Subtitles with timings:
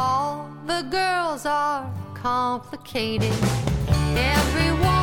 [0.00, 3.34] All the girls are complicated.
[4.14, 4.97] Everyone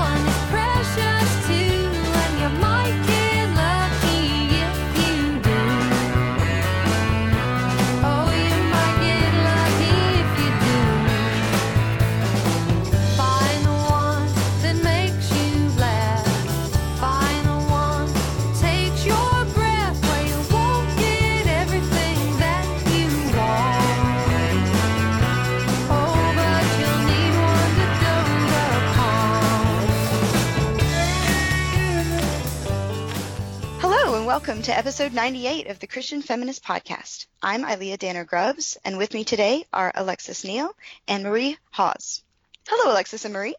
[34.35, 37.25] welcome to episode 98 of the Christian Feminist Podcast.
[37.41, 40.75] I'm Ilia Danner Grubbs, and with me today are Alexis Neil
[41.07, 42.21] and Marie Hause.
[42.67, 43.55] Hello, Alexis and Marie.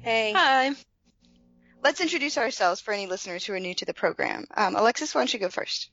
[0.00, 0.32] Hey.
[0.32, 0.72] Hi.
[1.84, 4.48] Let's introduce ourselves for any listeners who are new to the program.
[4.56, 5.88] Um, Alexis, why don't you go first?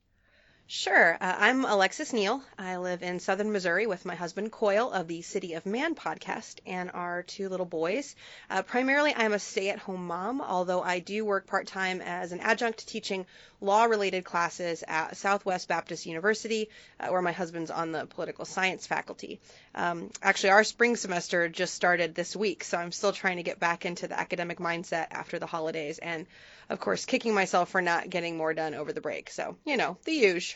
[0.67, 1.15] Sure.
[1.21, 2.41] Uh, I'm Alexis Neil.
[2.57, 6.55] I live in southern Missouri with my husband Coyle of the City of Man podcast
[6.65, 8.15] and our two little boys.
[8.49, 12.31] Uh, primarily, I'm a stay at home mom, although I do work part time as
[12.31, 13.27] an adjunct teaching
[13.61, 18.87] law related classes at Southwest Baptist University, uh, where my husband's on the political science
[18.87, 19.39] faculty.
[19.75, 23.59] Um, actually, our spring semester just started this week, so I'm still trying to get
[23.59, 26.25] back into the academic mindset after the holidays and
[26.69, 29.29] of course, kicking myself for not getting more done over the break.
[29.29, 30.54] So, you know, the usual.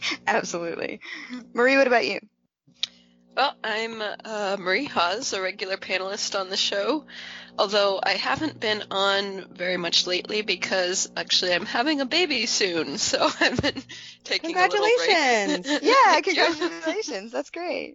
[0.26, 1.00] Absolutely.
[1.54, 2.20] Marie, what about you?
[3.36, 7.04] Well, I'm uh, Marie Hause, a regular panelist on the show,
[7.56, 12.98] although I haven't been on very much lately because actually I'm having a baby soon,
[12.98, 13.80] so I've been
[14.24, 15.10] taking a little break.
[15.10, 15.82] Congratulations!
[15.82, 17.30] Yeah, congratulations.
[17.30, 17.94] That's great.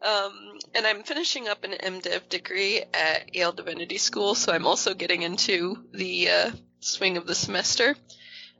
[0.00, 4.94] Um, and I'm finishing up an MDiv degree at Yale Divinity School, so I'm also
[4.94, 7.94] getting into the uh, swing of the semester.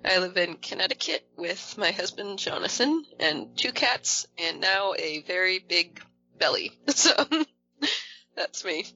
[0.05, 5.59] I live in Connecticut with my husband Jonathan and two cats, and now a very
[5.59, 6.03] big
[6.39, 6.73] belly.
[6.89, 7.13] So
[8.37, 8.87] that's me.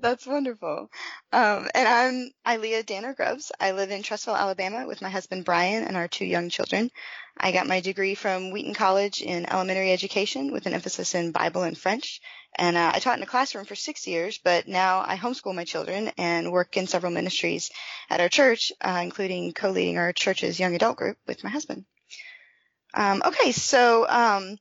[0.00, 0.90] That's wonderful.
[1.32, 3.50] Um, and I'm Ilia Danner Grubbs.
[3.58, 6.90] I live in Trussville, Alabama with my husband Brian and our two young children.
[7.36, 11.62] I got my degree from Wheaton College in elementary education with an emphasis in Bible
[11.62, 12.20] and French.
[12.56, 15.64] And uh, I taught in a classroom for six years, but now I homeschool my
[15.64, 17.70] children and work in several ministries
[18.10, 21.84] at our church, uh, including co-leading our church's young adult group with my husband.
[22.94, 24.56] Um, okay, so um,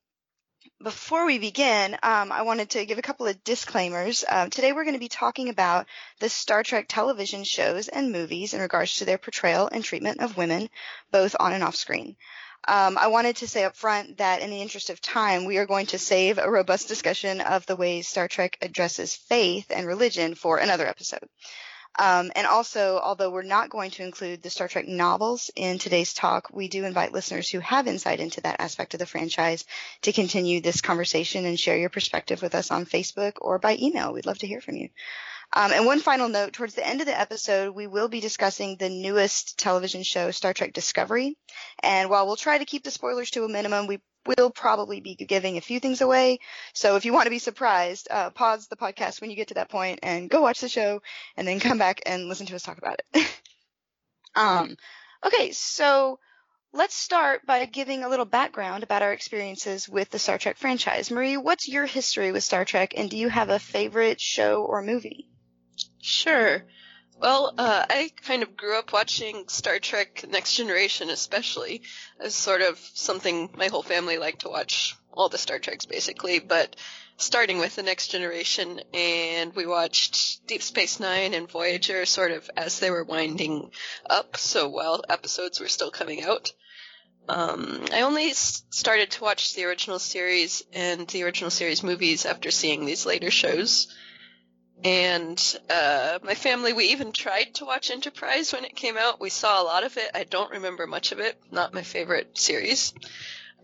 [0.81, 4.25] before we begin, um, I wanted to give a couple of disclaimers.
[4.27, 5.85] Um, today we're going to be talking about
[6.19, 10.35] the Star Trek television shows and movies in regards to their portrayal and treatment of
[10.35, 10.69] women,
[11.11, 12.17] both on and off screen.
[12.65, 15.65] Um, I wanted to say up front that in the interest of time, we are
[15.65, 20.33] going to save a robust discussion of the ways Star Trek addresses faith and religion
[20.33, 21.27] for another episode.
[21.99, 26.13] Um, and also, although we're not going to include the Star Trek novels in today's
[26.13, 29.65] talk, we do invite listeners who have insight into that aspect of the franchise
[30.01, 34.11] to continue this conversation and share your perspective with us on Facebook or by email.
[34.11, 34.89] We'd love to hear from you.
[35.55, 38.75] Um, and one final note, towards the end of the episode, we will be discussing
[38.75, 41.37] the newest television show, Star Trek Discovery.
[41.83, 45.13] And while we'll try to keep the spoilers to a minimum, we will probably be
[45.15, 46.39] giving a few things away.
[46.73, 49.53] So if you want to be surprised, uh, pause the podcast when you get to
[49.55, 51.03] that point and go watch the show
[51.37, 53.27] and then come back and listen to us talk about it.
[54.35, 54.75] um,
[55.23, 56.17] okay, so
[56.71, 61.11] let's start by giving a little background about our experiences with the Star Trek franchise.
[61.11, 64.81] Marie, what's your history with Star Trek and do you have a favorite show or
[64.81, 65.29] movie?
[66.03, 66.65] Sure.
[67.17, 71.83] Well, uh, I kind of grew up watching Star Trek Next Generation, especially
[72.19, 76.39] as sort of something my whole family liked to watch all the Star Treks basically,
[76.39, 76.75] but
[77.15, 82.49] starting with the Next Generation, and we watched Deep Space Nine and Voyager sort of
[82.57, 83.71] as they were winding
[84.09, 86.51] up, so while episodes were still coming out.
[87.29, 92.51] Um, I only started to watch the original series and the original series movies after
[92.51, 93.87] seeing these later shows.
[94.83, 99.21] And uh, my family, we even tried to watch Enterprise when it came out.
[99.21, 100.11] We saw a lot of it.
[100.13, 101.41] I don't remember much of it.
[101.51, 102.93] Not my favorite series.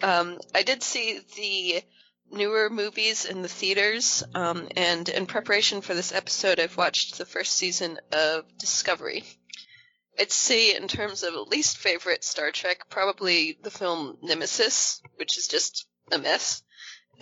[0.02, 1.84] Um, I did see the
[2.32, 7.26] newer movies in the theaters, um, and in preparation for this episode, I've watched the
[7.26, 9.23] first season of Discovery.
[10.20, 15.47] I'd say, in terms of least favorite Star Trek, probably the film Nemesis, which is
[15.47, 16.61] just a mess.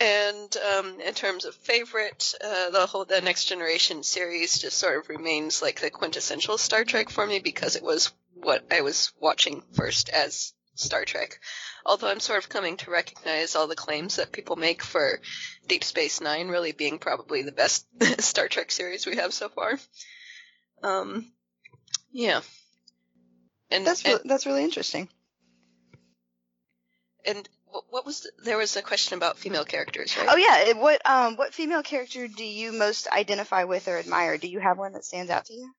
[0.00, 4.96] And um, in terms of favorite, uh, the whole the Next Generation series just sort
[4.96, 9.12] of remains like the quintessential Star Trek for me because it was what I was
[9.20, 11.40] watching first as Star Trek.
[11.84, 15.20] Although I'm sort of coming to recognize all the claims that people make for
[15.66, 17.86] Deep Space Nine really being probably the best
[18.20, 19.78] Star Trek series we have so far.
[20.82, 21.26] Um,
[22.12, 22.40] yeah.
[23.70, 25.08] And That's and, that's really interesting.
[27.26, 30.28] and what, what was the, there was a question about female characters, right?
[30.30, 34.38] Oh yeah, what um what female character do you most identify with or admire?
[34.38, 35.72] Do you have one that stands out to you?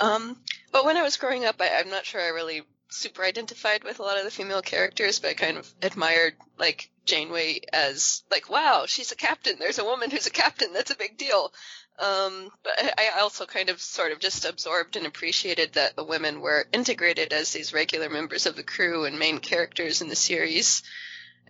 [0.00, 0.36] Um,
[0.72, 3.98] but when I was growing up, I, I'm not sure I really super identified with
[3.98, 8.50] a lot of the female characters, but I kind of admired like Janeway as like,
[8.50, 9.56] wow, she's a captain.
[9.58, 10.72] There's a woman who's a captain.
[10.72, 11.52] That's a big deal.
[11.98, 16.40] Um, but I also kind of sort of just absorbed and appreciated that the women
[16.40, 20.82] were integrated as these regular members of the crew and main characters in the series.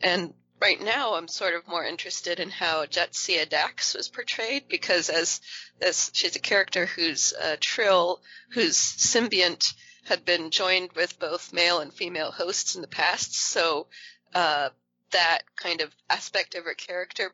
[0.03, 5.09] And right now, I'm sort of more interested in how Jadzia Dax was portrayed because
[5.09, 5.41] as
[5.81, 9.75] as she's a character who's uh, Trill, whose symbiont
[10.05, 13.87] had been joined with both male and female hosts in the past, so
[14.35, 14.71] uh,
[15.13, 17.33] that kind of aspect of her character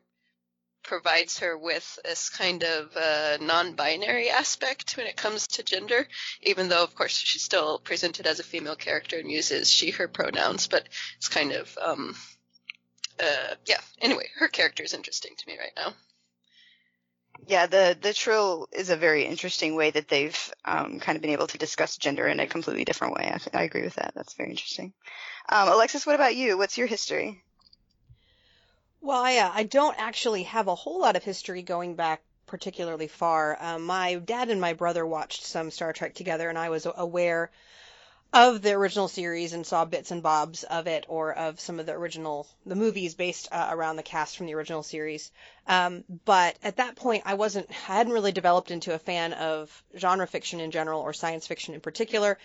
[0.89, 6.07] provides her with this kind of uh, non-binary aspect when it comes to gender,
[6.41, 10.67] even though, of course, she's still presented as a female character and uses she/her pronouns,
[10.67, 12.15] but it's kind of, um,
[13.21, 13.79] uh, yeah.
[14.01, 15.93] Anyway, her character is interesting to me right now.
[17.47, 21.31] Yeah, the the trill is a very interesting way that they've um, kind of been
[21.37, 23.31] able to discuss gender in a completely different way.
[23.33, 24.13] I, th- I agree with that.
[24.15, 24.93] That's very interesting.
[25.49, 26.57] Um, Alexis, what about you?
[26.57, 27.43] What's your history?
[29.01, 33.07] Well, I, uh, I don't actually have a whole lot of history going back particularly
[33.07, 33.57] far.
[33.59, 37.49] Um, my dad and my brother watched some Star Trek together, and I was aware
[38.33, 41.85] of the original series and saw bits and bobs of it or of some of
[41.85, 45.31] the original the movies based uh, around the cast from the original series.
[45.69, 49.83] Um, but at that point, I wasn't I hadn't really developed into a fan of
[49.95, 52.39] genre fiction in general or science fiction in particular.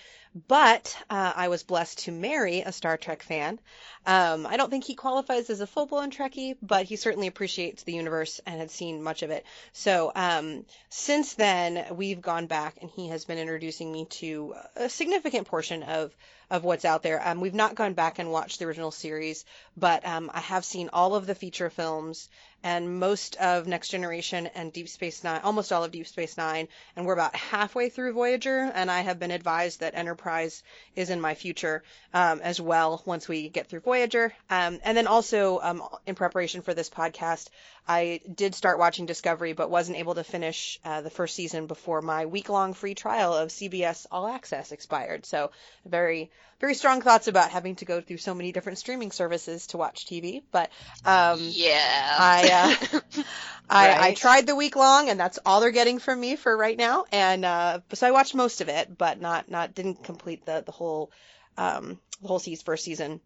[0.48, 3.60] But uh, I was blessed to marry a Star Trek fan.
[4.04, 7.84] Um, I don't think he qualifies as a full blown Trekkie, but he certainly appreciates
[7.84, 9.46] the universe and had seen much of it.
[9.72, 14.88] So um, since then, we've gone back, and he has been introducing me to a
[14.90, 16.14] significant portion of
[16.50, 17.26] of what's out there.
[17.26, 20.90] Um, we've not gone back and watched the original series, but um, I have seen
[20.92, 22.28] all of the feature films
[22.64, 26.66] and most of Next Generation and Deep Space Nine, almost all of Deep Space Nine,
[26.96, 28.72] and we're about halfway through Voyager.
[28.74, 30.62] And I have been advised that Enterprise
[30.96, 31.84] is in my future
[32.14, 34.32] um, as well once we get through Voyager.
[34.48, 37.48] Um, and then also um, in preparation for this podcast,
[37.86, 42.00] I did start watching Discovery, but wasn't able to finish uh, the first season before
[42.00, 45.26] my week-long free trial of CBS All Access expired.
[45.26, 45.50] So
[45.84, 49.76] very, very strong thoughts about having to go through so many different streaming services to
[49.76, 50.42] watch TV.
[50.50, 50.70] But
[51.04, 52.16] um, yeah.
[52.18, 53.00] I, uh,
[53.68, 56.78] I, I tried the week long, and that's all they're getting from me for right
[56.78, 57.04] now.
[57.12, 60.72] And uh, so I watched most of it, but not not didn't complete the the
[60.72, 61.10] whole
[61.58, 63.20] um, the whole season first season.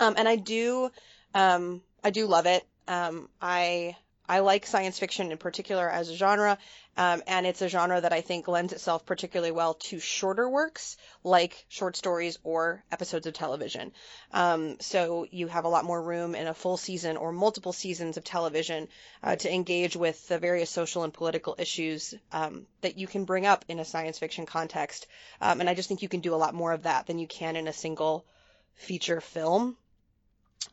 [0.00, 0.90] Um, and I do
[1.34, 2.66] um, I do love it.
[2.88, 3.96] Um, I
[4.26, 6.56] I like science fiction in particular as a genre,
[6.96, 10.96] um, and it's a genre that I think lends itself particularly well to shorter works
[11.22, 13.92] like short stories or episodes of television.
[14.32, 18.16] Um, so you have a lot more room in a full season or multiple seasons
[18.16, 18.88] of television
[19.22, 23.44] uh, to engage with the various social and political issues um, that you can bring
[23.44, 25.06] up in a science fiction context.
[25.42, 27.26] Um, and I just think you can do a lot more of that than you
[27.26, 28.24] can in a single
[28.74, 29.76] feature film.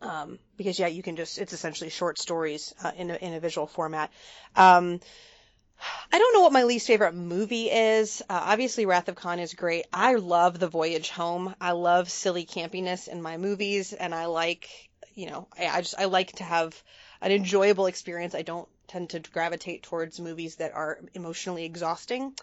[0.01, 3.39] Um, because yeah, you can just, it's essentially short stories, uh, in a, in a
[3.39, 4.11] visual format.
[4.55, 4.99] Um,
[6.11, 8.21] I don't know what my least favorite movie is.
[8.29, 9.85] Uh, obviously, Wrath of Khan is great.
[9.91, 11.55] I love The Voyage Home.
[11.59, 14.69] I love silly campiness in my movies, and I like,
[15.15, 16.81] you know, I, I just I like to have
[17.21, 18.35] an enjoyable experience.
[18.35, 22.33] I don't tend to gravitate towards movies that are emotionally exhausting.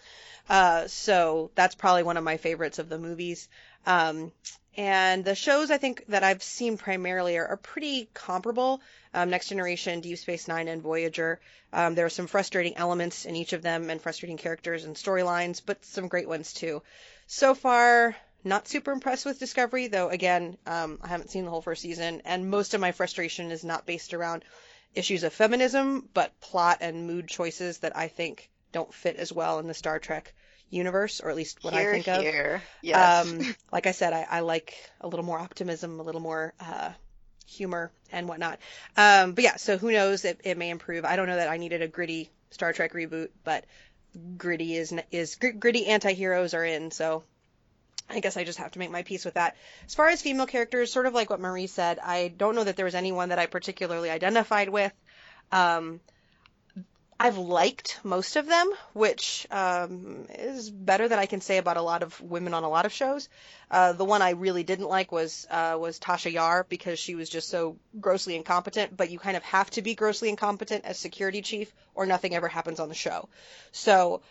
[0.49, 3.47] Uh, so that's probably one of my favorites of the movies.
[3.85, 4.31] Um,
[4.77, 8.81] and the shows I think that I've seen primarily are, are pretty comparable.
[9.13, 11.39] Um, Next Generation, Deep Space Nine, and Voyager.
[11.73, 15.61] Um, there are some frustrating elements in each of them and frustrating characters and storylines,
[15.65, 16.81] but some great ones too.
[17.27, 21.61] So far, not super impressed with Discovery, though again, um, I haven't seen the whole
[21.61, 24.45] first season, and most of my frustration is not based around
[24.95, 29.59] issues of feminism, but plot and mood choices that I think don't fit as well
[29.59, 30.33] in the Star Trek
[30.69, 32.21] universe, or at least what here, I think of.
[32.21, 32.61] here.
[32.81, 33.27] Yes.
[33.27, 36.91] Um, like I said, I, I like a little more optimism, a little more uh,
[37.47, 38.59] humor and whatnot.
[38.95, 40.25] Um, but yeah, so who knows?
[40.25, 41.05] It, it may improve.
[41.05, 43.65] I don't know that I needed a gritty Star Trek reboot, but
[44.37, 47.23] gritty is is gr- gritty anti-heroes are in, so
[48.09, 49.55] I guess I just have to make my peace with that.
[49.85, 52.75] As far as female characters, sort of like what Marie said, I don't know that
[52.75, 54.91] there was anyone that I particularly identified with.
[55.51, 55.99] Um,
[57.21, 61.81] I've liked most of them, which um, is better than I can say about a
[61.81, 63.27] lot of women on a lot of shows.
[63.69, 67.29] Uh, the one I really didn't like was uh, was Tasha Yar because she was
[67.29, 68.95] just so grossly incompetent.
[68.95, 72.47] But you kind of have to be grossly incompetent as security chief, or nothing ever
[72.47, 73.27] happens on the show.
[73.73, 74.21] So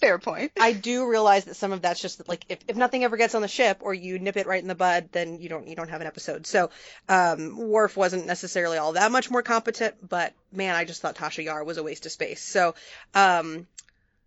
[0.00, 0.52] Fair point.
[0.60, 3.42] I do realize that some of that's just like if, if nothing ever gets on
[3.42, 5.88] the ship or you nip it right in the bud, then you don't you don't
[5.88, 6.46] have an episode.
[6.46, 6.70] So
[7.08, 11.44] um, Worf wasn't necessarily all that much more competent, but man, I just thought Tasha
[11.44, 12.42] Yar was a waste of space.
[12.42, 12.74] So
[13.14, 13.66] um,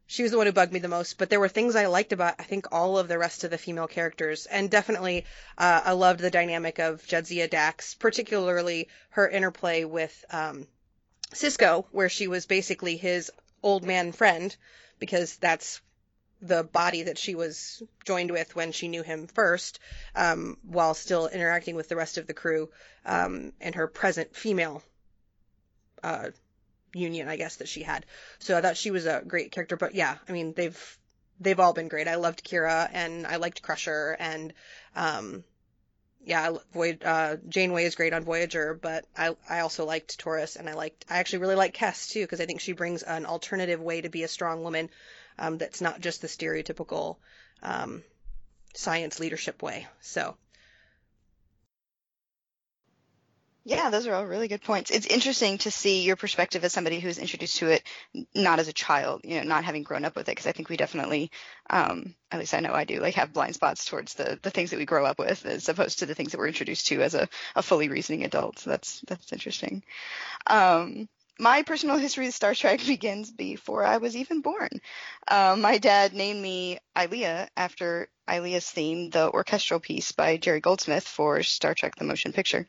[0.07, 1.17] she was the one who bugged me the most.
[1.17, 3.57] But there were things I liked about I think all of the rest of the
[3.57, 5.25] female characters, and definitely
[5.57, 10.65] uh, I loved the dynamic of Jadzia Dax, particularly her interplay with um,
[11.33, 13.31] Sisko, where she was basically his
[13.61, 14.55] old man friend
[14.99, 15.81] because that's
[16.41, 19.79] the body that she was joined with when she knew him first,
[20.15, 22.69] um, while still interacting with the rest of the crew
[23.05, 24.83] um, and her present female
[26.03, 26.29] uh,
[26.93, 28.05] union, I guess that she had.
[28.39, 29.77] So I thought she was a great character.
[29.77, 30.99] But yeah, I mean they've
[31.39, 32.07] they've all been great.
[32.07, 34.53] I loved Kira and I liked Crusher and
[34.95, 35.43] um,
[36.27, 40.69] yeah, Voy- uh, Janeway is great on Voyager, but I I also liked Torres, and
[40.69, 43.79] I liked I actually really like Kes too because I think she brings an alternative
[43.79, 44.89] way to be a strong woman,
[45.39, 47.15] um, that's not just the stereotypical
[47.63, 48.03] um,
[48.75, 49.87] science leadership way.
[50.01, 50.35] So
[53.69, 54.91] Yeah, those are all really good points.
[54.91, 57.83] It's interesting to see your perspective as somebody who's introduced to it
[58.33, 60.69] not as a child, you know, not having grown up with it, because I think
[60.69, 61.31] we definitely,
[61.69, 64.69] um, at least I know I do, like have blind spots towards the the things
[64.69, 67.13] that we grow up with, as opposed to the things that we're introduced to as
[67.13, 68.59] a, a fully reasoning adult.
[68.59, 69.83] So that's that's interesting.
[70.47, 71.09] Um,
[71.39, 74.69] my personal history with Star Trek begins before I was even born.
[75.27, 81.07] Um, my dad named me Ilia after Ilia's theme, the orchestral piece by Jerry Goldsmith
[81.07, 82.67] for Star Trek: The Motion Picture.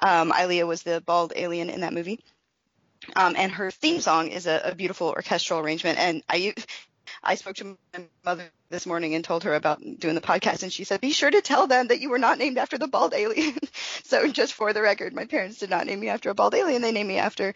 [0.00, 0.32] Um,
[0.66, 2.20] was the bald alien in that movie,
[3.16, 5.98] um, and her theme song is a, a beautiful orchestral arrangement.
[5.98, 6.54] And I,
[7.22, 10.72] I spoke to my mother this morning and told her about doing the podcast, and
[10.72, 13.14] she said, "Be sure to tell them that you were not named after the bald
[13.14, 13.58] alien."
[14.04, 16.82] so, just for the record, my parents did not name me after a bald alien;
[16.82, 17.54] they named me after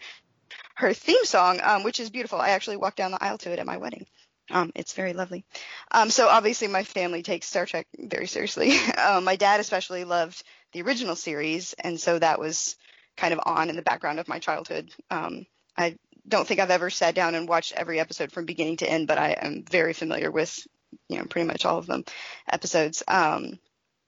[0.75, 2.39] her theme song, um, which is beautiful.
[2.39, 4.05] I actually walked down the aisle to it at my wedding.
[4.49, 5.45] Um, it's very lovely.
[5.91, 8.77] Um, so obviously my family takes Star Trek very seriously.
[8.97, 12.75] um, my dad especially loved the original series, and so that was
[13.15, 14.91] kind of on in the background of my childhood.
[15.09, 15.95] Um, I
[16.27, 19.17] don't think I've ever sat down and watched every episode from beginning to end, but
[19.17, 20.67] I am very familiar with,
[21.09, 22.03] you know, pretty much all of them
[22.49, 23.03] episodes.
[23.07, 23.59] Um,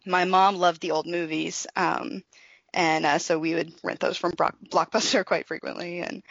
[0.05, 2.23] my mom loved the old movies, um,
[2.73, 6.23] and uh, so we would rent those from Blockbuster quite frequently, and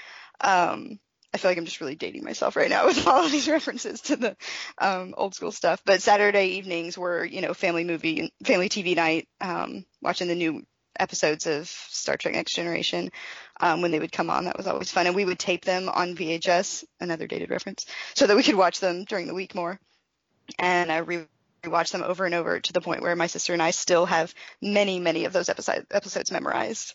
[1.33, 4.01] I feel like I'm just really dating myself right now with all of these references
[4.03, 4.37] to the
[4.79, 5.83] um, old school stuff.
[5.85, 10.65] But Saturday evenings were, you know, family movie, family TV night, um, watching the new
[10.99, 13.11] episodes of Star Trek Next Generation
[13.61, 14.45] um, when they would come on.
[14.45, 15.07] That was always fun.
[15.07, 18.81] And we would tape them on VHS, another dated reference, so that we could watch
[18.81, 19.79] them during the week more.
[20.59, 21.27] And I re-
[21.63, 24.35] rewatch them over and over to the point where my sister and I still have
[24.63, 26.95] many, many of those episode, episodes memorized.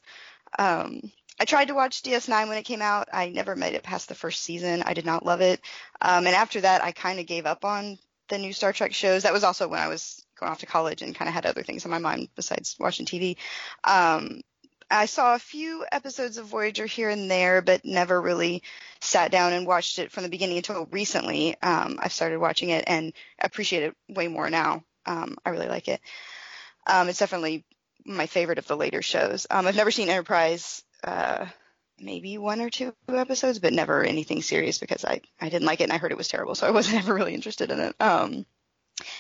[0.58, 3.10] Um, I tried to watch DS9 when it came out.
[3.12, 4.84] I never made it past the first season.
[4.86, 5.62] I did not love it.
[6.02, 7.98] Um, and after that, I kind of gave up on
[8.30, 9.24] the new Star Trek shows.
[9.24, 11.64] That was also when I was going off to college and kind of had other
[11.64, 13.38] things on my mind besides watching TV.
[13.84, 14.42] Um,
[14.90, 18.62] I saw a few episodes of Voyager here and there, but never really
[19.02, 21.60] sat down and watched it from the beginning until recently.
[21.62, 24.84] Um, I've started watching it and appreciate it way more now.
[25.06, 26.00] Um, I really like it.
[26.86, 27.66] Um, it's definitely
[28.06, 29.48] my favorite of the later shows.
[29.50, 31.46] Um, I've never seen Enterprise uh,
[32.00, 35.86] maybe one or two episodes, but never anything serious because I, I didn't like it
[35.86, 37.96] and I heard it was terrible, so I wasn't ever really interested in it.
[38.00, 38.46] Um,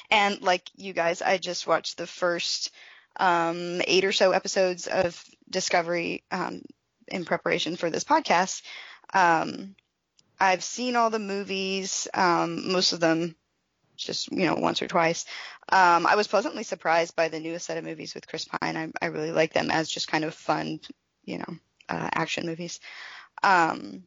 [0.09, 2.71] and like you guys, I just watched the first
[3.17, 6.61] um, eight or so episodes of Discovery um,
[7.07, 8.63] in preparation for this podcast.
[9.13, 9.75] Um,
[10.39, 13.35] I've seen all the movies, um, most of them
[13.95, 15.25] just you know once or twice.
[15.69, 18.75] Um, I was pleasantly surprised by the newest set of movies with Chris Pine.
[18.75, 20.79] I, I really like them as just kind of fun,
[21.23, 21.57] you know,
[21.89, 22.79] uh, action movies.
[23.41, 24.03] Um,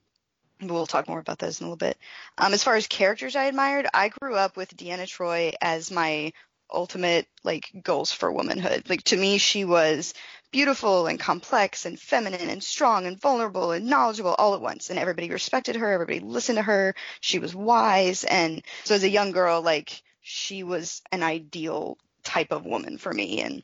[0.60, 1.98] we'll talk more about those in a little bit.
[2.38, 6.32] Um, as far as characters I admired, I grew up with Deanna Troi as my
[6.72, 8.88] ultimate like goals for womanhood.
[8.88, 10.14] Like to me, she was
[10.50, 14.90] beautiful and complex and feminine and strong and vulnerable and knowledgeable all at once.
[14.90, 15.92] And everybody respected her.
[15.92, 16.94] Everybody listened to her.
[17.20, 18.24] She was wise.
[18.24, 23.12] And so as a young girl, like she was an ideal type of woman for
[23.12, 23.42] me.
[23.42, 23.62] And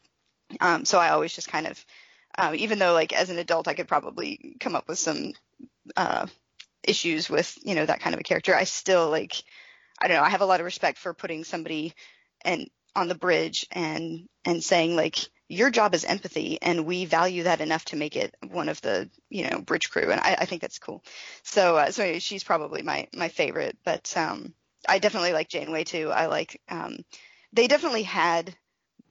[0.61, 1.85] um, so I always just kind of
[2.39, 5.33] um, even though like as an adult I could probably come up with some
[5.97, 6.27] uh,
[6.83, 9.43] issues with you know that kind of a character, I still like
[10.01, 11.95] I don't know I have a lot of respect for putting somebody
[12.45, 15.17] and on the bridge and and saying like
[15.49, 19.09] your job is empathy and we value that enough to make it one of the
[19.29, 21.05] you know bridge crew and I, I think that's cool.
[21.43, 24.55] So uh, so she's probably my my favorite, but um,
[24.89, 26.11] I definitely like Janeway too.
[26.11, 26.99] I like um,
[27.53, 28.55] they definitely had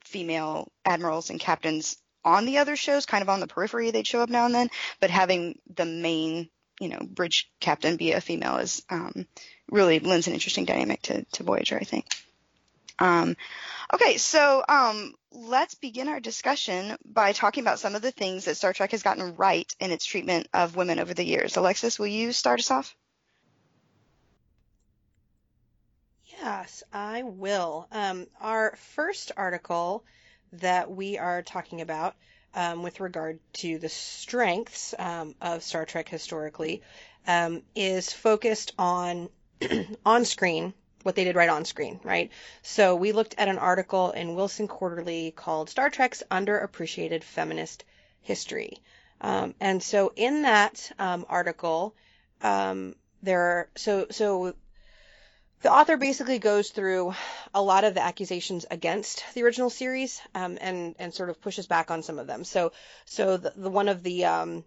[0.04, 3.90] female admirals and captains on the other shows, kind of on the periphery.
[3.90, 6.48] They'd show up now and then, but having the main,
[6.80, 9.26] you know, bridge captain be a female is um,
[9.70, 12.06] really lends an interesting dynamic to, to Voyager, I think.
[12.98, 13.36] Um,
[13.92, 18.56] okay, so um, let's begin our discussion by talking about some of the things that
[18.56, 21.56] Star Trek has gotten right in its treatment of women over the years.
[21.56, 22.94] Alexis, will you start us off?
[26.26, 27.86] Yes, I will.
[27.92, 30.04] Um, our first article
[30.52, 32.14] that we are talking about
[32.54, 36.82] um, with regard to the strengths um, of Star Trek historically
[37.26, 39.28] um, is focused on
[40.06, 42.30] on screen, what they did right on screen, right?
[42.62, 47.84] So we looked at an article in Wilson Quarterly called Star Trek's Underappreciated Feminist
[48.20, 48.78] History.
[49.20, 51.94] Um, and so in that um, article,
[52.42, 54.54] um, there are, so, so
[55.62, 57.14] the author basically goes through
[57.54, 61.66] a lot of the accusations against the original series um, and and sort of pushes
[61.66, 62.44] back on some of them.
[62.44, 62.72] So
[63.04, 64.64] so the, the one of the um,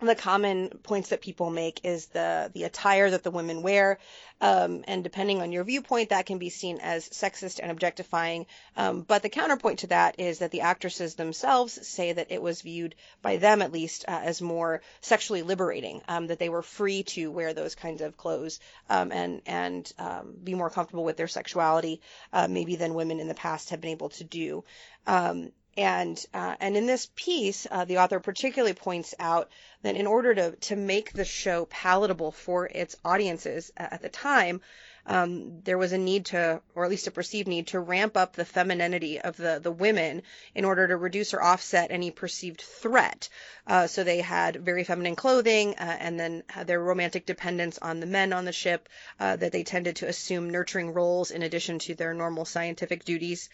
[0.00, 3.98] the common points that people make is the the attire that the women wear,
[4.40, 8.46] um, and depending on your viewpoint, that can be seen as sexist and objectifying.
[8.76, 12.62] Um, but the counterpoint to that is that the actresses themselves say that it was
[12.62, 16.02] viewed by them, at least, uh, as more sexually liberating.
[16.08, 18.60] Um, that they were free to wear those kinds of clothes
[18.90, 22.00] um, and and um, be more comfortable with their sexuality,
[22.32, 24.64] uh, maybe than women in the past have been able to do.
[25.06, 29.50] Um, and uh, and in this piece, uh, the author particularly points out
[29.82, 34.60] that in order to to make the show palatable for its audiences at the time,
[35.06, 38.34] um, there was a need to, or at least a perceived need, to ramp up
[38.34, 40.22] the femininity of the the women
[40.54, 43.28] in order to reduce or offset any perceived threat.
[43.66, 48.06] Uh, so they had very feminine clothing, uh, and then their romantic dependence on the
[48.06, 48.88] men on the ship.
[49.20, 53.48] Uh, that they tended to assume nurturing roles in addition to their normal scientific duties.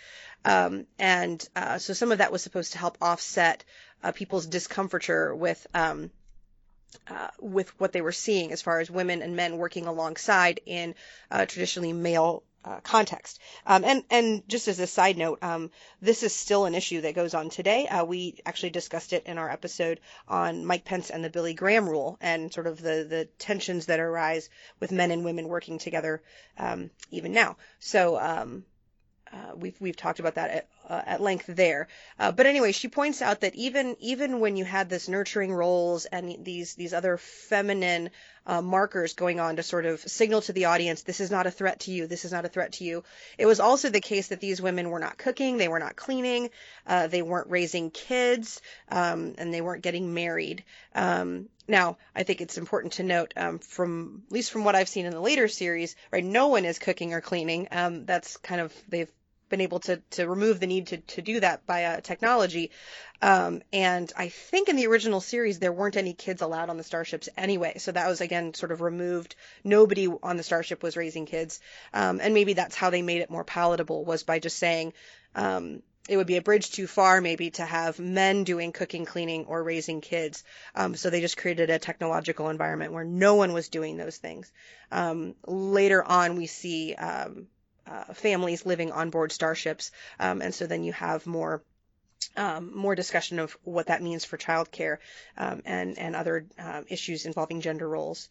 [0.44, 3.64] Um, and uh, so some of that was supposed to help offset
[4.02, 6.10] uh, people's discomfiture with um,
[7.08, 10.94] uh, with what they were seeing as far as women and men working alongside in
[11.30, 13.40] uh, traditionally male uh, context.
[13.66, 15.70] Um, and and just as a side note, um,
[16.02, 17.86] this is still an issue that goes on today.
[17.86, 21.88] Uh, we actually discussed it in our episode on Mike Pence and the Billy Graham
[21.88, 26.22] rule and sort of the the tensions that arise with men and women working together
[26.58, 27.56] um, even now.
[27.78, 28.64] So um,
[29.32, 31.86] uh, we've we've talked about that at, uh, at length there.
[32.18, 36.04] Uh, but anyway, she points out that even even when you had this nurturing roles
[36.06, 38.10] and these these other feminine
[38.46, 41.50] uh, markers going on to sort of signal to the audience this is not a
[41.50, 43.04] threat to you, this is not a threat to you.
[43.38, 46.50] It was also the case that these women were not cooking, they were not cleaning,
[46.86, 50.64] uh, they weren't raising kids, um, and they weren't getting married.
[50.94, 54.88] Um, now, I think it's important to note, um, from at least from what I've
[54.88, 57.68] seen in the later series, right, no one is cooking or cleaning.
[57.70, 59.10] Um, that's kind of they've
[59.50, 62.70] been able to to remove the need to to do that by uh, technology.
[63.22, 66.82] Um, and I think in the original series there weren't any kids allowed on the
[66.84, 69.36] starships anyway, so that was again sort of removed.
[69.62, 71.60] Nobody on the starship was raising kids,
[71.92, 74.94] um, and maybe that's how they made it more palatable was by just saying.
[75.34, 79.44] Um, it would be a bridge too far, maybe, to have men doing cooking, cleaning,
[79.44, 80.42] or raising kids.
[80.74, 84.50] Um, so they just created a technological environment where no one was doing those things.
[84.90, 87.46] Um, later on, we see um,
[87.90, 91.62] uh, families living on board starships, um, and so then you have more
[92.36, 94.98] um, more discussion of what that means for childcare
[95.36, 98.28] um, and and other uh, issues involving gender roles.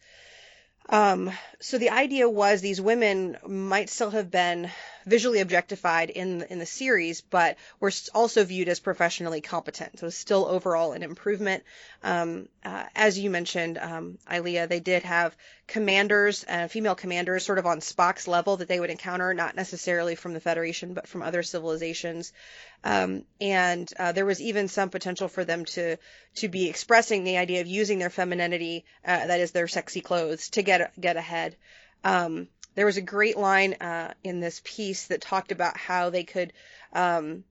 [0.88, 4.70] Um, so the idea was these women might still have been
[5.06, 9.98] visually objectified in in the series, but were also viewed as professionally competent.
[9.98, 11.62] So still overall an improvement.
[12.02, 15.36] Um, uh, as you mentioned, um, Ilia, they did have
[15.66, 20.14] commanders, uh, female commanders, sort of on Spock's level that they would encounter, not necessarily
[20.14, 22.32] from the Federation, but from other civilizations.
[22.82, 25.96] Um, and uh, there was even some potential for them to
[26.36, 30.50] to be expressing the idea of using their femininity, uh, that is their sexy clothes,
[30.50, 31.56] to get get ahead.
[32.04, 36.24] Um, there was a great line uh, in this piece that talked about how they
[36.24, 36.52] could
[36.92, 37.44] um,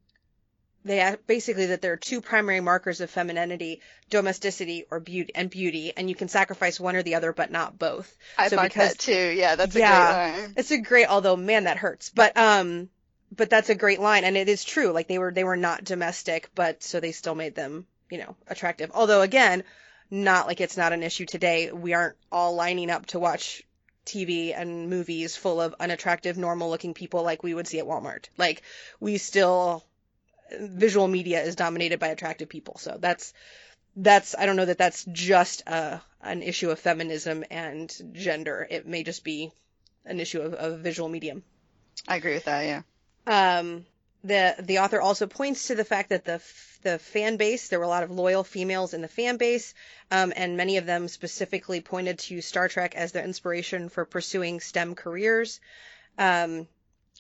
[0.86, 5.94] they basically that there are two primary markers of femininity domesticity or beauty and beauty
[5.96, 8.94] and you can sacrifice one or the other but not both I so like because
[8.94, 9.12] that too.
[9.36, 10.14] Yeah, that's a Yeah.
[10.14, 10.54] great line.
[10.58, 12.90] it's a great although man that hurts but um
[13.36, 15.84] but that's a great line and it is true like they were they were not
[15.84, 19.64] domestic but so they still made them you know attractive although again
[20.10, 23.64] not like it's not an issue today we aren't all lining up to watch
[24.10, 28.26] TV and movies full of unattractive normal looking people like we would see at Walmart
[28.38, 28.64] like
[29.00, 29.86] we still
[30.60, 33.34] visual media is dominated by attractive people so that's
[33.96, 38.88] that's I don't know that that's just a an issue of feminism and gender it
[38.88, 39.52] may just be
[40.06, 41.44] an issue of, of visual medium
[42.08, 42.84] I agree with that.
[43.28, 43.60] Yeah.
[43.60, 43.86] um,
[44.24, 46.42] the the author also points to the fact that the
[46.82, 49.74] the fan base there were a lot of loyal females in the fan base,
[50.12, 54.60] um, and many of them specifically pointed to Star Trek as their inspiration for pursuing
[54.60, 55.60] STEM careers.
[56.18, 56.68] Um,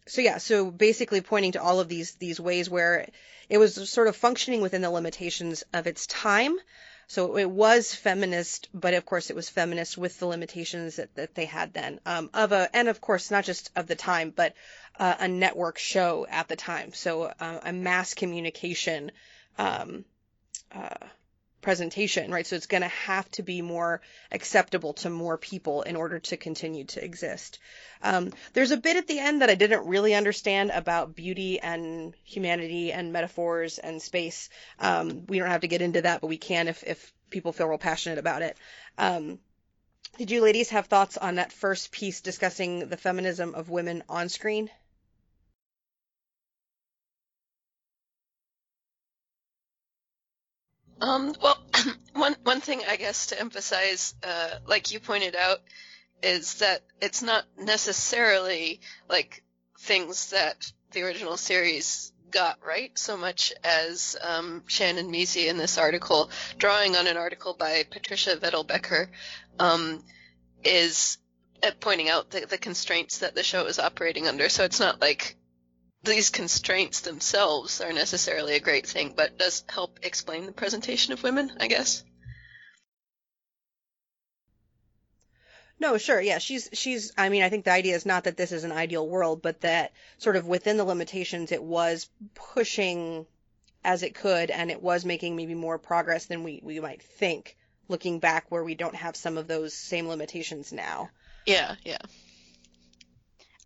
[0.08, 3.08] so yeah, so basically pointing to all of these these ways where
[3.48, 6.58] it was sort of functioning within the limitations of its time.
[7.08, 11.34] So it was feminist, but of course it was feminist with the limitations that, that
[11.34, 12.00] they had then.
[12.06, 14.54] Um, of a and of course not just of the time, but
[15.00, 16.94] uh, a network show at the time.
[16.94, 19.12] So uh, a mass communication
[19.58, 20.06] um,
[20.72, 21.08] uh,
[21.62, 22.46] presentation, right?
[22.46, 26.38] So it's going to have to be more acceptable to more people in order to
[26.38, 27.60] continue to exist.
[28.02, 32.14] Um, there's a bit at the end that I didn't really understand about beauty and
[32.24, 34.50] humanity and metaphors and space.
[34.80, 37.68] Um, we don't have to get into that, but we can if, if people feel
[37.68, 38.58] real passionate about it.
[38.98, 39.40] Um,
[40.18, 44.30] did you ladies have thoughts on that first piece discussing the feminism of women on
[44.30, 44.70] screen?
[51.02, 51.58] Um, well,
[52.14, 55.60] one one thing I guess to emphasize, uh, like you pointed out,
[56.22, 59.44] is that it's not necessarily like
[59.80, 65.78] things that the original series got right so much as um, Shannon Measy in this
[65.78, 69.08] article, drawing on an article by Patricia Vettelbecker,
[69.58, 70.04] um,
[70.64, 71.18] is
[71.64, 74.50] uh, pointing out the, the constraints that the show is operating under.
[74.50, 75.36] So it's not like
[76.04, 81.24] these constraints themselves are necessarily a great thing, but does help explain the presentation of
[81.24, 82.04] women, I guess.
[85.80, 86.20] No, sure.
[86.20, 88.72] Yeah, she's she's I mean, I think the idea is not that this is an
[88.72, 93.26] ideal world, but that sort of within the limitations it was pushing
[93.84, 97.56] as it could and it was making maybe more progress than we we might think
[97.88, 101.10] looking back where we don't have some of those same limitations now.
[101.46, 102.02] Yeah, yeah.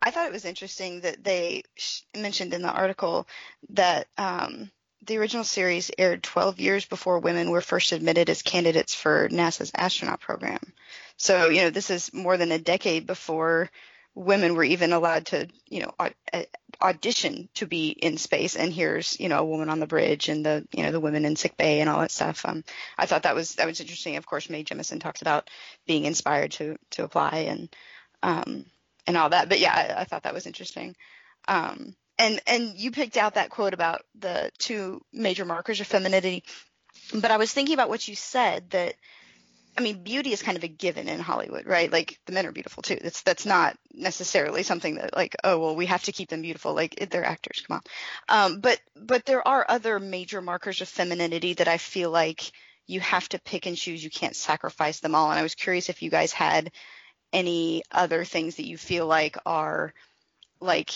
[0.04, 3.26] I thought it was interesting that they sh- mentioned in the article
[3.70, 4.70] that um,
[5.06, 9.72] the original series aired 12 years before women were first admitted as candidates for NASA's
[9.74, 10.60] astronaut program.
[11.16, 13.70] So, you know, this is more than a decade before
[14.14, 16.46] women were even allowed to, you know, au-
[16.82, 18.58] audition to be in space.
[18.58, 21.24] And here's, you know, a woman on the bridge and the, you know, the women
[21.24, 22.46] in sick bay and all that stuff.
[22.46, 22.66] Um,
[22.98, 24.18] I thought that was that was interesting.
[24.18, 25.50] Of course, Mae Jemison talks about
[25.88, 27.76] being inspired to to apply and
[28.22, 28.66] um,
[29.08, 29.50] and all that.
[29.50, 30.96] But yeah, I, I thought that was interesting.
[31.48, 36.44] Um, and and you picked out that quote about the two major markers of femininity.
[37.14, 38.96] But I was thinking about what you said that
[39.76, 41.92] I mean, beauty is kind of a given in Hollywood, right?
[41.92, 43.00] Like the men are beautiful too.
[43.02, 46.74] That's that's not necessarily something that like, oh well, we have to keep them beautiful.
[46.74, 47.82] Like they're actors, come on.
[48.30, 52.52] Um, but but there are other major markers of femininity that I feel like
[52.86, 54.04] you have to pick and choose.
[54.04, 55.32] You can't sacrifice them all.
[55.32, 56.72] And I was curious if you guys had
[57.34, 59.94] any other things that you feel like are
[60.62, 60.92] like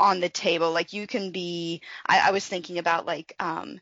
[0.00, 0.72] on the table.
[0.72, 1.82] Like you can be.
[2.06, 3.34] I, I was thinking about like.
[3.38, 3.80] Um,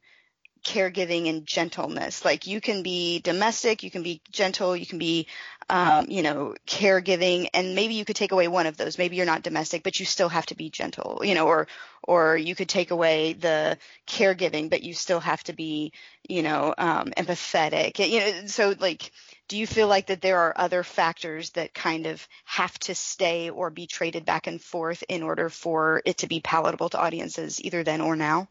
[0.64, 2.24] caregiving and gentleness.
[2.24, 5.26] Like you can be domestic, you can be gentle, you can be,
[5.68, 8.98] um, you know, caregiving, and maybe you could take away one of those.
[8.98, 11.68] Maybe you're not domestic, but you still have to be gentle, you know, or
[12.02, 15.92] or you could take away the caregiving, but you still have to be,
[16.28, 17.98] you know, um, empathetic.
[17.98, 19.10] You know, so like.
[19.50, 23.50] Do you feel like that there are other factors that kind of have to stay
[23.50, 27.60] or be traded back and forth in order for it to be palatable to audiences
[27.60, 28.48] either then or now?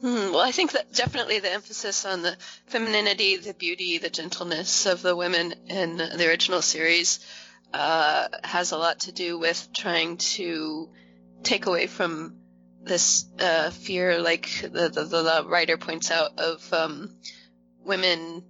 [0.00, 4.86] Hmm, well, I think that definitely the emphasis on the femininity, the beauty, the gentleness
[4.86, 7.20] of the women in the original series
[7.74, 10.88] uh, has a lot to do with trying to
[11.42, 12.38] take away from
[12.86, 17.16] this uh, fear, like the, the, the writer points out, of um,
[17.84, 18.44] women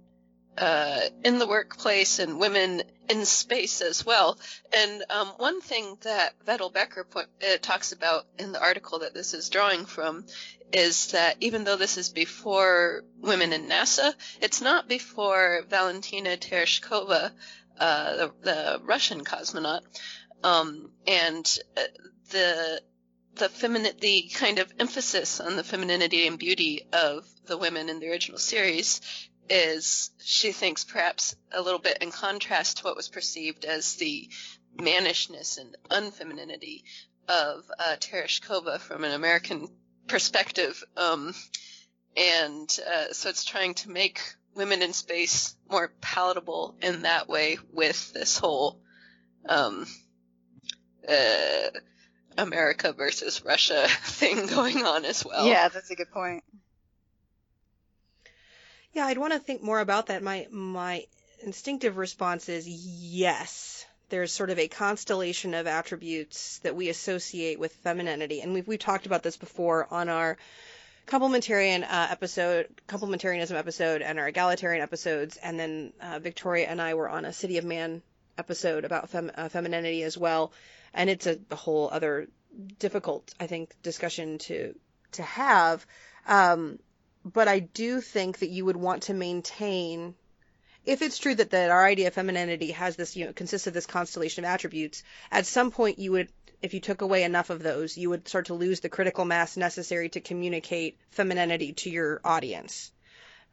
[0.57, 4.37] uh, in the workplace and women in space as well.
[4.75, 9.13] And um, one thing that Vettel Becker point, uh, talks about in the article that
[9.13, 10.25] this is drawing from
[10.73, 17.31] is that even though this is before women in NASA, it's not before Valentina Tereshkova,
[17.79, 19.81] uh, the, the, Russian cosmonaut.
[20.43, 21.81] Um, and uh,
[22.31, 22.81] the
[23.37, 27.99] the feminine, the kind of emphasis on the femininity and beauty of the women in
[27.99, 29.01] the original series
[29.49, 34.29] is, she thinks, perhaps a little bit in contrast to what was perceived as the
[34.77, 36.83] mannishness and unfemininity
[37.27, 39.67] of uh, Tereshkova from an American
[40.07, 40.83] perspective.
[40.95, 41.33] Um,
[42.15, 44.21] and uh, so it's trying to make
[44.55, 48.81] women in space more palatable in that way with this whole
[49.47, 49.85] um,
[51.07, 51.69] uh,
[52.37, 55.47] America versus Russia thing going on as well.
[55.47, 56.43] Yeah, that's a good point.
[58.93, 60.23] Yeah, I'd want to think more about that.
[60.23, 61.05] My my
[61.43, 63.85] instinctive response is yes.
[64.09, 68.79] there's sort of a constellation of attributes that we associate with femininity, and we've we've
[68.79, 70.37] talked about this before on our
[71.07, 76.93] complementarian uh, episode, complementarianism episode, and our egalitarian episodes, and then uh, Victoria and I
[76.93, 78.01] were on a City of Man
[78.37, 80.51] episode about fem- uh, femininity as well,
[80.97, 82.27] and it's a, whole other
[82.79, 84.75] difficult, I think, discussion to
[85.13, 85.85] to have.
[86.27, 86.79] Um,
[87.23, 90.15] but I do think that you would want to maintain
[90.83, 93.73] if it's true that, that our idea of femininity has this, you know, consists of
[93.73, 96.29] this constellation of attributes, at some point you would,
[96.61, 99.57] if you took away enough of those, you would start to lose the critical mass
[99.57, 102.91] necessary to communicate femininity to your audience.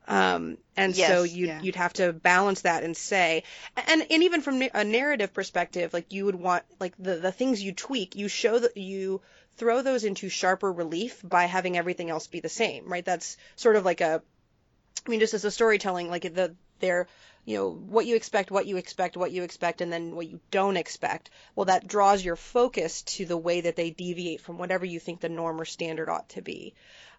[0.07, 1.63] Um, and Yes, so you'd, yeah.
[1.63, 3.45] you'd have to balance that and say,
[3.89, 7.63] and, and even from a narrative perspective, like you would want, like the, the things
[7.63, 9.23] you tweak, you show that you
[9.57, 13.05] throw those into sharper relief by having everything else be the same, right?
[13.05, 14.23] That's sort of like a,
[15.07, 17.07] I mean, just as a storytelling, like the they're
[17.45, 20.41] you know what you expect, what you expect, what you expect, and then what you
[20.51, 21.31] don't expect.
[21.55, 25.21] Well, that draws your focus to the way that they deviate from whatever you think
[25.21, 26.75] the norm or standard ought to be.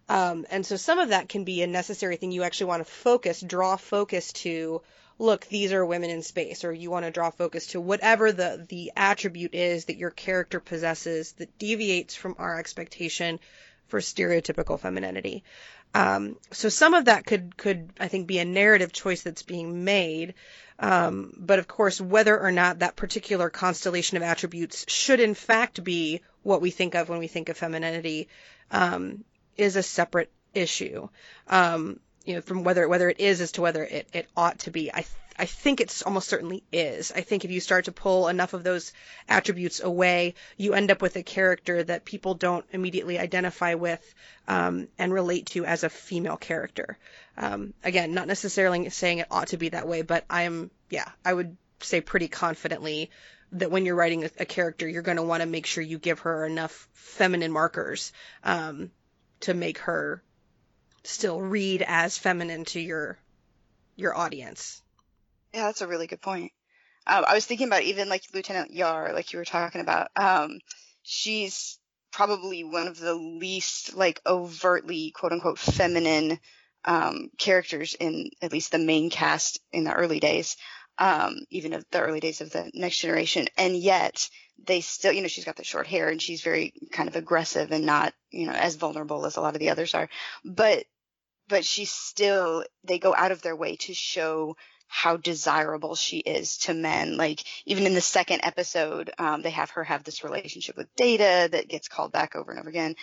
[0.08, 2.32] Um, and so some of that can be a necessary thing.
[2.32, 4.82] You actually want to focus, draw focus to,
[5.18, 8.66] look, these are women in space, or you want to draw focus to whatever the,
[8.70, 13.40] the attribute is that your character possesses that deviates from our expectation
[13.88, 15.44] for stereotypical femininity.
[15.96, 19.86] Um, so some of that could, could, I think, be a narrative choice that's being
[19.86, 20.34] made.
[20.78, 25.84] Um, but of course, whether or not that particular constellation of attributes should in fact
[25.84, 28.28] be what we think of when we think of femininity,
[28.72, 29.24] um,
[29.58, 31.10] is a separate issue.
[31.48, 34.72] Um, you know, from whether whether it is as to whether it, it ought to
[34.72, 34.92] be.
[34.92, 37.12] I th- I think it's almost certainly is.
[37.12, 38.94] I think if you start to pull enough of those
[39.28, 44.02] attributes away, you end up with a character that people don't immediately identify with
[44.48, 46.98] um, and relate to as a female character.
[47.36, 51.34] Um, again, not necessarily saying it ought to be that way, but I'm yeah, I
[51.34, 53.12] would say pretty confidently
[53.52, 56.00] that when you're writing a, a character, you're going to want to make sure you
[56.00, 58.14] give her enough feminine markers
[58.44, 58.90] um,
[59.42, 60.24] to make her
[61.04, 63.18] still read as feminine to your
[63.96, 64.82] your audience.
[65.54, 66.52] Yeah, that's a really good point.
[67.08, 70.10] Um, I was thinking about even like Lieutenant Yar, like you were talking about.
[70.16, 70.60] Um,
[71.04, 71.78] she's
[72.12, 76.40] probably one of the least like overtly quote unquote feminine
[76.86, 80.58] um, characters in at least the main cast in the early days,
[80.98, 83.48] um, even of the early days of the next generation.
[83.58, 84.30] And yet
[84.66, 87.72] they still, you know, she's got the short hair and she's very kind of aggressive
[87.72, 90.10] and not, you know, as vulnerable as a lot of the others are.
[90.44, 90.86] But,
[91.48, 94.56] but she's still, they go out of their way to show
[94.88, 97.18] how desirable she is to men.
[97.18, 101.50] Like even in the second episode, um, they have her have this relationship with Data
[101.52, 102.96] that gets called back over and over again.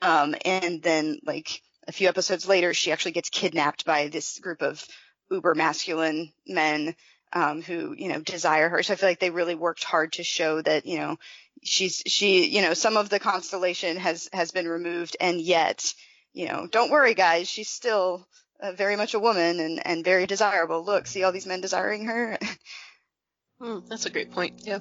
[0.00, 4.62] Um, and then like a few episodes later, she actually gets kidnapped by this group
[4.62, 4.86] of
[5.30, 6.94] uber masculine men.
[7.36, 8.84] Um, who, you know, desire her.
[8.84, 11.18] So I feel like they really worked hard to show that, you know,
[11.64, 15.94] she's, she, you know, some of the constellation has, has been removed and yet,
[16.32, 18.24] you know, don't worry guys, she's still,
[18.60, 20.84] uh, very much a woman and, and very desirable.
[20.84, 22.38] Look, see all these men desiring her?
[23.60, 24.60] Hmm, that's a great point.
[24.64, 24.80] Yeah.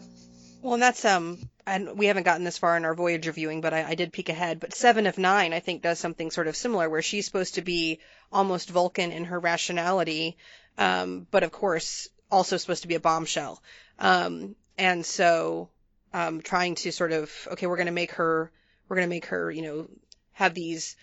[0.61, 1.37] Well, and that's um,
[1.67, 4.29] and we haven't gotten this far in our Voyager viewing, but I, I did peek
[4.29, 4.59] ahead.
[4.59, 7.61] But Seven of Nine, I think, does something sort of similar, where she's supposed to
[7.61, 7.99] be
[8.31, 10.37] almost Vulcan in her rationality,
[10.77, 13.61] um, but of course also supposed to be a bombshell.
[13.99, 15.69] Um, and so,
[16.13, 18.51] um, trying to sort of, okay, we're going to make her,
[18.87, 19.87] we're going to make her, you know,
[20.33, 20.95] have these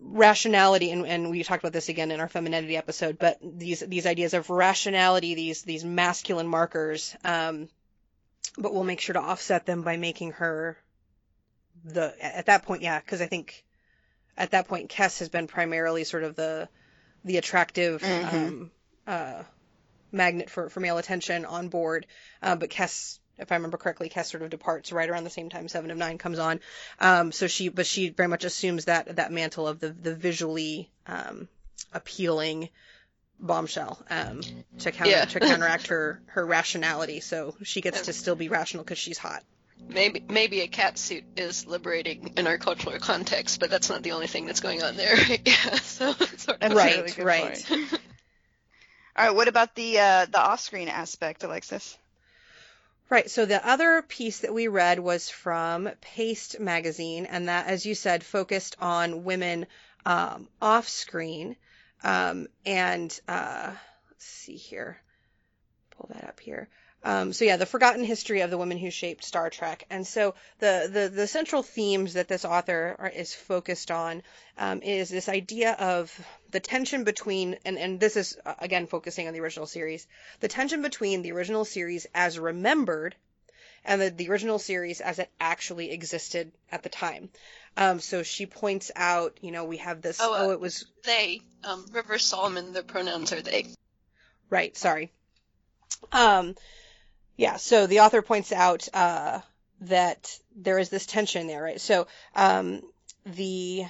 [0.00, 4.06] rationality and, and we talked about this again in our femininity episode but these these
[4.06, 7.68] ideas of rationality these these masculine markers um
[8.58, 10.76] but we'll make sure to offset them by making her
[11.84, 13.64] the at that point yeah because i think
[14.36, 16.68] at that point Kes has been primarily sort of the
[17.24, 18.34] the attractive Mhm.
[18.34, 18.70] um
[19.06, 19.42] uh
[20.14, 22.06] magnet for for male attention on board
[22.42, 25.50] uh, but Kes if I remember correctly, Kes sort of departs right around the same
[25.50, 26.60] time Seven of Nine comes on.
[27.00, 30.88] Um, so she, but she very much assumes that that mantle of the the visually
[31.08, 31.48] um,
[31.92, 32.68] appealing
[33.40, 34.40] bombshell um,
[34.78, 35.24] to counter Yeah.
[35.24, 37.18] to counteract her her rationality.
[37.20, 39.42] So she gets to still be rational because she's hot.
[39.88, 44.12] Maybe maybe a cat suit is liberating in our cultural context, but that's not the
[44.12, 45.16] only thing that's going on there.
[45.44, 45.54] Yeah.
[45.82, 46.72] So sort of.
[46.72, 47.70] Right, really good right.
[49.16, 51.96] All right, what about the uh, the off-screen aspect, Alexis?
[53.10, 53.30] Right.
[53.30, 57.94] So the other piece that we read was from Paste magazine, and that, as you
[57.94, 59.66] said, focused on women
[60.04, 61.54] um, off screen.
[62.02, 63.70] Um, and uh,
[64.10, 65.00] let's see here,
[65.90, 66.68] pull that up here.
[67.04, 70.34] Um, so yeah, the forgotten history of the women who shaped Star Trek, and so
[70.58, 74.22] the the, the central themes that this author are, is focused on
[74.56, 76.18] um, is this idea of
[76.50, 80.06] the tension between, and and this is uh, again focusing on the original series,
[80.40, 83.14] the tension between the original series as remembered
[83.84, 87.28] and the, the original series as it actually existed at the time.
[87.76, 90.18] Um, so she points out, you know, we have this.
[90.20, 93.66] Oh, uh, oh it was They, um, River Solomon, their pronouns are they.
[94.48, 95.12] Right, sorry.
[96.12, 96.54] Um,
[97.36, 99.40] yeah, so the author points out uh,
[99.82, 101.80] that there is this tension there, right?
[101.80, 102.82] So um,
[103.26, 103.84] the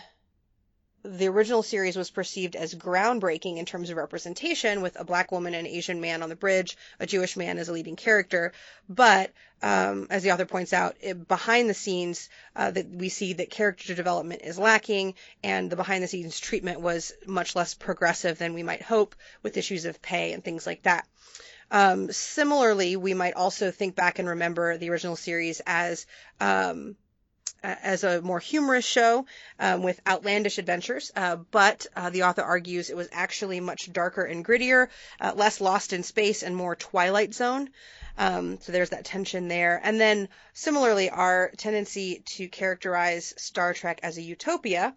[1.05, 5.55] the original series was perceived as groundbreaking in terms of representation, with a black woman
[5.55, 8.53] and Asian man on the bridge, a Jewish man as a leading character.
[8.89, 9.31] But
[9.63, 13.51] um, as the author points out, it, behind the scenes, uh, that we see that
[13.51, 18.55] character development is lacking, and the behind the scenes treatment was much less progressive than
[18.55, 21.07] we might hope, with issues of pay and things like that.
[21.71, 26.07] Um, similarly, we might also think back and remember the original series as
[26.41, 26.97] um,
[27.65, 29.27] as a more humorous show
[29.59, 34.23] um, with outlandish adventures, uh, but uh, the author argues it was actually much darker
[34.23, 34.89] and grittier,
[35.21, 37.71] uh, less lost in space, and more Twilight Zone.
[38.17, 39.81] Um, so there's that tension there.
[39.83, 44.95] And then similarly, our tendency to characterize Star Trek as a utopia.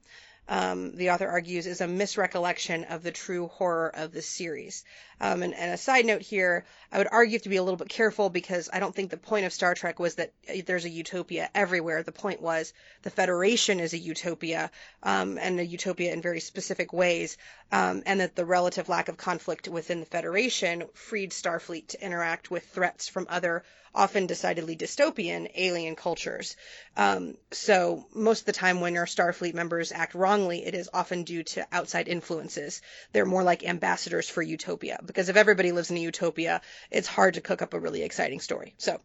[0.49, 4.86] Um, the author argues is a misrecollection of the true horror of the series.
[5.19, 7.89] Um, and, and, a side note here, I would argue to be a little bit
[7.89, 10.31] careful because I don't think the point of Star Trek was that
[10.65, 12.03] there's a utopia everywhere.
[12.03, 14.71] The point was the Federation is a utopia,
[15.03, 17.38] um, and a utopia in very specific ways,
[17.71, 22.49] um, and that the relative lack of conflict within the Federation freed Starfleet to interact
[22.51, 23.63] with threats from other
[23.97, 26.55] often decidedly dystopian alien cultures.
[26.95, 31.23] Um, so most of the time when our Starfleet members act wrongly, it is often
[31.23, 32.81] due to outside influences.
[33.12, 37.33] They're more like ambassadors for utopia because if everybody lives in a utopia, it's hard
[37.33, 38.75] to cook up a really exciting story.
[38.77, 39.01] So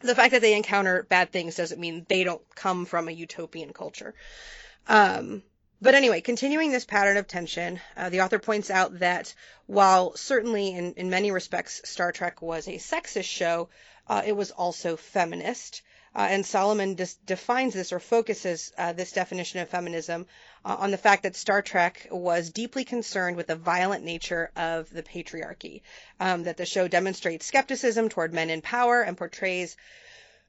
[0.00, 3.72] the fact that they encounter bad things doesn't mean they don't come from a utopian
[3.72, 4.14] culture.
[4.86, 5.42] Um,
[5.80, 9.32] but anyway, continuing this pattern of tension, uh, the author points out that
[9.66, 13.68] while certainly in, in many respects Star Trek was a sexist show,
[14.08, 15.82] uh, it was also feminist.
[16.14, 20.26] Uh, and Solomon dis- defines this or focuses uh, this definition of feminism
[20.64, 24.90] uh, on the fact that Star Trek was deeply concerned with the violent nature of
[24.90, 25.82] the patriarchy,
[26.18, 29.76] um, that the show demonstrates skepticism toward men in power and portrays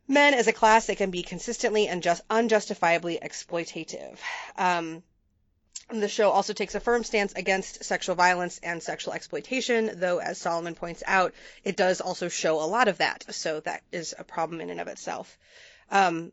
[0.07, 4.17] men as a class that can be consistently and just unjustifiably exploitative.
[4.57, 5.03] Um,
[5.91, 10.37] the show also takes a firm stance against sexual violence and sexual exploitation, though, as
[10.37, 14.23] Solomon points out, it does also show a lot of that, so that is a
[14.23, 15.37] problem in and of itself.
[15.89, 16.31] Um,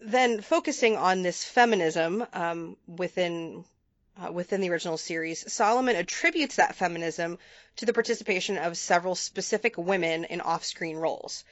[0.00, 3.64] then, focusing on this feminism um, within
[4.22, 7.38] uh, within the original series, Solomon attributes that feminism
[7.76, 11.44] to the participation of several specific women in off-screen roles.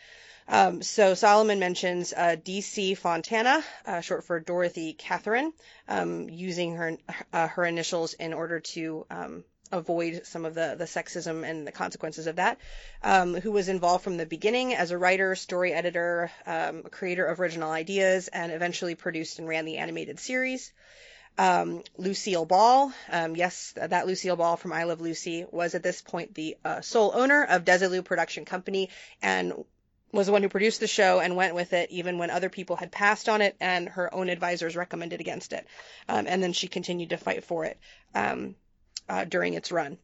[0.49, 2.95] Um, so Solomon mentions uh, D.C.
[2.95, 5.53] Fontana, uh, short for Dorothy Catherine,
[5.89, 6.97] um, using her
[7.33, 11.73] uh, her initials in order to um, avoid some of the, the sexism and the
[11.73, 12.59] consequences of that,
[13.03, 17.41] um, who was involved from the beginning as a writer, story editor, um, creator of
[17.41, 20.73] original ideas, and eventually produced and ran the animated series.
[21.37, 26.01] Um, Lucille Ball, um, yes, that Lucille Ball from I Love Lucy was at this
[26.01, 28.89] point the uh, sole owner of Desilu Production Company
[29.23, 29.53] and
[30.13, 32.77] was the one who produced the show and went with it even when other people
[32.77, 35.67] had passed on it and her own advisors recommended against it.
[36.09, 37.79] Um, and then she continued to fight for it
[38.15, 38.55] um,
[39.09, 39.99] uh, during its run.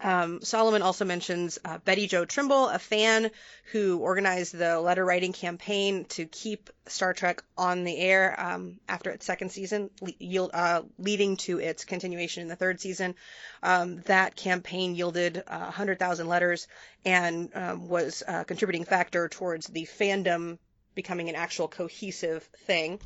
[0.00, 3.30] Um, Solomon also mentions uh, Betty Jo Trimble, a fan
[3.70, 9.10] who organized the letter writing campaign to keep Star Trek on the air um, after
[9.10, 13.14] its second season, le- uh, leading to its continuation in the third season.
[13.62, 16.66] Um, that campaign yielded uh, 100,000 letters
[17.04, 20.58] and um, was a contributing factor towards the fandom
[20.94, 23.00] becoming an actual cohesive thing.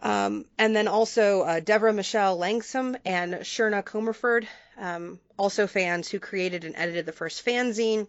[0.00, 4.46] Um, and then also uh, Deborah Michelle Langsam and Sherna Comerford,
[4.78, 8.06] um, also fans who created and edited the first fanzine.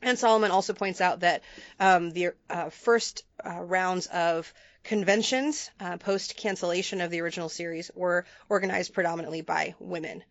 [0.00, 1.42] And Solomon also points out that
[1.78, 4.52] um, the uh, first uh, rounds of
[4.82, 10.24] conventions uh, post cancellation of the original series were organized predominantly by women.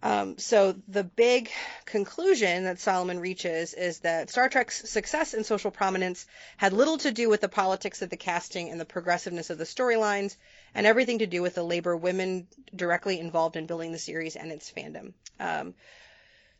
[0.00, 1.50] Um, so the big
[1.84, 7.10] conclusion that Solomon reaches is that Star Trek's success and social prominence had little to
[7.10, 10.36] do with the politics of the casting and the progressiveness of the storylines,
[10.74, 14.52] and everything to do with the labor women directly involved in building the series and
[14.52, 15.12] its fandom.
[15.40, 15.74] Um,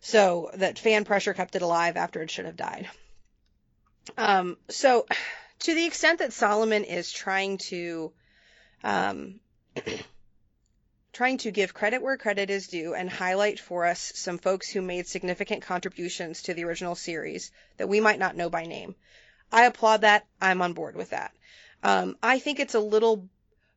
[0.01, 2.89] so that fan pressure kept it alive after it should have died.
[4.17, 5.07] Um, so
[5.61, 8.13] to the extent that Solomon is trying to
[8.85, 9.41] um,
[11.13, 14.81] trying to give credit where credit is due and highlight for us some folks who
[14.81, 18.95] made significant contributions to the original series that we might not know by name.
[19.51, 20.27] I applaud that.
[20.41, 21.33] I'm on board with that.
[21.83, 23.29] Um, I think it's a little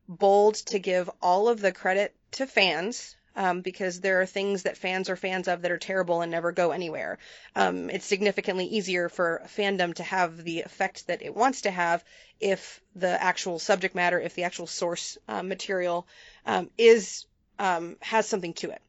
[0.08, 4.76] bold to give all of the credit to fans um, because there are things that
[4.76, 7.18] fans are fans of that are terrible and never go anywhere.
[7.56, 12.04] Um, it's significantly easier for fandom to have the effect that it wants to have
[12.40, 16.06] if the actual subject matter, if the actual source uh, material
[16.44, 17.26] um, is
[17.58, 18.82] um, has something to it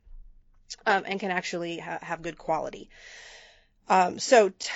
[0.86, 2.90] um, and can actually ha- have good quality.
[3.88, 4.50] Um, so.
[4.50, 4.70] T-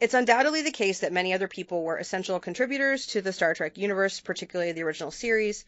[0.00, 3.78] it's undoubtedly the case that many other people were essential contributors to the Star Trek
[3.78, 5.64] universe, particularly the original series.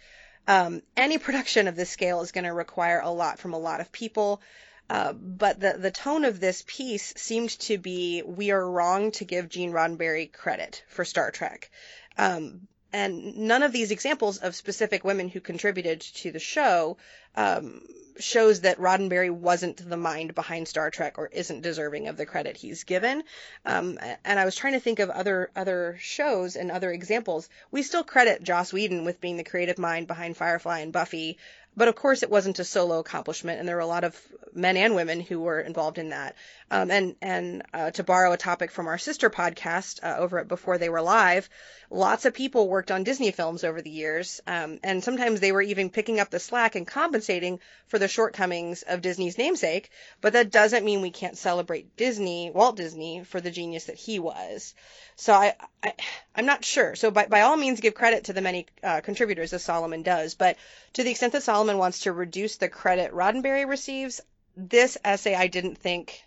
[0.49, 3.81] Um, any production of this scale is going to require a lot from a lot
[3.81, 4.41] of people.
[4.89, 9.24] Uh, but the, the tone of this piece seemed to be we are wrong to
[9.24, 11.70] give Gene Roddenberry credit for Star Trek.
[12.16, 16.97] Um, and none of these examples of specific women who contributed to the show
[17.34, 17.82] um,
[18.18, 22.57] shows that Roddenberry wasn't the mind behind Star Trek or isn't deserving of the credit
[22.57, 23.22] he's given.
[23.64, 27.49] Um, and I was trying to think of other other shows and other examples.
[27.70, 31.39] We still credit Joss Whedon with being the creative mind behind Firefly and Buffy,
[31.77, 34.18] but of course, it wasn't a solo accomplishment, and there were a lot of
[34.55, 36.35] men and women who were involved in that.
[36.70, 40.49] Um, and and uh, to borrow a topic from our sister podcast uh, over at
[40.49, 41.49] Before They Were Live,
[41.91, 45.62] lots of people worked on Disney films over the years, um, and sometimes they were
[45.62, 49.91] even picking up the slack and compensating for the shortcomings of Disney's namesake.
[50.20, 54.18] But that doesn't mean we can't celebrate Disney, Walt Disney, for the genius that he
[54.18, 54.74] was.
[55.16, 55.95] So I, I
[56.35, 56.95] I'm not sure.
[56.95, 60.35] So by by all means, give credit to the many uh, contributors as Solomon does,
[60.35, 60.57] but
[60.95, 64.21] to the extent that Solomon wants to reduce the credit Roddenberry receives,
[64.57, 66.23] this essay I didn't think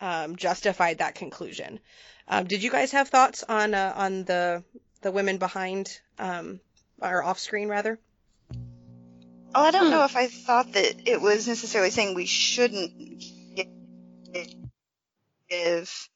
[0.00, 1.80] um, justified that conclusion.
[2.28, 4.64] Um, did you guys have thoughts on uh, on the
[5.02, 6.60] the women behind um,
[7.00, 7.98] or off screen rather?
[9.52, 13.24] Oh, I don't know if I thought that it was necessarily saying we shouldn't
[15.48, 16.08] give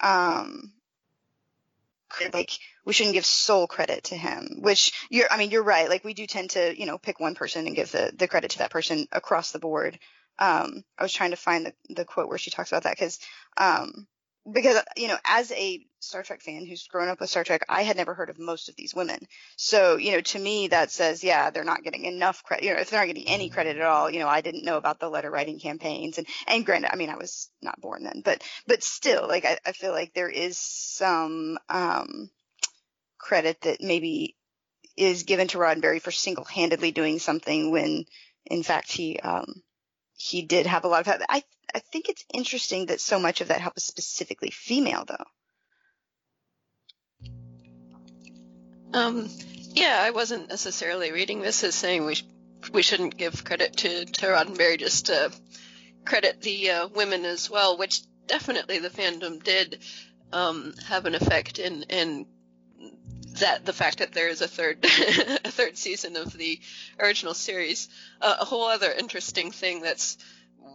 [0.00, 0.73] um
[2.32, 2.52] like
[2.84, 5.88] we shouldn't give sole credit to him which you're i mean you're right.
[5.88, 8.52] Like we do tend to you know pick one person and give the the credit
[8.52, 9.98] to that person across the board.
[10.38, 13.18] Um i was trying to find the the quote where she talks about that because
[13.56, 14.06] um
[14.50, 17.82] because you know as a star trek fan who's grown up with star trek i
[17.82, 19.18] had never heard of most of these women
[19.56, 22.80] so you know to me that says yeah they're not getting enough credit you know
[22.80, 25.08] if they're not getting any credit at all you know i didn't know about the
[25.08, 28.82] letter writing campaigns and and granted i mean i was not born then but but
[28.82, 32.30] still like i, I feel like there is some um
[33.18, 34.36] credit that maybe
[34.96, 38.04] is given to roddenberry for single-handedly doing something when
[38.46, 39.62] in fact he um
[40.16, 41.22] he did have a lot of help.
[41.28, 41.42] I
[41.74, 45.24] I think it's interesting that so much of that help is specifically female, though.
[48.94, 49.28] Um,
[49.72, 52.24] yeah, I wasn't necessarily reading this as saying we sh-
[52.72, 55.32] we shouldn't give credit to to Roddenberry, just to
[56.04, 59.80] credit the uh, women as well, which definitely the fandom did
[60.32, 62.26] um, have an effect in in
[63.40, 66.60] that the fact that there is a third a third season of the
[67.00, 67.88] original series.
[68.20, 70.16] Uh, a whole other interesting thing that's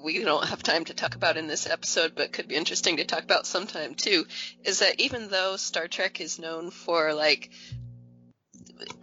[0.03, 3.05] we don't have time to talk about in this episode, but could be interesting to
[3.05, 4.25] talk about sometime too,
[4.63, 7.49] is that even though Star Trek is known for like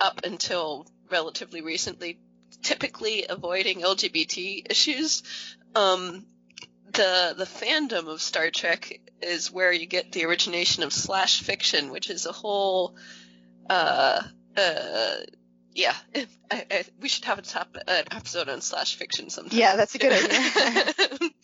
[0.01, 2.19] up until relatively recently
[2.63, 5.23] typically avoiding LGBT issues,
[5.75, 6.27] um,
[6.93, 11.91] the the fandom of Star Trek is where you get the origination of slash fiction,
[11.91, 12.97] which is a whole
[13.69, 14.23] uh
[14.57, 15.17] uh
[15.75, 15.95] yeah,
[16.51, 19.59] I, I, we should have a top an episode on slash fiction sometime.
[19.59, 21.31] Yeah, that's a good idea.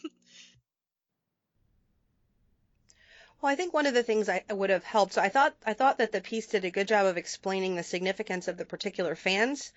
[3.43, 5.15] Well, I think one of the things I would have helped.
[5.15, 7.83] So I thought I thought that the piece did a good job of explaining the
[7.83, 9.73] significance of the particular fans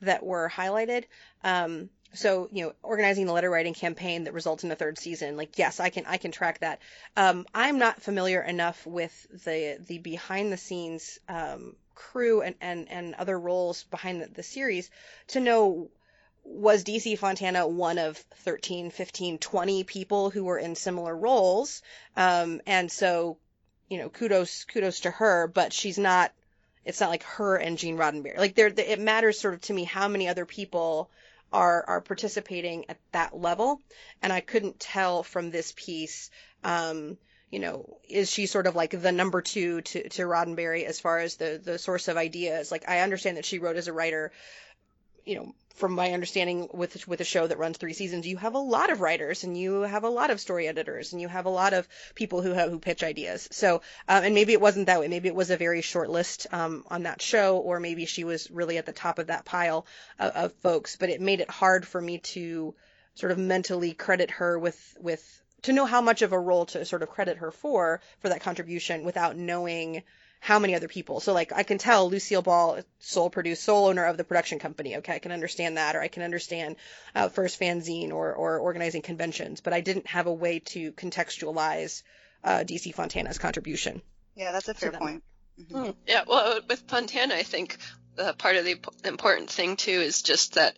[0.00, 1.04] that were highlighted.
[1.44, 5.36] Um, so you know, organizing the letter writing campaign that results in a third season.
[5.36, 6.80] Like, yes, I can I can track that.
[7.14, 12.88] Um, I'm not familiar enough with the the behind the scenes um, crew and, and
[12.88, 14.90] and other roles behind the, the series
[15.28, 15.90] to know
[16.44, 21.82] was DC Fontana one of 13, 15, 20 people who were in similar roles?
[22.16, 23.38] Um, and so,
[23.88, 26.32] you know, kudos, kudos to her, but she's not,
[26.84, 28.38] it's not like her and Gene Roddenberry.
[28.38, 31.10] Like there, it matters sort of to me how many other people
[31.52, 33.80] are, are participating at that level.
[34.22, 36.30] And I couldn't tell from this piece,
[36.64, 37.18] um,
[37.50, 41.18] you know, is she sort of like the number two to, to Roddenberry as far
[41.18, 42.70] as the, the source of ideas?
[42.70, 44.30] Like, I understand that she wrote as a writer,
[45.24, 48.54] you know, from my understanding with with a show that runs three seasons, you have
[48.54, 51.46] a lot of writers and you have a lot of story editors and you have
[51.46, 53.48] a lot of people who have, who pitch ideas.
[53.50, 53.76] So,
[54.08, 55.08] um, and maybe it wasn't that way.
[55.08, 58.50] Maybe it was a very short list um, on that show, or maybe she was
[58.50, 59.86] really at the top of that pile
[60.18, 60.96] of, of folks.
[60.96, 62.74] But it made it hard for me to
[63.14, 66.84] sort of mentally credit her with with to know how much of a role to
[66.84, 70.02] sort of credit her for for that contribution without knowing
[70.40, 71.20] how many other people.
[71.20, 74.96] So like I can tell Lucille Ball, sole produced, sole owner of the production company.
[74.96, 76.76] Okay, I can understand that, or I can understand
[77.14, 82.02] uh, first fanzine or or organizing conventions, but I didn't have a way to contextualize
[82.42, 84.00] uh, DC Fontana's contribution.
[84.34, 85.22] Yeah, that's a fair that- point.
[85.60, 85.84] Mhm.
[85.84, 85.90] Hmm.
[86.06, 87.76] Yeah, well, with Fontana, I think
[88.18, 90.74] uh, part of the important thing too is just that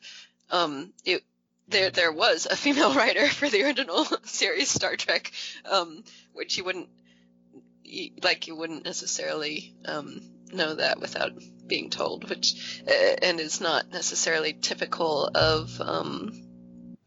[0.50, 1.22] um, it,
[1.68, 5.30] there there was a female writer for the original series Star Trek,
[5.70, 6.02] um,
[6.32, 6.88] which you wouldn't
[7.92, 10.20] you, like you wouldn't necessarily um,
[10.52, 11.32] know that without
[11.66, 16.32] being told, which uh, and is not necessarily typical of um,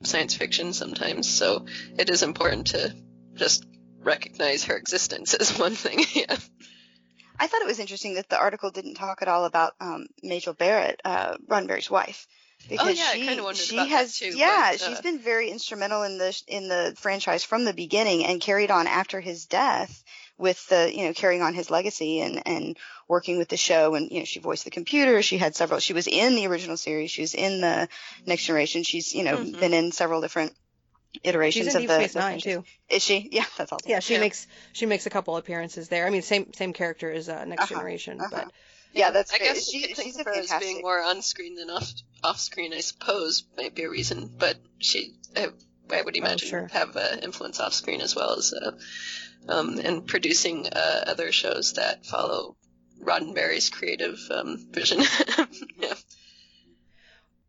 [0.04, 1.30] science fiction sometimes.
[1.30, 1.66] So
[1.98, 2.96] it is important to
[3.34, 3.66] just
[4.00, 6.00] recognize her existence as one thing.
[6.14, 6.38] yeah.
[7.38, 10.54] I thought it was interesting that the article didn't talk at all about um, Majel
[10.54, 12.28] Barrett, uh, Roddenberry's wife,
[12.70, 13.12] because Oh, yeah,
[13.54, 16.94] she she has too, yeah but, uh, she's been very instrumental in the in the
[16.98, 20.04] franchise from the beginning and carried on after his death
[20.38, 22.78] with the you know carrying on his legacy and and
[23.08, 25.94] working with the show and you know she voiced the computer she had several she
[25.94, 27.88] was in the original series she was in the
[28.26, 29.60] next generation she's you know Mhm.
[29.60, 30.54] been in several different
[31.24, 32.64] iterations She's in of Deep the, Space the Nine too.
[32.90, 34.20] is she yeah that's awesome Yeah, she Yeah.
[34.20, 36.06] makes she makes a couple appearances there.
[36.06, 38.30] I mean, same same character as uh, Next Uh-huh, Generation, uh-huh.
[38.32, 38.52] but
[38.92, 39.54] yeah that's I great.
[39.54, 41.70] guess she, you could think she's of a her as being more on screen than
[41.70, 41.90] off
[42.24, 42.74] off screen.
[42.74, 45.48] I suppose might be a reason, but she, I,
[45.90, 46.68] I would imagine, sure.
[46.74, 48.72] have uh, influence off screen as well as, uh,
[49.50, 52.56] um, and producing uh, other shows that follow
[53.02, 55.00] Roddenberry's creative um, vision.
[55.80, 55.94] yeah.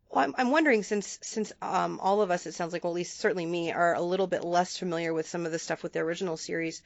[0.09, 2.95] Well, I'm, I'm wondering since since um, all of us, it sounds like, well, at
[2.95, 5.93] least certainly me, are a little bit less familiar with some of the stuff with
[5.93, 6.81] the original series.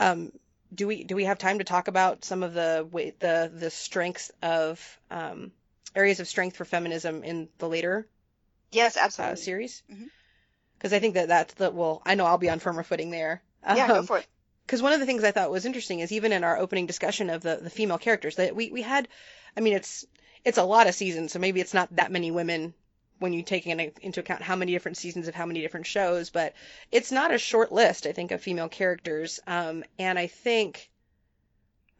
[0.00, 0.32] Um,
[0.74, 3.70] do we do we have time to talk about some of the way, the the
[3.70, 5.52] strengths of um,
[5.94, 8.08] areas of strength for feminism in the later
[8.72, 9.82] yes uh, absolutely series?
[9.90, 10.10] Mhm.
[10.78, 13.42] Because I think that that's the well, I know I'll be on firmer footing there.
[13.70, 14.26] yeah go Um, for it
[14.66, 17.30] because one of the things I thought was interesting is even in our opening discussion
[17.30, 19.08] of the the female characters that we we had,
[19.56, 20.04] I mean it's
[20.44, 22.74] it's a lot of seasons, so maybe it's not that many women
[23.18, 26.30] when you take in, into account how many different seasons of how many different shows,
[26.30, 26.52] but
[26.90, 30.90] it's not a short list I think of female characters, um, and I think.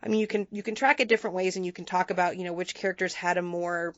[0.03, 2.37] I mean, you can you can track it different ways, and you can talk about
[2.37, 3.95] you know which characters had a more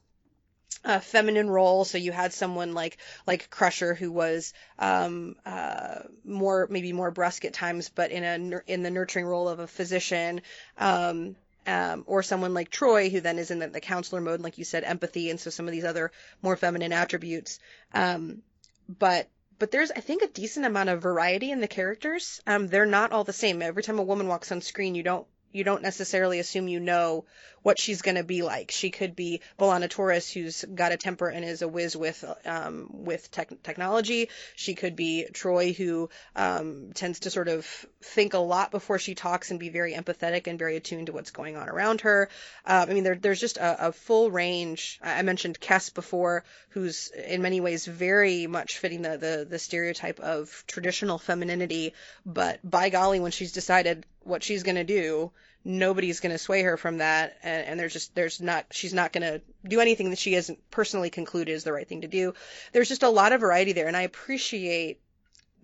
[0.84, 1.84] uh, feminine role.
[1.84, 7.44] So you had someone like like Crusher who was um, uh, more maybe more brusque
[7.44, 10.42] at times, but in a in the nurturing role of a physician.
[10.78, 11.36] Um,
[11.68, 14.64] um, or someone like Troi, who then is in the, the counselor mode, like you
[14.64, 17.58] said, empathy, and so some of these other more feminine attributes.
[17.92, 18.42] Um,
[18.88, 22.40] but but there's I think a decent amount of variety in the characters.
[22.46, 23.62] Um, they're not all the same.
[23.62, 27.24] Every time a woman walks on screen, you don't you don't necessarily assume you know
[27.62, 28.70] what she's going to be like.
[28.70, 32.88] She could be B'Elanna Torres, who's got a temper and is a whiz with um,
[32.92, 34.28] with tech- technology.
[34.54, 37.66] She could be Troi, who um, tends to sort of
[38.02, 41.32] think a lot before she talks and be very empathetic and very attuned to what's
[41.32, 42.28] going on around her.
[42.64, 45.00] Um, I mean, there, there's just a, a full range.
[45.02, 49.58] I I mentioned Kes before, who's in many ways very much fitting the, the, the
[49.58, 51.94] stereotype of traditional femininity,
[52.24, 55.30] but by golly, when she's decided what she's going to do,
[55.66, 59.12] nobody's going to sway her from that and, and there's just there's not she's not
[59.12, 62.34] going to do anything that she hasn't personally concluded is the right thing to do.
[62.72, 65.00] There's just a lot of variety there and i appreciate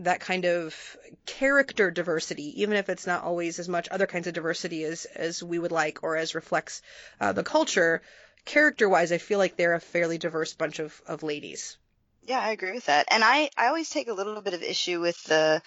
[0.00, 4.34] that kind of character diversity even if it's not always as much other kinds of
[4.34, 6.82] diversity as as we would like or as reflects
[7.20, 8.02] uh, the culture.
[8.44, 11.76] Character wise i feel like they're a fairly diverse bunch of of ladies.
[12.24, 13.06] Yeah, I agree with that.
[13.10, 15.60] And I, I always take a little bit of issue with the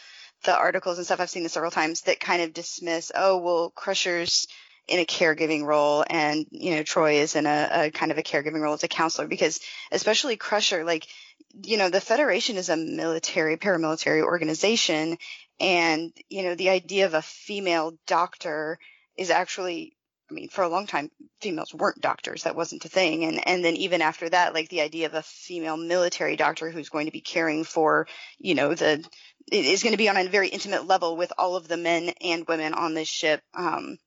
[0.46, 1.20] the articles and stuff.
[1.20, 4.48] I've seen this several times that kind of dismiss, oh, well, Crusher's
[4.88, 8.24] in a caregiving role and, you know, Troi is in a, a kind of a
[8.24, 9.60] caregiving role as a counselor because
[9.92, 11.08] especially Crusher, like,
[11.64, 15.18] you know, the Federation is a military, paramilitary organization.
[15.60, 18.78] And, you know, the idea of a female doctor
[19.18, 19.96] is actually
[20.30, 22.44] I mean, for a long time, females weren't doctors.
[22.44, 23.26] That wasn't a thing.
[23.26, 26.90] And, and then even after that, like the idea of a female military doctor who's
[26.90, 28.08] going to be caring for,
[28.40, 29.08] you know, the,
[29.52, 32.48] is going to be on a very intimate level with all of the men and
[32.48, 33.42] women on this ship.
[33.54, 33.98] Um,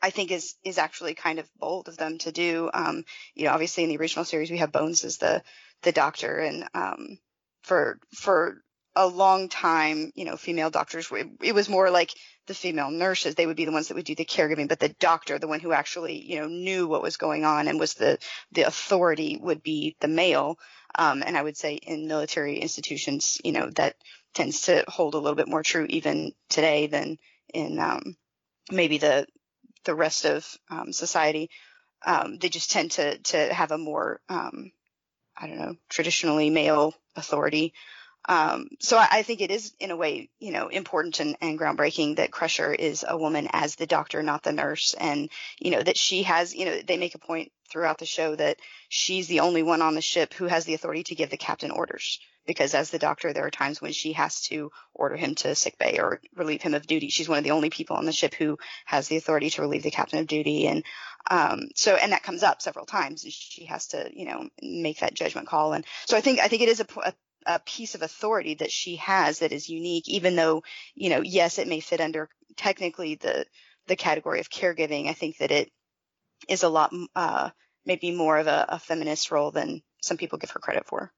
[0.00, 2.70] I think is, is actually kind of bold of them to do.
[2.72, 5.42] Um, you know, obviously in the original series, we have Bones as the,
[5.82, 7.18] the doctor and, um,
[7.62, 8.62] for, for
[8.94, 12.12] a long time, you know, female doctors, were- it was more like
[12.46, 13.34] the female nurses.
[13.34, 15.60] They would be the ones that would do the caregiving, but the doctor, the one
[15.60, 18.18] who actually, you know, knew what was going on and was the,
[18.52, 20.58] the authority would be the male.
[20.94, 23.96] Um, and I would say in military institutions, you know, that
[24.38, 27.18] tends to hold a little bit more true even today than
[27.52, 28.16] in, um,
[28.70, 29.26] maybe the,
[29.84, 31.50] the rest of, um, society.
[32.06, 34.70] Um, they just tend to, to have a more, um,
[35.36, 37.72] I don't know, traditionally male authority.
[38.28, 41.58] Um, so I, I think it is in a way, you know, important and, and
[41.58, 44.94] groundbreaking that Crusher is a woman as the doctor, not the nurse.
[45.00, 48.36] And, you know, that she has, you know, they make a point throughout the show
[48.36, 48.58] that
[48.88, 51.72] she's the only one on the ship who has the authority to give the captain
[51.72, 52.20] orders.
[52.48, 55.78] Because as the doctor, there are times when she has to order him to sick
[55.78, 57.10] bay or relieve him of duty.
[57.10, 59.82] She's one of the only people on the ship who has the authority to relieve
[59.82, 60.66] the captain of duty.
[60.66, 60.82] And
[61.30, 63.22] um, so, and that comes up several times.
[63.28, 65.74] She has to, you know, make that judgment call.
[65.74, 67.12] And so I think, I think it is a, a,
[67.44, 70.62] a piece of authority that she has that is unique, even though,
[70.94, 73.44] you know, yes, it may fit under technically the,
[73.88, 75.06] the category of caregiving.
[75.06, 75.70] I think that it
[76.48, 77.50] is a lot, uh,
[77.84, 81.12] maybe more of a, a feminist role than some people give her credit for.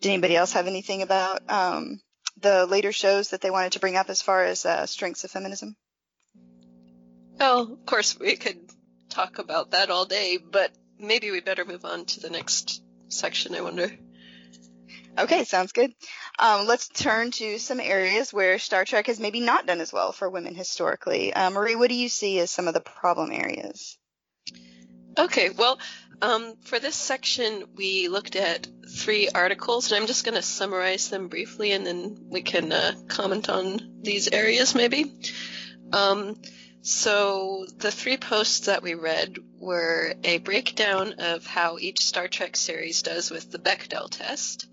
[0.00, 2.00] Did anybody else have anything about, um,
[2.40, 5.30] the later shows that they wanted to bring up as far as, uh, strengths of
[5.30, 5.76] feminism?
[7.38, 8.60] Well, of course, we could
[9.08, 13.54] talk about that all day, but maybe we better move on to the next section,
[13.54, 13.90] I wonder.
[15.18, 15.92] Okay, sounds good.
[16.38, 20.12] Um, let's turn to some areas where Star Trek has maybe not done as well
[20.12, 21.32] for women historically.
[21.32, 23.98] Uh, Marie, what do you see as some of the problem areas?
[25.18, 25.80] Okay, well,
[26.20, 31.10] um, for this section, we looked at three articles, and I'm just going to summarize
[31.10, 35.12] them briefly, and then we can uh, comment on these areas maybe.
[35.92, 36.36] Um,
[36.82, 42.56] so the three posts that we read were a breakdown of how each Star Trek
[42.56, 44.66] series does with the Bechdel test.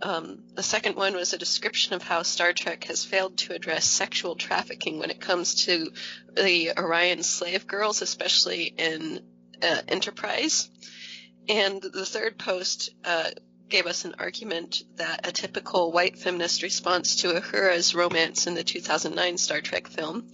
[0.00, 3.84] Um, the second one was a description of how Star Trek has failed to address
[3.84, 5.90] sexual trafficking when it comes to
[6.34, 9.20] the Orion slave girls, especially in
[9.62, 10.70] uh, Enterprise.
[11.48, 13.30] And the third post uh,
[13.68, 18.64] gave us an argument that a typical white feminist response to Uhura's romance in the
[18.64, 20.30] 2009 Star Trek film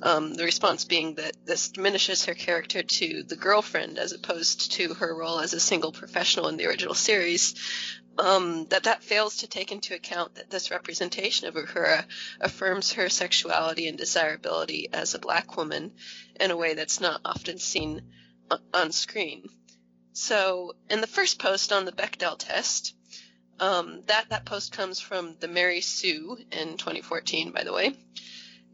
[0.00, 4.94] um, the response being that this diminishes her character to the girlfriend as opposed to
[4.94, 7.54] her role as a single professional in the original series.
[8.18, 12.04] Um, that that fails to take into account that this representation of Uhura
[12.40, 15.92] affirms her sexuality and desirability as a black woman
[16.38, 18.02] in a way that's not often seen
[18.72, 19.48] on, screen.
[20.12, 22.94] So, in the first post on the Bechdel test,
[23.60, 27.96] um, that that post comes from the Mary Sue in 2014, by the way.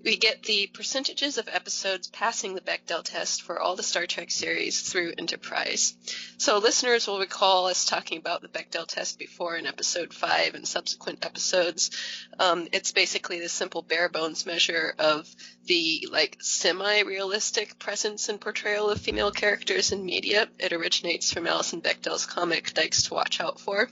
[0.02, 4.30] We get the percentages of episodes passing the Bechdel test for all the Star Trek
[4.30, 5.94] series through Enterprise.
[6.38, 10.68] So listeners will recall us talking about the Bechdel test before in episode 5 and
[10.68, 11.90] subsequent episodes.
[12.38, 15.28] Um, it's basically the simple bare bones measure of
[15.68, 20.48] the like semi-realistic presence and portrayal of female characters in media.
[20.58, 23.90] It originates from Alison Bechdel's comic Dykes to Watch Out For.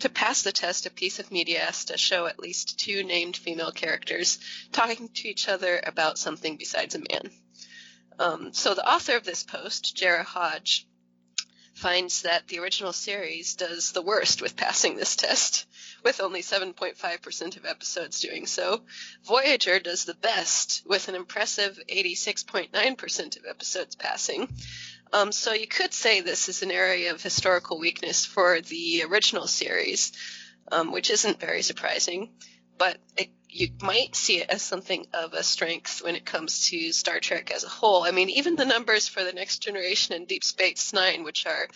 [0.00, 3.36] To pass the test, a piece of media has to show at least two named
[3.36, 4.38] female characters
[4.72, 7.30] talking to each other about something besides a man.
[8.18, 10.86] Um, so the author of this post, Jarrah Hodge,
[11.82, 15.66] finds that the original series does the worst with passing this test,
[16.04, 18.82] with only 7.5% of episodes doing so.
[19.24, 24.48] Voyager does the best, with an impressive 86.9% of episodes passing.
[25.12, 29.48] Um, so you could say this is an area of historical weakness for the original
[29.48, 30.12] series,
[30.70, 32.30] um, which isn't very surprising,
[32.78, 36.92] but it, you might see it as something of a strength when it comes to
[36.92, 38.02] Star Trek as a whole.
[38.02, 41.68] I mean, even the numbers for the Next Generation and Deep Space Nine, which are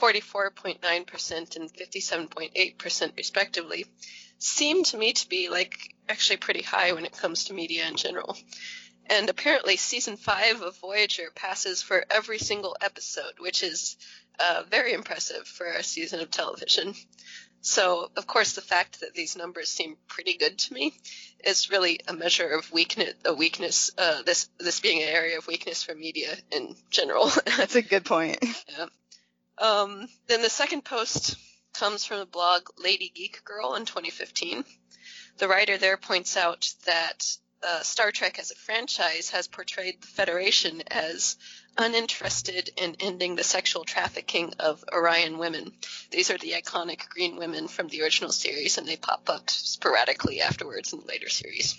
[0.00, 3.86] 44.9% and 57.8% respectively,
[4.38, 7.96] seem to me to be like actually pretty high when it comes to media in
[7.96, 8.38] general.
[9.06, 13.96] And apparently, season five of Voyager passes for every single episode, which is
[14.38, 16.94] uh, very impressive for a season of television.
[17.60, 20.94] So, of course, the fact that these numbers seem pretty good to me
[21.44, 23.14] is really a measure of weakness.
[23.24, 23.90] A weakness.
[23.98, 27.30] Uh, this this being an area of weakness for media in general.
[27.56, 28.38] That's a good point.
[28.68, 28.86] yeah.
[29.58, 31.36] Um, then the second post
[31.74, 34.64] comes from the blog Lady Geek Girl in 2015.
[35.38, 37.24] The writer there points out that
[37.62, 41.36] uh, Star Trek as a franchise has portrayed the Federation as
[41.76, 45.72] uninterested in ending the sexual trafficking of Orion women.
[46.10, 50.40] These are the iconic green women from the original series, and they pop up sporadically
[50.40, 51.76] afterwards in the later series.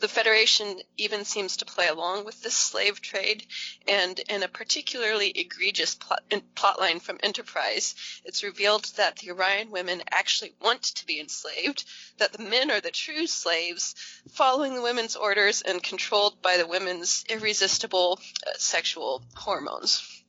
[0.00, 3.46] The Federation even seems to play along with this slave trade,
[3.86, 6.22] and in a particularly egregious plot,
[6.54, 7.94] plotline from Enterprise,
[8.24, 11.84] it's revealed that the Orion women actually want to be enslaved,
[12.18, 13.94] that the men are the true slaves,
[14.32, 20.19] following the women's orders and controlled by the women's irresistible uh, sexual hormones.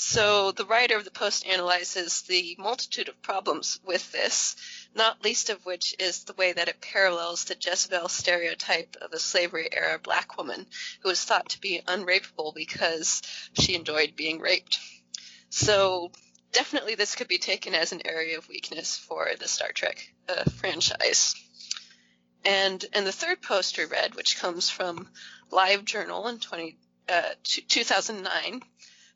[0.00, 4.54] So the writer of the post analyzes the multitude of problems with this,
[4.94, 9.18] not least of which is the way that it parallels the Jezebel stereotype of a
[9.18, 10.68] slavery era black woman
[11.00, 13.22] who was thought to be unrapeable because
[13.54, 14.78] she enjoyed being raped.
[15.50, 16.12] So
[16.52, 20.44] definitely this could be taken as an area of weakness for the Star Trek uh,
[20.44, 21.34] franchise.
[22.44, 25.08] And and the third post we read, which comes from
[25.50, 26.78] Live Journal in 20,
[27.08, 28.62] uh, 2009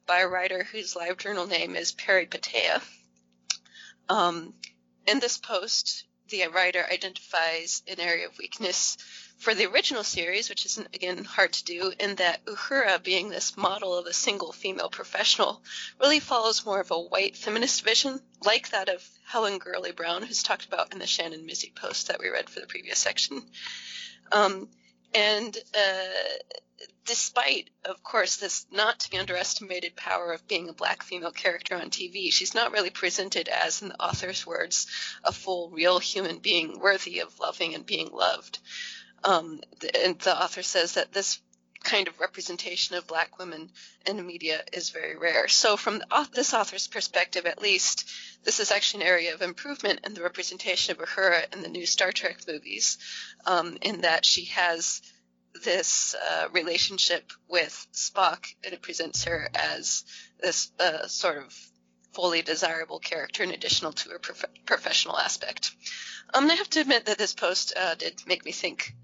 [0.06, 2.82] by a writer whose live journal name is Peripeteia.
[4.08, 4.54] Um,
[5.06, 8.96] in this post, the writer identifies an area of weakness
[9.38, 13.56] for the original series, which isn't, again hard to do, in that Uhura, being this
[13.56, 15.62] model of a single female professional,
[16.00, 20.42] really follows more of a white feminist vision, like that of Helen Gurley Brown, who's
[20.42, 23.42] talked about in the Shannon Mizzi post that we read for the previous section.
[24.30, 24.68] Um,
[25.14, 26.38] and uh,
[27.04, 31.74] despite, of course, this not to be underestimated power of being a black female character
[31.74, 34.86] on TV, she's not really presented as, in the author's words,
[35.24, 38.58] a full, real human being worthy of loving and being loved.
[39.24, 39.60] Um,
[40.02, 41.40] and the author says that this
[41.82, 43.70] kind of representation of black women
[44.06, 45.48] in the media is very rare.
[45.48, 48.08] So, from the, this author's perspective, at least,
[48.44, 51.86] this is actually an area of improvement in the representation of Uhura in the new
[51.86, 52.98] Star Trek movies,
[53.46, 55.02] um, in that she has
[55.64, 60.04] this uh, relationship with Spock, and it presents her as
[60.40, 61.56] this uh, sort of
[62.12, 65.72] fully desirable character in addition to her prof- professional aspect.
[66.34, 68.94] Um, I have to admit that this post uh, did make me think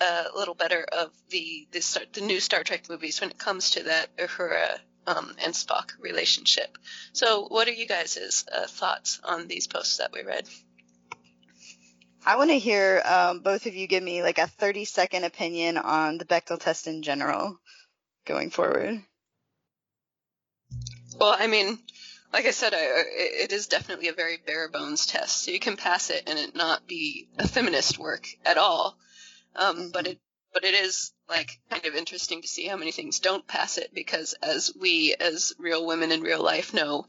[0.00, 3.70] a little better of the the, Star, the new Star Trek movies when it comes
[3.70, 6.78] to that Uhura um, and Spock relationship.
[7.12, 10.46] So, what are you guys' uh, thoughts on these posts that we read?
[12.26, 15.78] I want to hear um, both of you give me like a 30 second opinion
[15.78, 17.58] on the Bechdel test in general
[18.26, 19.02] going forward.
[21.18, 21.78] Well, I mean,
[22.32, 25.76] like I said, I, it is definitely a very bare bones test, so you can
[25.76, 28.96] pass it and it not be a feminist work at all.
[29.56, 29.90] Um.
[29.92, 30.18] But it
[30.52, 33.94] but it is like kind of interesting to see how many things don't pass it
[33.94, 37.06] because as we as real women in real life know,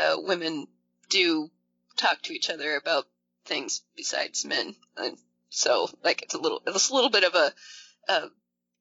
[0.00, 0.66] uh, women
[1.08, 1.50] do
[1.96, 3.06] talk to each other about
[3.44, 4.74] things besides men.
[4.96, 5.16] And
[5.48, 7.52] so, like, it's a little, it's a little bit of a,
[8.08, 8.28] a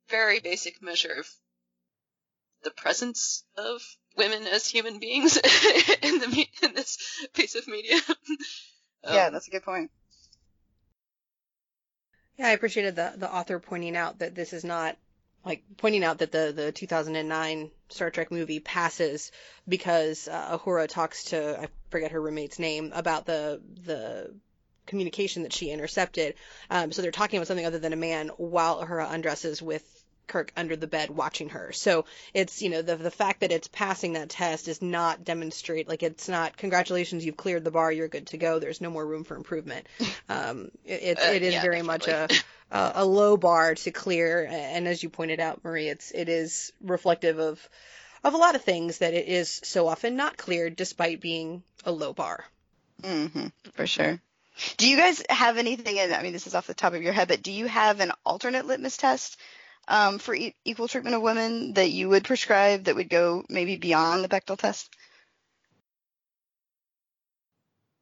[0.10, 1.28] very basic measure of
[2.64, 3.82] the presence of
[4.18, 5.38] women as human beings
[6.02, 6.98] in the in this
[7.34, 7.96] piece of media.
[9.04, 9.92] um, yeah, that's a good point.
[12.38, 14.98] Yeah, I appreciated the the author pointing out that this is not
[15.46, 19.32] like pointing out that the the 2009 Star Trek movie passes
[19.68, 24.36] because uh, Uhura talks to I forget her roommate's name about the the
[24.90, 26.36] communication that she intercepted.
[26.70, 29.84] Um, so they're talking about something other than a man while Uhura undresses with
[30.30, 31.72] Kirk under the bed watching her.
[31.74, 35.90] So it's, you know, the the fact that it's passing that test is not demonstrate
[35.90, 38.60] like it's not congratulations you've cleared the bar, you're good to go.
[38.60, 39.88] There's no more room for improvement.
[40.30, 42.14] Um, it, uh, it is yeah, very definitely.
[42.14, 46.12] much a, a a low bar to clear, and as you pointed out, Marie, it's
[46.12, 47.68] it is reflective of
[48.24, 51.92] of a lot of things that it is so often not cleared despite being a
[51.92, 52.46] low bar.
[53.02, 54.22] Mm-hmm, for sure.
[54.78, 55.98] Do you guys have anything?
[56.00, 58.12] I mean, this is off the top of your head, but do you have an
[58.26, 59.40] alternate litmus test
[59.88, 63.78] um, for e- equal treatment of women that you would prescribe that would go maybe
[63.78, 64.90] beyond the Bechdel test?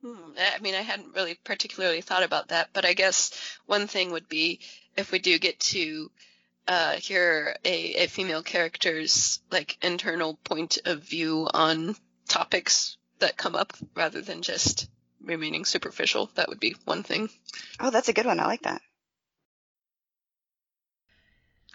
[0.02, 3.32] Hmm, I mean, I hadn't really particularly thought about that, but I guess
[3.66, 4.60] one thing would be
[4.96, 6.12] if we do get to
[6.68, 11.96] uh, hear a, a female character's like internal point of view on
[12.28, 14.88] topics that come up rather than just
[15.28, 16.32] remaining superficial.
[16.36, 17.30] That would be one thing.
[17.80, 18.40] Oh, that's a good one.
[18.40, 18.82] I like that.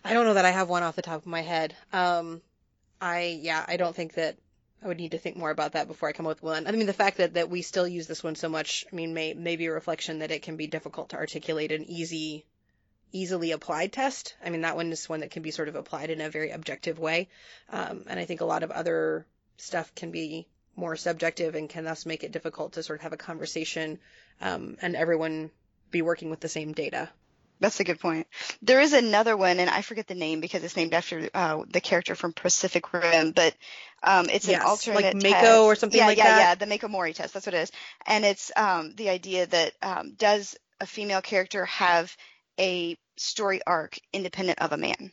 [0.04, 1.76] I don't know that I have one off the top of my head.
[1.92, 2.42] Um,
[3.00, 4.36] I yeah, I don't think that
[4.82, 6.66] I would need to think more about that before I come up with one.
[6.66, 9.14] I mean, the fact that, that we still use this one so much, I mean,
[9.14, 12.44] may, may be a reflection that it can be difficult to articulate an easy,
[13.12, 14.34] easily applied test.
[14.44, 16.50] I mean, that one is one that can be sort of applied in a very
[16.50, 17.28] objective way.
[17.70, 19.24] Um, and I think a lot of other
[19.56, 23.12] stuff can be more subjective and can thus make it difficult to sort of have
[23.12, 23.98] a conversation
[24.40, 25.50] um, and everyone
[25.90, 27.08] be working with the same data.
[27.60, 28.26] That's a good point.
[28.60, 31.80] There is another one, and I forget the name because it's named after uh, the
[31.80, 33.54] character from Pacific Rim, but
[34.02, 35.58] um, it's yes, an alternate like Mako test.
[35.60, 36.38] or something yeah, like yeah, that.
[36.38, 37.34] Yeah, yeah, the Mako Mori test.
[37.34, 37.72] That's what it is,
[38.04, 42.16] and it's um, the idea that um, does a female character have
[42.58, 45.12] a story arc independent of a man?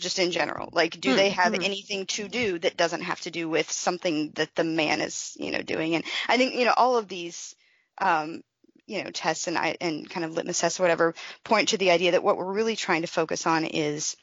[0.00, 1.62] Just in general, like, do Hmm, they have hmm.
[1.62, 5.50] anything to do that doesn't have to do with something that the man is, you
[5.50, 5.94] know, doing?
[5.94, 7.54] And I think, you know, all of these,
[7.98, 8.42] um,
[8.86, 11.90] you know, tests and I and kind of litmus tests or whatever point to the
[11.90, 14.16] idea that what we're really trying to focus on is,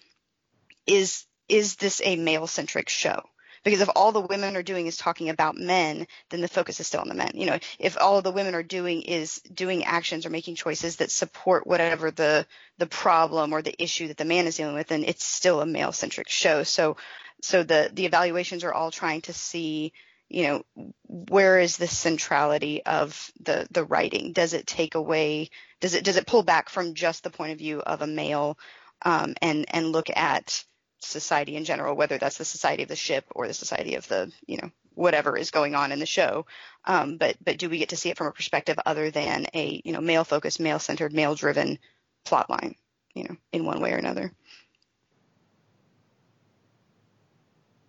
[0.85, 3.23] is is this a male centric show?
[3.67, 6.87] Because if all the women are doing is talking about men, then the focus is
[6.87, 7.31] still on the men.
[7.33, 11.11] You know, if all the women are doing is doing actions or making choices that
[11.11, 12.47] support whatever the
[12.77, 15.65] the problem or the issue that the man is dealing with, then it's still a
[15.65, 16.63] male centric show.
[16.63, 16.95] So
[17.41, 19.91] so the the evaluations are all trying to see,
[20.29, 20.63] you know,
[21.03, 24.31] where is the centrality of the the writing?
[24.31, 25.49] Does it take away
[25.81, 28.57] does it does it pull back from just the point of view of a male
[29.01, 30.63] um, and and look at
[31.07, 34.31] society in general, whether that's the society of the ship or the society of the,
[34.45, 36.45] you know, whatever is going on in the show.
[36.85, 39.81] Um, but but do we get to see it from a perspective other than a,
[39.83, 41.79] you know, male focused, male centered, male driven
[42.25, 42.75] plot line,
[43.13, 44.31] you know, in one way or another.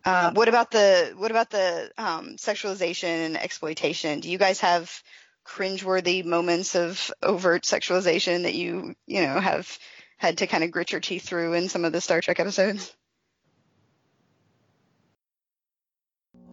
[0.04, 4.20] Uh, what about the what about the um, sexualization and exploitation?
[4.20, 5.02] Do you guys have
[5.44, 9.78] cringeworthy moments of overt sexualization that you you know have
[10.16, 12.94] had to kind of grit your teeth through in some of the Star Trek episodes?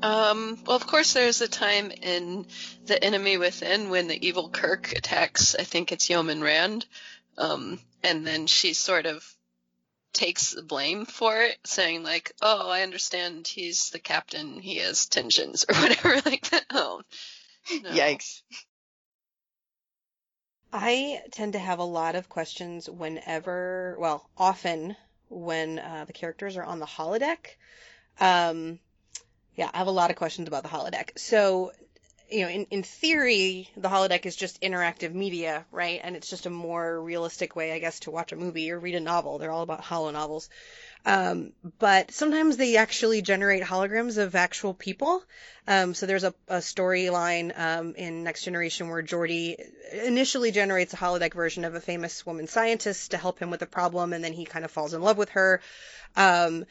[0.06, 2.46] Um, well, of course, there's a time in
[2.86, 6.86] The Enemy Within when the evil Kirk attacks, I think it's Yeoman Rand,
[7.40, 9.28] um, and then she sort of
[10.14, 15.08] takes the blame for it, saying, like, oh, I understand he's the captain, he has
[15.08, 16.66] tensions, or whatever, like that.
[16.70, 17.02] Oh,
[17.82, 17.90] no.
[17.90, 18.44] Yikes.
[20.72, 24.96] I tend to have a lot of questions whenever, well, often
[25.30, 27.56] when uh, the characters are on the holodeck.
[28.20, 28.80] Um,
[29.56, 31.18] yeah, I have a lot of questions about the holodeck.
[31.18, 31.72] So,
[32.30, 36.02] you know, in, in theory, the holodeck is just interactive media, right?
[36.04, 38.96] And it's just a more realistic way, I guess, to watch a movie or read
[38.96, 39.38] a novel.
[39.38, 40.50] They're all about holo novels.
[41.06, 45.24] Um, but sometimes they actually generate holograms of actual people.
[45.68, 49.56] Um, so there's a, a storyline um, in Next Generation where Geordi
[49.94, 53.68] initially generates a holodeck version of a famous woman scientist to help him with a
[53.68, 55.62] problem, and then he kind of falls in love with her.
[56.16, 56.66] Um,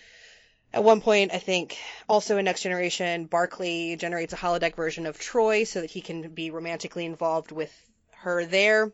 [0.75, 5.16] at one point, I think also in Next Generation, Barclay generates a holodeck version of
[5.16, 7.72] Troi so that he can be romantically involved with
[8.16, 8.91] her there.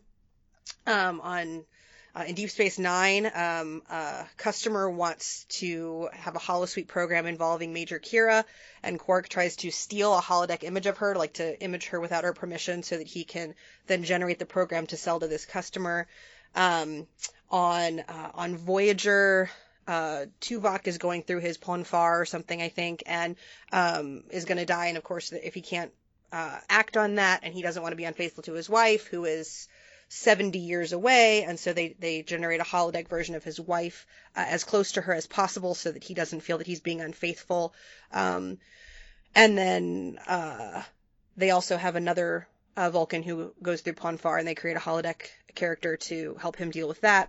[0.86, 1.64] Um, on
[2.14, 7.72] uh, in Deep Space Nine, um, a customer wants to have a holosuite program involving
[7.72, 8.44] Major Kira,
[8.82, 12.24] and Quark tries to steal a holodeck image of her, like to image her without
[12.24, 13.54] her permission, so that he can
[13.86, 16.06] then generate the program to sell to this customer.
[16.54, 17.06] Um,
[17.50, 19.48] on uh, on Voyager,
[19.90, 23.34] uh, Tuvok is going through his Pon farr or something, I think, and
[23.72, 24.86] um, is going to die.
[24.86, 25.90] And of course, if he can't
[26.30, 29.24] uh, act on that, and he doesn't want to be unfaithful to his wife, who
[29.24, 29.66] is
[30.08, 34.44] 70 years away, and so they, they generate a holodeck version of his wife uh,
[34.46, 37.74] as close to her as possible so that he doesn't feel that he's being unfaithful.
[38.12, 38.58] Um,
[39.34, 40.84] and then uh,
[41.36, 44.80] they also have another uh, Vulcan who goes through Pon farr, and they create a
[44.80, 45.22] holodeck
[45.56, 47.28] character to help him deal with that.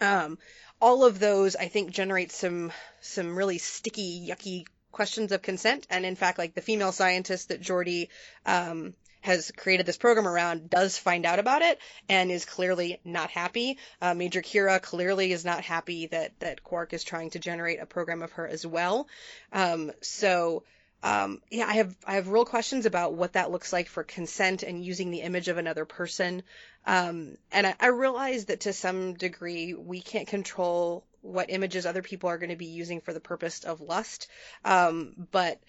[0.00, 0.38] Um,
[0.80, 5.86] all of those, I think, generate some some really sticky, yucky questions of consent.
[5.90, 8.08] And in fact, like the female scientist that Geordi
[8.44, 13.30] um, has created this program around does find out about it and is clearly not
[13.30, 13.78] happy.
[14.00, 17.86] Uh, Major Kira clearly is not happy that that Quark is trying to generate a
[17.86, 19.08] program of her as well.
[19.52, 20.62] Um, so.
[21.02, 24.62] Um, yeah, I have I have real questions about what that looks like for consent
[24.62, 26.42] and using the image of another person.
[26.84, 32.02] Um, and I, I realize that to some degree we can't control what images other
[32.02, 34.28] people are going to be using for the purpose of lust.
[34.64, 35.60] Um, but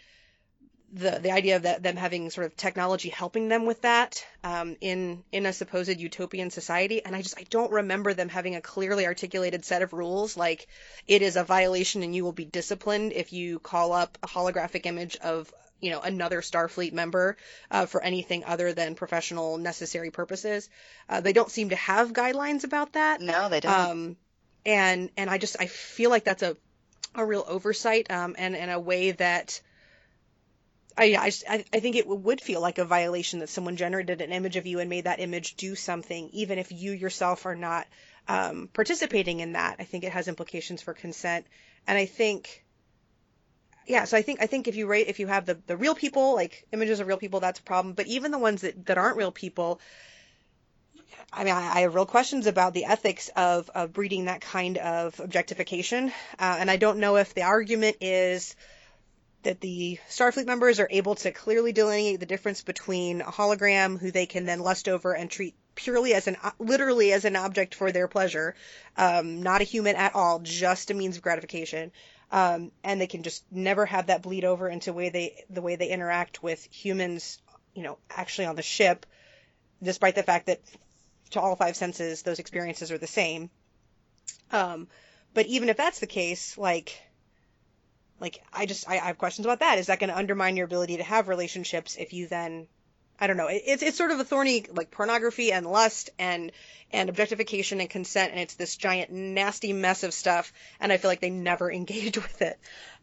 [0.93, 4.77] the the idea of that them having sort of technology helping them with that um,
[4.79, 8.61] in in a supposed utopian society, and I just I don't remember them having a
[8.61, 10.67] clearly articulated set of rules like
[11.07, 14.85] it is a violation and you will be disciplined if you call up a holographic
[14.85, 17.38] image of you know another Starfleet member
[17.69, 20.69] uh, for anything other than professional necessary purposes.
[21.09, 23.19] Uh, they don't seem to have guidelines about that.
[23.19, 23.73] No, they don't.
[23.73, 24.17] Um,
[24.65, 26.55] and and I just I feel like that's a
[27.13, 29.61] a real oversight um, and and a way that
[30.97, 34.55] I, I, I think it would feel like a violation that someone generated an image
[34.55, 37.87] of you and made that image do something, even if you yourself are not
[38.27, 39.77] um, participating in that.
[39.79, 41.45] I think it has implications for consent,
[41.85, 42.65] and I think,
[43.85, 44.05] yeah.
[44.05, 46.35] So I think I think if you rate if you have the the real people,
[46.35, 47.93] like images of real people, that's a problem.
[47.93, 49.79] But even the ones that that aren't real people,
[51.31, 54.77] I mean, I, I have real questions about the ethics of, of breeding that kind
[54.77, 56.09] of objectification.
[56.39, 58.55] Uh, and I don't know if the argument is
[59.43, 64.11] that the Starfleet members are able to clearly delineate the difference between a hologram who
[64.11, 67.91] they can then lust over and treat purely as an literally as an object for
[67.91, 68.55] their pleasure,
[68.97, 71.91] um, not a human at all, just a means of gratification.
[72.29, 75.77] Um, and they can just never have that bleed over into way they the way
[75.77, 77.39] they interact with humans,
[77.73, 79.05] you know, actually on the ship,
[79.81, 80.59] despite the fact that
[81.31, 83.49] to all five senses those experiences are the same.
[84.51, 84.88] Um,
[85.33, 86.99] but even if that's the case, like
[88.20, 89.78] like I just I, I have questions about that.
[89.78, 92.68] Is that going to undermine your ability to have relationships if you then
[93.20, 93.47] I don't know.
[93.47, 96.51] It, it's it's sort of a thorny like pornography and lust and
[96.91, 101.09] and objectification and consent and it's this giant nasty mess of stuff and I feel
[101.09, 102.59] like they never engage with it.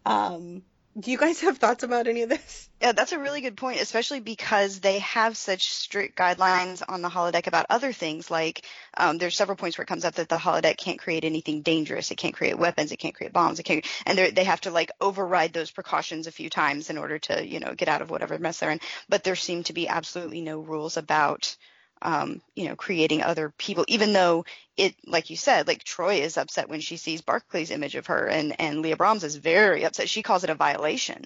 [0.06, 0.62] Um,
[0.98, 2.68] do you guys have thoughts about any of this?
[2.80, 7.08] Yeah, that's a really good point, especially because they have such strict guidelines on the
[7.08, 8.30] holodeck about other things.
[8.30, 8.64] Like,
[8.96, 12.10] um, there's several points where it comes up that the holodeck can't create anything dangerous.
[12.10, 12.92] It can't create weapons.
[12.92, 13.58] It can't create bombs.
[13.58, 17.18] It can't, and they have to like override those precautions a few times in order
[17.20, 18.80] to, you know, get out of whatever mess they're in.
[19.08, 21.56] But there seem to be absolutely no rules about
[22.02, 24.44] um, you know, creating other people, even though
[24.76, 28.26] it, like you said, like Troi is upset when she sees Barclay's image of her
[28.26, 30.08] and, and Leah Brahms is very upset.
[30.08, 31.24] She calls it a violation,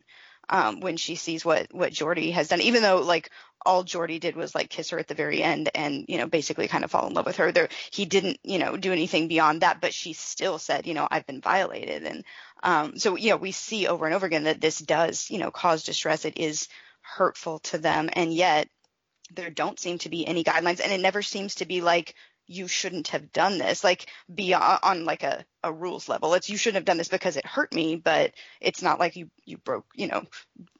[0.49, 3.31] um, when she sees what, what Geordi has done, even though like
[3.67, 6.69] all Geordi did was like kiss her at the very end and, you know, basically
[6.69, 7.69] kind of fall in love with her there.
[7.91, 11.27] He didn't, you know, do anything beyond that, but she still said, you know, I've
[11.27, 12.05] been violated.
[12.05, 12.25] And,
[12.63, 15.51] um, so, you know, we see over and over again that this does, you know,
[15.51, 16.25] cause distress.
[16.25, 16.69] It is
[17.03, 18.09] hurtful to them.
[18.13, 18.69] And yet,
[19.35, 22.15] there don't seem to be any guidelines and it never seems to be like
[22.47, 26.33] you shouldn't have done this like beyond on like a, a rules level.
[26.35, 29.31] It's you shouldn't have done this because it hurt me but it's not like you
[29.45, 30.25] you broke you know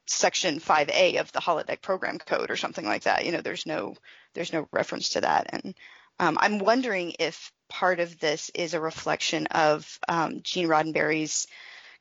[0.07, 3.25] section 5a of the holodeck program code or something like that.
[3.25, 3.95] You know there's no
[4.33, 5.47] there's no reference to that.
[5.51, 5.75] And
[6.21, 11.47] um, i'm wondering if part of this is a reflection of um, gene roddenberry's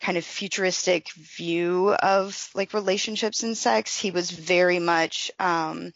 [0.00, 3.98] kind of futuristic view of like relationships and sex.
[3.98, 5.92] He was very much um,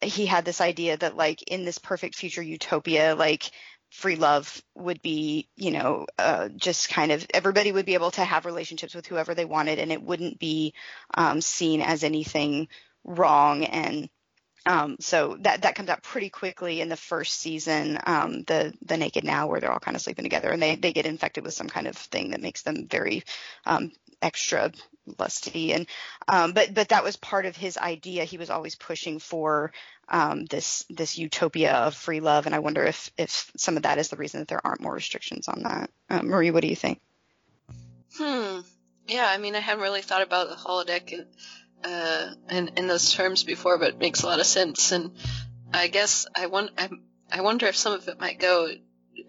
[0.00, 3.50] he had this idea that like in this perfect future utopia, like
[3.90, 8.24] free love would be, you know, uh, just kind of everybody would be able to
[8.24, 10.74] have relationships with whoever they wanted, and it wouldn't be
[11.14, 12.68] um, seen as anything
[13.04, 13.64] wrong.
[13.64, 14.08] And
[14.66, 18.96] um, so that that comes out pretty quickly in the first season, um, the the
[18.96, 21.54] Naked Now, where they're all kind of sleeping together, and they they get infected with
[21.54, 23.22] some kind of thing that makes them very
[23.64, 23.92] um,
[24.22, 24.72] extra
[25.18, 25.72] lusty.
[25.72, 25.86] And
[26.28, 28.24] um, but but that was part of his idea.
[28.24, 29.72] He was always pushing for
[30.08, 32.46] um, this this utopia of free love.
[32.46, 34.94] And i wonder if if some of that is the reason that there aren't more
[34.94, 35.90] restrictions on that.
[36.08, 37.00] Uh, marie what do you think?
[38.16, 38.60] Hmm.
[39.06, 41.26] Yeah i mean i haven't really thought about the holodeck in,
[41.84, 44.92] uh, in, in those terms before but it makes a lot of sense.
[44.92, 45.12] And
[45.72, 46.88] i guess i want I,
[47.30, 48.68] I wonder if some of it might go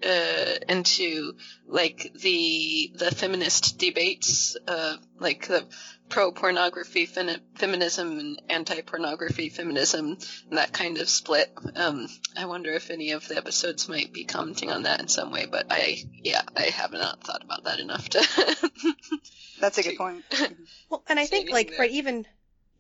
[0.06, 1.34] uh, into
[1.68, 5.66] like the the feminist debates, uh, like the
[6.10, 10.18] pro pornography feminism and anti pornography feminism,
[10.50, 11.52] and that kind of split.
[11.76, 15.32] Um, I wonder if any of the episodes might be commenting on that in some
[15.32, 18.72] way, but I yeah I have not thought about that enough to.
[19.60, 20.24] That's a good point.
[20.90, 21.80] well, and I think like there.
[21.80, 22.26] right even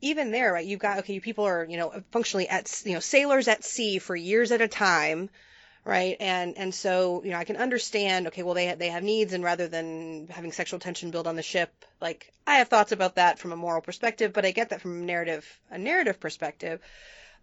[0.01, 0.65] even there, right?
[0.65, 4.15] You've got okay, people are you know functionally at you know sailors at sea for
[4.15, 5.29] years at a time
[5.87, 6.17] right?
[6.19, 8.27] And and so you know I can understand.
[8.27, 11.43] Okay, well they they have needs, and rather than having sexual tension build on the
[11.43, 11.71] ship,
[12.01, 15.01] like I have thoughts about that from a moral perspective, but I get that from
[15.01, 16.81] a narrative a narrative perspective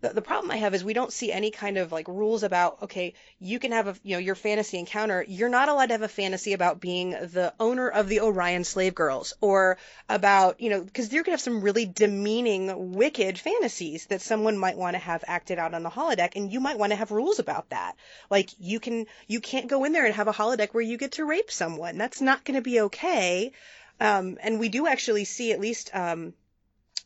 [0.04, 2.82] the, the problem I have is we don't see any kind of like rules about
[2.82, 5.24] okay, you can have a you know your fantasy encounter.
[5.26, 8.94] You're not allowed to have a fantasy about being the owner of the Orion slave
[8.94, 9.78] girls or
[10.08, 14.76] about you know because you're gonna have some really demeaning, wicked fantasies that someone might
[14.76, 17.38] want to have acted out on the holodeck, and you might want to have rules
[17.38, 17.96] about that.
[18.30, 21.12] Like you can you can't go in there and have a holodeck where you get
[21.12, 21.96] to rape someone.
[21.96, 23.52] That's not going to be okay.
[24.00, 26.34] Um, and we do actually see at least um,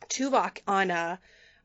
[0.09, 1.17] Tuvok on a uh,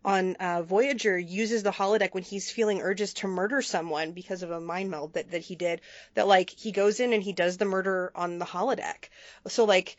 [0.05, 4.51] on uh, Voyager uses the holodeck when he's feeling urges to murder someone because of
[4.51, 5.81] a mind meld that, that he did.
[6.15, 9.09] That like he goes in and he does the murder on the holodeck.
[9.47, 9.97] So like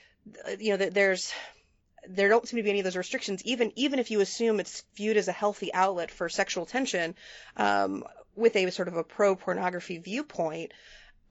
[0.59, 1.33] you know there's
[2.09, 3.43] there don't seem to be any of those restrictions.
[3.45, 7.15] Even even if you assume it's viewed as a healthy outlet for sexual tension,
[7.57, 8.05] um,
[8.37, 10.73] with a sort of a pro pornography viewpoint,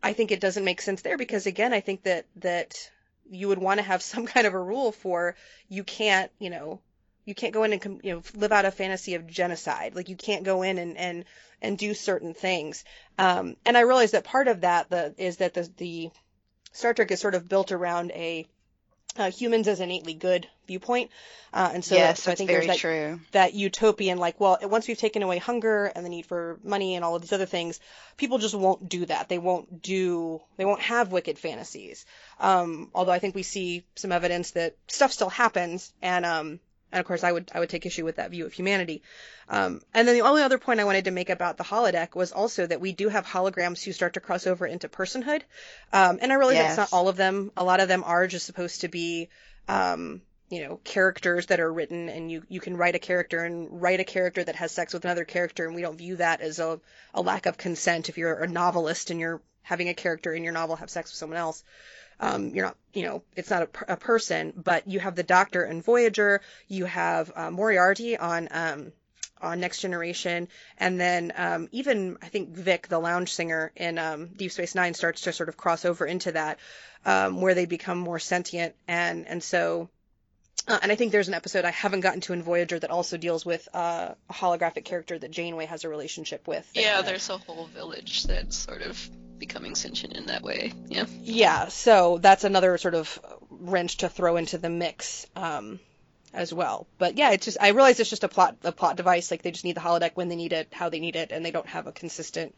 [0.01, 2.89] I think it doesn't make sense there because again I think that that
[3.29, 5.35] you would want to have some kind of a rule for
[5.69, 6.79] you can't you know
[7.25, 9.95] you can't go in and you know live out a fantasy of genocide.
[9.95, 11.25] Like you can't go in and and
[11.61, 12.83] and do certain things.
[13.17, 16.11] Um, and I realize that part of that the, is that the the
[16.71, 18.47] Star Trek is sort of built around a
[19.15, 21.11] uh, humans as innately good viewpoint,
[21.53, 23.19] uh, and so, yes, so I think there's that, true.
[23.31, 27.05] that utopian like, well, once we've taken away hunger and the need for money and
[27.05, 27.79] all of these other things,
[28.17, 29.29] people just won't do that.
[29.29, 32.07] They won't do, they won't have wicked fantasies.
[32.39, 36.59] Um, although I think we see some evidence that stuff still happens, and um,
[36.93, 39.01] and of course I would I would take issue with that view of humanity.
[39.49, 42.31] Um, and then the only other point I wanted to make about the holodeck was
[42.31, 45.41] also that we do have holograms who start to cross over into personhood.
[45.91, 46.75] Um, and I realize Yes.
[46.75, 47.51] that's not all of them.
[47.57, 49.29] A lot of them are just supposed to be
[49.67, 50.21] um,
[50.53, 53.99] you know, characters that are written and you, you can write a character and write
[53.99, 56.79] a character that has sex with another character and we don't view that as a,
[57.13, 60.53] a lack of consent if you're a novelist and you're having a character in your
[60.53, 61.63] novel have sex with someone else.
[62.19, 65.63] Um, you're not, you know, it's not a, a person, but you have the Doctor
[65.63, 68.91] and Voyager, you have uh, Moriarty on um,
[69.41, 70.47] on Next Generation,
[70.77, 74.93] and then um, even I think Vic, the lounge singer in um, Deep Space Nine,
[74.93, 76.59] starts to sort of cross over into that,
[77.05, 79.89] um, where they become more sentient, and and so.
[80.67, 83.17] Uh, and I think there's an episode I haven't gotten to in Voyager that also
[83.17, 86.69] deals with uh, a holographic character that Janeway has a relationship with.
[86.73, 90.71] Yeah, there's a whole village that's sort of becoming sentient in that way.
[90.87, 91.05] Yeah.
[91.21, 95.81] Yeah, so that's another sort of wrench to throw into the mix um,
[96.33, 96.87] as well.
[96.97, 99.31] But yeah, it's just I realize it's just a plot a plot device.
[99.31, 101.45] Like they just need the holodeck when they need it, how they need it, and
[101.45, 102.57] they don't have a consistent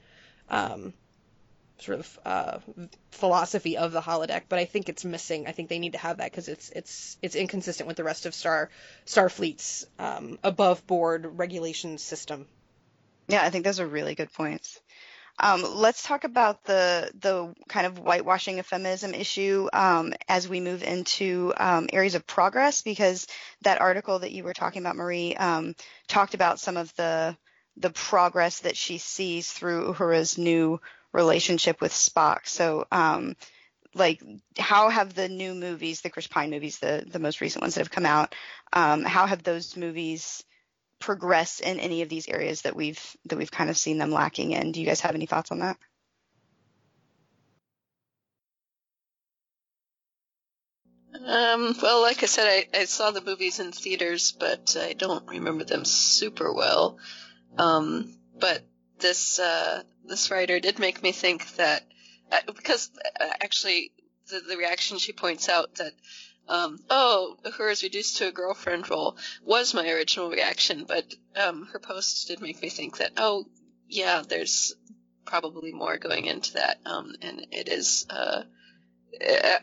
[0.49, 0.93] um,
[1.79, 2.59] sort of uh,
[3.11, 4.43] philosophy of the holodeck.
[4.49, 5.47] But I think it's missing.
[5.47, 8.25] I think they need to have that because it's it's it's inconsistent with the rest
[8.25, 8.69] of Star
[9.05, 12.47] Starfleet's um, above board regulation system.
[13.27, 14.79] Yeah, I think those are really good points.
[15.37, 20.61] Um, let's talk about the the kind of whitewashing of feminism issue um, as we
[20.61, 23.27] move into um, areas of progress, because
[23.63, 25.75] that article that you were talking about, Marie, um,
[26.07, 27.35] talked about some of the
[27.77, 30.79] the progress that she sees through Uhura's new
[31.15, 32.47] relationship with Spock.
[32.47, 33.35] So, um,
[33.93, 34.21] like,
[34.59, 37.81] how have the new movies, the Chris Pine movies, the the most recent ones that
[37.81, 38.35] have come out,
[38.73, 40.43] um, how have those movies
[40.99, 44.51] progressed in any of these areas that we've that we've kind of seen them lacking
[44.51, 44.71] in.
[44.71, 45.77] Do you guys have any thoughts on that?
[51.25, 55.25] Um, well, like I said, I, I saw the movies in theaters, but I don't
[55.27, 56.97] remember them super well.
[57.57, 58.61] Um, but
[58.99, 61.83] this uh, this writer did make me think that
[62.31, 62.89] uh, because
[63.19, 63.91] uh, actually
[64.29, 65.93] the, the reaction she points out that
[66.47, 71.67] um, oh, her is reduced to a girlfriend role was my original reaction, but um,
[71.73, 73.45] her post did make me think that oh
[73.87, 74.75] yeah, there's
[75.25, 78.05] probably more going into that, um, and it is.
[78.09, 78.43] Uh,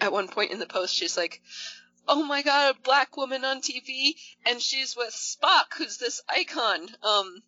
[0.00, 1.42] at one point in the post, she's like,
[2.08, 4.14] "Oh my god, a black woman on TV,
[4.46, 7.42] and she's with Spock, who's this icon." Um,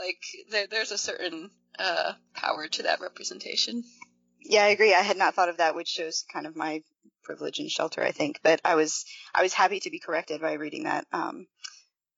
[0.00, 3.84] like there, there's a certain uh, power to that representation.
[4.42, 4.94] Yeah, I agree.
[4.94, 6.82] I had not thought of that, which shows kind of my
[7.22, 8.40] privilege and shelter, I think.
[8.42, 11.46] But I was I was happy to be corrected by reading that um,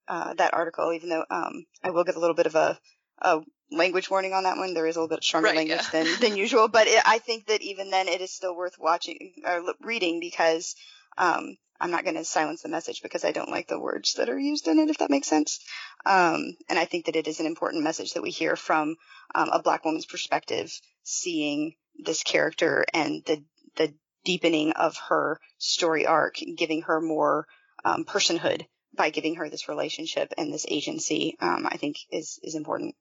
[0.07, 2.79] uh, that article, even though um, I will get a little bit of a,
[3.21, 4.73] a language warning on that one.
[4.73, 6.03] There is a little bit stronger Right, language yeah.
[6.03, 9.33] than than usual, but it, I think that even then, it is still worth watching
[9.45, 10.75] or reading because
[11.17, 14.29] um, I'm not going to silence the message because I don't like the words that
[14.29, 15.59] are used in it, if that makes sense.
[16.05, 18.95] Um, and I think that it is an important message that we hear from
[19.35, 20.71] um, a black woman's perspective,
[21.03, 23.43] seeing this character and the
[23.75, 27.47] the deepening of her story arc, giving her more
[27.83, 28.65] um, personhood
[28.95, 31.35] by giving her this relationship and this agency.
[31.41, 32.95] Um, I think is is important.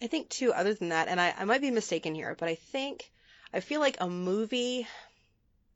[0.00, 2.54] I think too, other than that, and I, I might be mistaken here, but I
[2.54, 3.10] think
[3.52, 4.86] I feel like a movie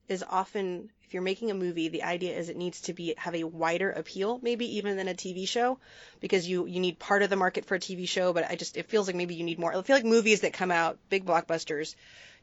[0.09, 3.35] is often if you're making a movie, the idea is it needs to be have
[3.35, 5.79] a wider appeal, maybe even than a TV show,
[6.21, 8.77] because you you need part of the market for a TV show, but I just
[8.77, 9.75] it feels like maybe you need more.
[9.75, 11.95] I feel like movies that come out, big blockbusters,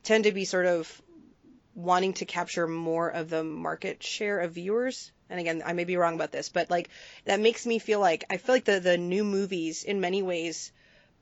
[0.04, 1.02] tend to be sort of
[1.76, 5.12] wanting to capture more of the market share of viewers.
[5.30, 6.90] And again, I may be wrong about this, but like
[7.26, 10.72] that makes me feel like I feel like the the new movies in many ways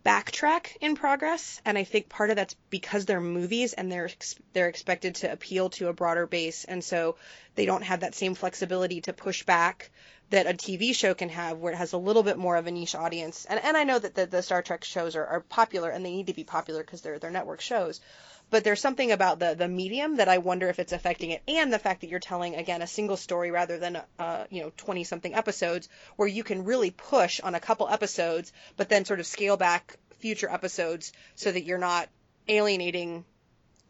[0.04, 4.10] backtrack in progress and i think part of that's because they're movies and they're
[4.54, 7.16] they're expected to appeal to a broader base and so
[7.56, 9.92] they don't have that same flexibility to push back
[10.32, 12.72] that a TV show can have where it has a little bit more of a
[12.72, 13.46] niche audience.
[13.46, 16.12] And and I know that the, the Star Trek shows are, are popular and they
[16.12, 18.00] need to be popular because they're they're network shows
[18.52, 21.74] but there's something about the the medium that I wonder if it's affecting it and
[21.74, 25.04] the fact that you're telling again a single story rather than uh you know 20
[25.04, 29.26] something episodes where you can really push on a couple episodes but then sort of
[29.26, 32.08] scale back future episodes so that you're not
[32.48, 33.26] alienating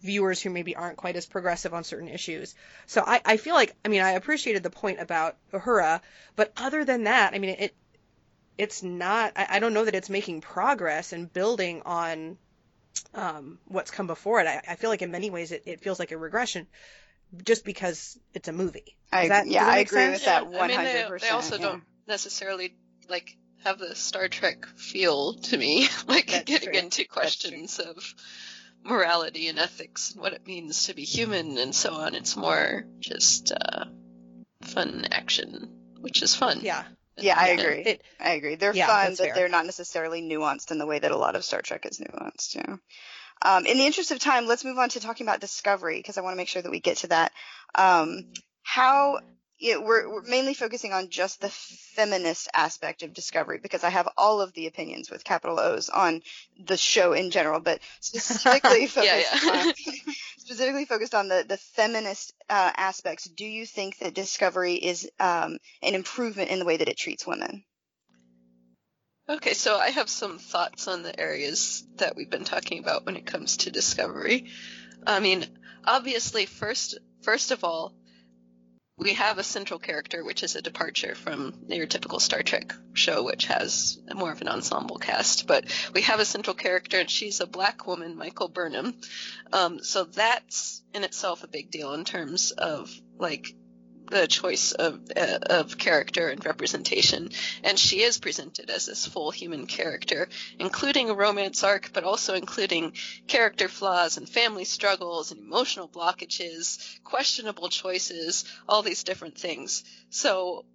[0.02, 2.56] viewers who maybe aren't quite as progressive on certain issues.
[2.88, 6.02] So I, I feel like I mean I appreciated the point about Uhura,
[6.36, 7.76] but other than that, I mean it
[8.58, 12.38] it's not I, I don't know that it's making progress and building on
[13.14, 14.48] um, what's come before it.
[14.48, 16.68] I, I feel like in many ways it, it feels like a regression
[17.46, 18.98] just because it's a movie.
[19.12, 20.14] I Does that- yeah, that I agree sense?
[20.16, 20.88] with that one hundred percent.
[20.88, 21.62] I mean, they, they also percent.
[21.64, 22.76] don't necessarily
[23.10, 26.80] like have the Star Trek feel to me, like That's getting true.
[26.80, 27.98] into questions of
[28.84, 32.16] morality and ethics and what it means to be human and so on.
[32.16, 33.86] It's more just uh,
[34.64, 35.70] fun action,
[36.00, 36.60] which is fun.
[36.64, 36.84] Yeah.
[37.18, 37.84] Yeah, I agree.
[37.84, 38.56] It, I agree.
[38.56, 39.36] They're Yeah, fun, but fair.
[39.36, 42.56] they're not necessarily nuanced in the way that a lot of Star Trek is nuanced.
[42.56, 42.78] Yeah.
[43.44, 46.22] Um, in the interest of time, let's move on to talking about Discovery because I
[46.22, 47.32] want to make sure that we get to that.
[47.76, 48.26] Um,
[48.64, 49.20] how
[49.62, 54.10] yeah, we're, we're mainly focusing on just the feminist aspect of Discovery because I have
[54.18, 56.24] all of the opinions with capital O's on
[56.66, 59.52] the show in general, but specifically focused yeah.
[59.52, 59.74] on
[60.40, 63.26] specifically focused on the the feminist uh, aspects.
[63.26, 67.28] Do you think that Discovery is um, an improvement in the way that it treats
[67.28, 67.64] women?
[69.30, 73.16] Okay, so I have some thoughts on the areas that we've been talking about when
[73.16, 74.48] it comes to discovery.
[75.06, 75.46] I mean,
[75.86, 77.94] obviously, first first of all,
[79.02, 83.24] we have a central character, which is a departure from your typical Star Trek show,
[83.24, 85.48] which has more of an ensemble cast.
[85.48, 88.94] But we have a central character, and she's a black woman, Michael Burnham.
[89.52, 93.56] Um, so that's in itself a big deal in terms of like
[94.12, 97.30] the choice of uh, of character and representation.
[97.64, 100.28] And she is presented as this full human character,
[100.60, 102.94] including a romance arc, but also including
[103.28, 109.84] character flaws and family struggles and emotional blockages, questionable choices, all these different things.
[110.10, 110.66] So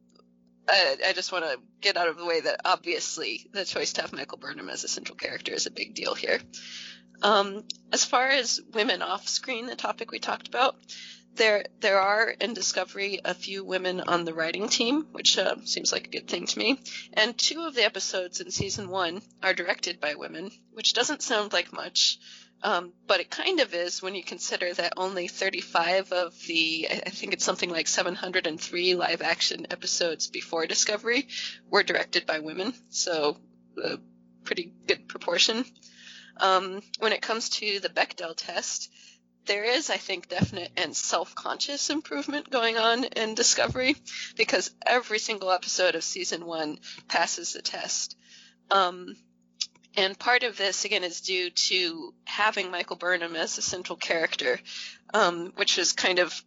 [0.69, 4.03] I, I just want to get out of the way that obviously the choice to
[4.03, 6.41] have Michael Burnham as a central character is a big deal here.
[7.23, 10.77] Um, as far as women off screen, the topic we talked about,
[11.37, 15.93] there there are in Discovery a few women on the writing team, which uh, seems
[15.93, 16.81] like a good thing to me.
[17.13, 21.53] And two of the episodes in season one are directed by women, which doesn't sound
[21.53, 22.19] like much,
[22.63, 27.11] um, but it kind of is when you consider that only 35 of the I
[27.11, 31.29] think it's something like 703 live action episodes before Discovery
[31.71, 32.73] were directed by women.
[32.89, 33.37] So
[33.83, 33.99] a
[34.45, 35.65] pretty good proportion.
[36.39, 38.91] Um, when it comes to the Bechdel test,
[39.47, 43.97] there is, I think, definite and self-conscious improvement going on in Discovery
[44.37, 48.17] because every single episode of season one passes the test.
[48.71, 49.17] Um,
[49.97, 54.61] and part of this, again, is due to having Michael Burnham as a central character,
[55.15, 56.43] um, which is kind of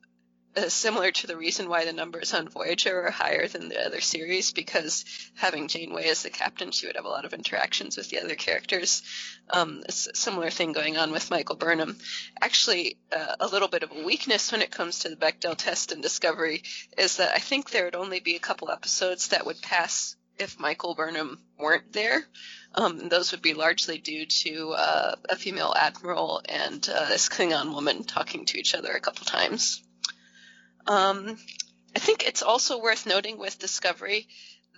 [0.56, 4.02] uh, similar to the reason why the numbers on Voyager are higher than the other
[4.02, 5.06] series, because
[5.36, 8.36] having Janeway as the captain, she would have a lot of interactions with the other
[8.36, 9.04] characters.
[9.50, 11.98] Um, similar thing going on with Michael Burnham.
[12.42, 15.92] Actually, uh, a little bit of a weakness when it comes to the Bechdel test
[15.92, 16.64] and Discovery
[16.98, 20.60] is that I think there would only be a couple episodes that would pass if
[20.60, 22.26] Michael Burnham weren't there.
[22.74, 27.74] Um, those would be largely due to uh, a female admiral and uh, this Klingon
[27.74, 29.84] woman talking to each other a couple times.
[30.88, 31.38] Um,
[31.96, 34.28] I think it's also worth noting with Discovery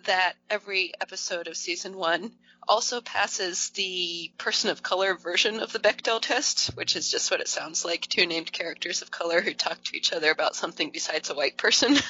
[0.06, 2.32] that every episode of season one
[2.68, 7.42] also passes the person of color version of the Bechdel test, which is just what
[7.42, 10.92] it sounds like two named characters of color who talk to each other about something
[10.92, 11.98] besides a white person.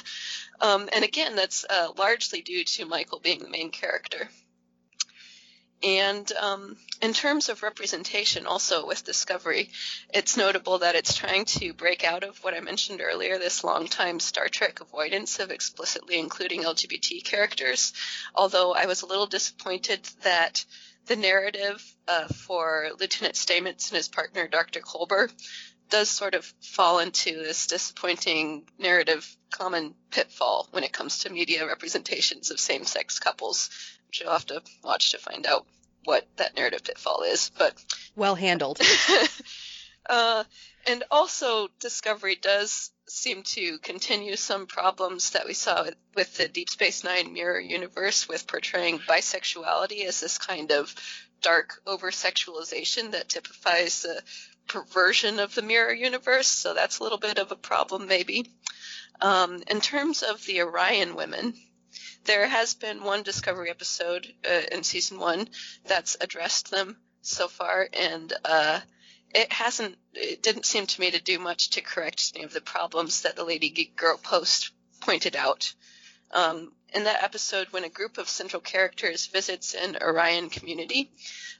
[0.60, 4.28] Um, and again, that's uh, largely due to Michael being the main character.
[5.82, 9.70] And um, in terms of representation, also with Discovery,
[10.14, 14.20] it's notable that it's trying to break out of what I mentioned earlier this long-time
[14.20, 17.92] Star Trek avoidance of explicitly including LGBT characters.
[18.34, 20.64] Although I was a little disappointed that
[21.06, 24.80] the narrative uh, for Lieutenant Stamets and his partner, Dr.
[24.80, 25.30] Culber,
[25.90, 31.66] does sort of fall into this disappointing narrative common pitfall when it comes to media
[31.66, 33.68] representations of same-sex couples,
[34.20, 35.66] you'll have to watch to find out
[36.04, 37.50] what that narrative pitfall is.
[37.56, 37.74] But
[38.16, 38.80] well handled.
[40.08, 40.44] uh,
[40.86, 46.48] and also, Discovery does seem to continue some problems that we saw with, with the
[46.48, 50.94] Deep Space Nine mirror universe with portraying bisexuality as this kind of
[51.40, 54.22] dark over sexualization that typifies the
[54.68, 56.46] perversion of the mirror universe.
[56.46, 58.50] So that's a little bit of a problem, maybe.
[59.20, 61.54] Um, in terms of the Orion women,
[62.24, 65.48] there has been one Discovery episode uh, in season one
[65.84, 68.80] that's addressed them so far, and uh,
[69.30, 69.96] it hasn't.
[70.14, 73.36] It didn't seem to me to do much to correct any of the problems that
[73.36, 75.74] the Lady Geek Girl post pointed out.
[76.32, 81.10] Um, in that episode, when a group of central characters visits an Orion community,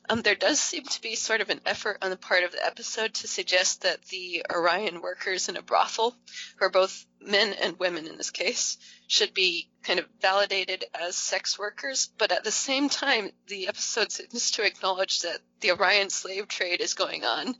[0.09, 2.65] um, there does seem to be sort of an effort on the part of the
[2.65, 6.17] episode to suggest that the Orion workers in a brothel,
[6.57, 11.17] who are both men and women in this case, should be kind of validated as
[11.17, 12.11] sex workers.
[12.19, 16.81] But at the same time, the episode seems to acknowledge that the Orion slave trade
[16.81, 17.55] is going on.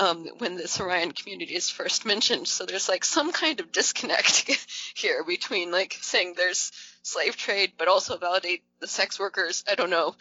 [0.00, 2.46] Um, when this Orion community is first mentioned.
[2.46, 4.48] So there's like some kind of disconnect
[4.94, 6.70] here between like saying there's
[7.02, 9.64] slave trade, but also validate the sex workers.
[9.68, 10.14] I don't know.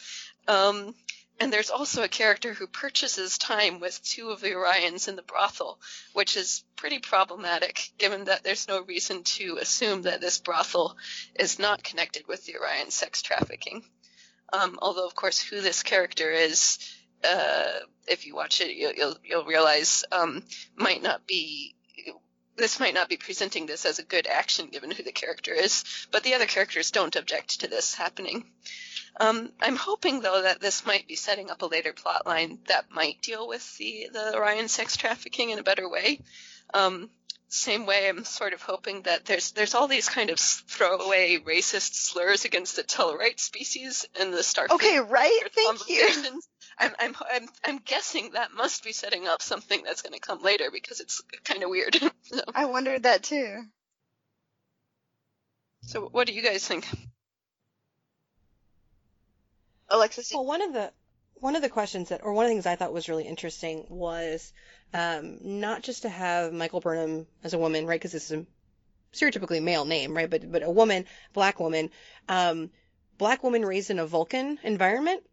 [0.48, 0.96] Um,
[1.40, 5.22] and there's also a character who purchases time with two of the Orions in the
[5.22, 5.80] brothel,
[6.14, 10.98] which is pretty problematic given that there's no reason to assume that this brothel
[11.36, 13.84] is not connected with the Orion sex trafficking.
[14.52, 16.80] Um, although, of course, who this character is,
[17.24, 20.44] uh, if you watch it, you'll, you'll, you'll realize um,
[20.76, 21.76] might not be
[22.58, 25.84] this might not be presenting this as a good action given who the character is,
[26.12, 28.44] but the other characters don't object to this happening.
[29.20, 32.92] Um, I'm hoping though that this might be setting up a later plot line that
[32.92, 36.20] might deal with the, the Orion sex trafficking in a better way.
[36.74, 37.10] Um,
[37.50, 41.94] same way, I'm sort of hoping that there's there's all these kind of throwaway racist
[41.94, 44.72] slurs against the Tellarite species in the Starfleet.
[44.72, 45.42] Okay, right?
[45.54, 46.42] Thank you.
[46.80, 47.16] Conversations.
[47.20, 50.42] I'm, I'm I'm I'm guessing that must be setting up something that's going to come
[50.42, 51.96] later because it's kind of weird.
[52.24, 53.64] so, I wondered that too.
[55.82, 56.88] so what do you guys think?
[59.90, 60.92] Alexis, Well, one of the
[61.40, 63.86] one of the questions that, or one of the things I thought was really interesting
[63.90, 64.52] was
[64.94, 68.00] um, not just to have Michael Burnham as a woman, right?
[68.00, 68.46] Because this is a
[69.14, 70.30] stereotypically male name, right?
[70.30, 71.92] But but a woman, black woman,
[72.28, 72.70] um,
[73.18, 75.24] black woman raised in a Vulcan environment.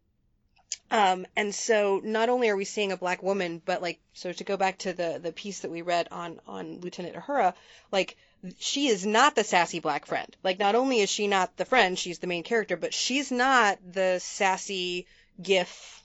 [0.91, 4.43] Um, and so not only are we seeing a black woman, but like, so to
[4.43, 7.53] go back to the, the piece that we read on, on Lieutenant Uhura,
[7.91, 8.17] like,
[8.59, 10.35] she is not the sassy black friend.
[10.43, 13.79] Like, not only is she not the friend, she's the main character, but she's not
[13.91, 15.07] the sassy
[15.41, 16.03] GIF,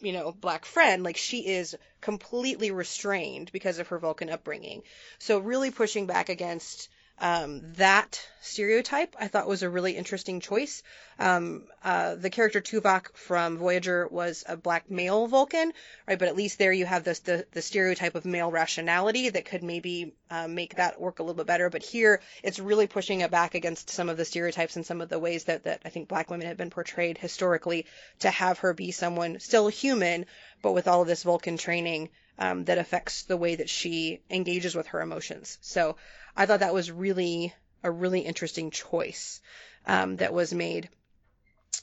[0.00, 1.02] you know, black friend.
[1.02, 4.82] Like, she is completely restrained because of her Vulcan upbringing.
[5.18, 6.90] So really pushing back against,
[7.20, 10.82] um, that stereotype I thought was a really interesting choice.
[11.18, 15.72] Um, uh, the character Tuvok from Voyager was a black male Vulcan,
[16.06, 16.18] right?
[16.18, 19.62] But at least there you have this, the, the stereotype of male rationality that could
[19.62, 21.70] maybe uh, make that work a little bit better.
[21.70, 25.08] But here it's really pushing it back against some of the stereotypes and some of
[25.08, 27.86] the ways that, that I think black women have been portrayed historically
[28.20, 30.26] to have her be someone still human,
[30.62, 34.74] but with all of this Vulcan training um, that affects the way that she engages
[34.74, 35.58] with her emotions.
[35.60, 35.96] So
[36.36, 39.40] I thought that was really a really interesting choice
[39.86, 40.88] um, that was made.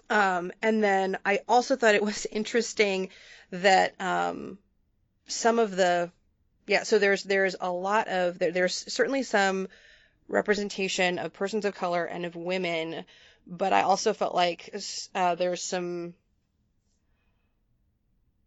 [0.10, 3.10] Um, and then I also thought it was interesting
[3.52, 4.57] that um,
[5.27, 6.11] some of the
[6.68, 9.68] yeah, so there's there's a lot of there, there's certainly some
[10.27, 13.06] representation of persons of color and of women,
[13.45, 14.76] but I also felt like
[15.14, 16.15] uh, there's some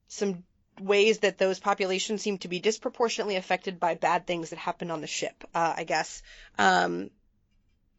[0.08, 0.42] some
[0.80, 5.00] ways that those populations seem to be disproportionately affected by bad things that happen on
[5.00, 5.44] the ship.
[5.54, 6.22] Uh, I guess.
[6.58, 7.10] Um,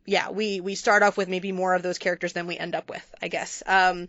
[0.05, 2.89] yeah, we we start off with maybe more of those characters than we end up
[2.89, 3.15] with.
[3.21, 3.61] I guess.
[3.65, 4.07] Um,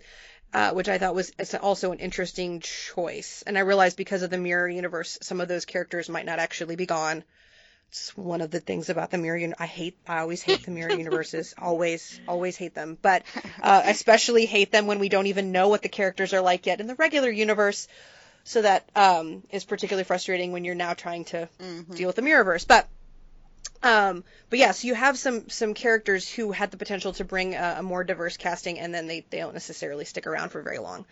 [0.53, 3.45] uh, which I thought was also an interesting choice.
[3.47, 6.77] And I realized because of the mirror universe, some of those characters might not actually
[6.77, 7.23] be gone.
[7.91, 9.39] It's one of the things about the mirror.
[9.39, 9.97] Un- I hate.
[10.07, 11.55] I always hate the mirror universes.
[11.59, 12.99] always, always hate them.
[13.01, 13.25] But
[13.63, 16.81] uh, especially hate them when we don't even know what the characters are like yet
[16.81, 17.89] in the regular universe.
[18.45, 21.97] So that um, is particularly frustrating when you're now trying to Mhm.
[21.97, 22.67] deal with the mirrorverse.
[22.67, 22.89] But
[23.83, 27.55] um, but yeah, so you have some some characters who had the potential to bring
[27.55, 30.79] a, a more diverse casting, and then they, they don't necessarily stick around for very
[30.79, 31.07] long.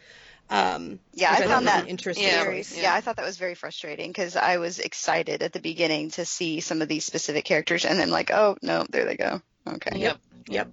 [0.50, 2.44] Um, Yeah, which I found that interesting Yeah.
[2.44, 2.76] choice.
[2.76, 2.94] yeah.
[2.94, 6.60] I thought that was very frustrating because I was excited at the beginning to see
[6.60, 9.42] some of these specific characters, and then like, oh no, there they go.
[9.66, 9.98] Okay.
[9.98, 10.18] Yep.
[10.48, 10.72] Yep.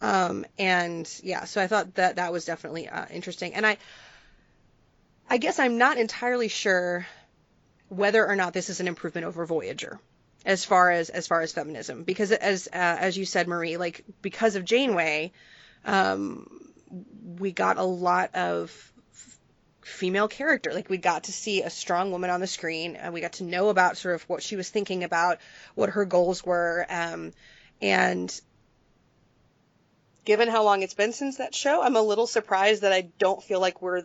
[0.00, 3.54] Um, and yeah, so I thought that that was definitely uh, interesting.
[3.54, 3.78] And I,
[5.32, 7.06] I guess I'm not entirely sure
[7.88, 9.98] whether or not this is an improvement over Voyager,
[10.44, 14.04] as far as as far as feminism, because as uh, as you said, Marie, like
[14.20, 15.32] because of Janeway,
[15.86, 16.70] um,
[17.38, 19.38] we got a lot of f-
[19.80, 20.74] female character.
[20.74, 23.44] Like we got to see a strong woman on the screen, and we got to
[23.44, 25.38] know about sort of what she was thinking about,
[25.74, 27.32] what her goals were, um,
[27.80, 28.38] and
[30.26, 33.42] given how long it's been since that show, I'm a little surprised that I don't
[33.42, 34.02] feel like we're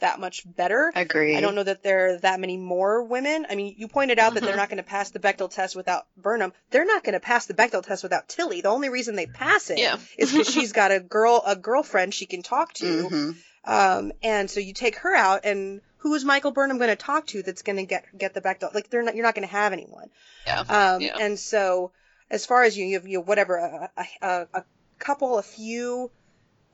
[0.00, 0.92] that much better.
[0.94, 1.36] Agree.
[1.36, 3.46] I don't know that there are that many more women.
[3.48, 4.56] I mean, you pointed out that they're Mhm.
[4.56, 6.52] not going to pass the Bechdel test without Burnham.
[6.70, 8.60] They're not going to pass the Bechdel test without Tilly.
[8.60, 9.98] The only reason they pass it Yeah.
[10.18, 12.84] is because she's got a girl, a girlfriend she can talk to.
[13.10, 13.36] Mhm.
[13.64, 17.26] Um, and so you take her out, and who is Michael Burnham going to talk
[17.28, 18.72] to that's going to get get the Bechdel?
[18.74, 20.08] Like they're not, you're not going to have anyone.
[20.46, 20.60] Yeah.
[20.60, 21.16] Um, Yeah.
[21.20, 21.92] and so
[22.30, 24.64] as far as you, you have you know, whatever a, a, a, a
[24.98, 26.10] couple, a few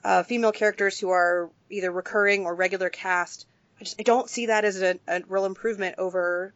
[0.05, 3.47] uh, female characters who are either recurring or regular cast.
[3.81, 6.55] I just I don't see that as a, a real improvement over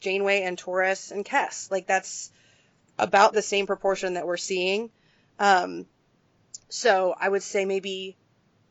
[0.00, 1.70] Janeway and Torres and Kes.
[1.70, 2.30] Like that's
[2.98, 4.90] about the same proportion that we're seeing.
[5.38, 5.86] Um,
[6.68, 8.16] so I would say maybe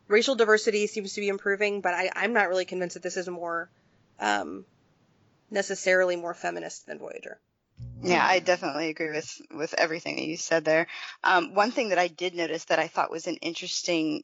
[0.08, 3.28] racial diversity seems to be improving, but I, I'm not really convinced that this is
[3.28, 3.70] more
[4.18, 4.64] um,
[5.50, 7.38] necessarily more feminist than Voyager.
[8.02, 10.86] Yeah, I definitely agree with with everything that you said there.
[11.22, 14.22] Um, one thing that I did notice that I thought was an interesting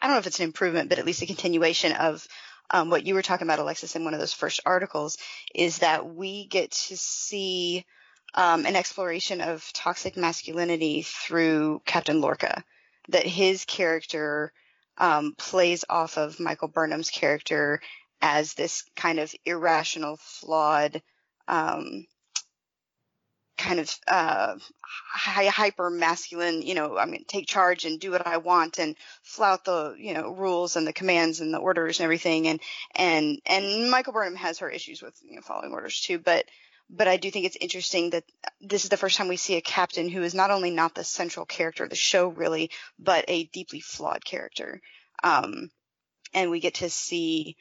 [0.00, 2.26] I don't know if it's an improvement, but at least a continuation of
[2.70, 5.18] um, what you were talking about, Alexis, in one of those first articles,
[5.54, 7.84] is that we get to see
[8.34, 12.64] um, an exploration of toxic masculinity through Captain Lorca.
[13.08, 14.52] That his character
[14.98, 17.80] um, plays off of Michael Burnham's character
[18.22, 21.02] as this kind of irrational, flawed,
[21.48, 22.06] um,
[23.60, 24.56] kind of uh,
[25.12, 28.96] hyper masculine, you know, I'm going to take charge and do what I want and
[29.22, 32.48] flout the, you know, rules and the commands and the orders and everything.
[32.48, 32.60] And,
[32.96, 36.44] and, and Michael Burnham has her issues with, you know, following orders too, but,
[36.88, 38.24] but I do think it's interesting that
[38.60, 41.04] this is the first time we see a captain who is not only not the
[41.04, 44.80] central character of the show really, but a deeply flawed character.
[45.22, 45.70] Um,
[46.32, 47.56] and we get to see,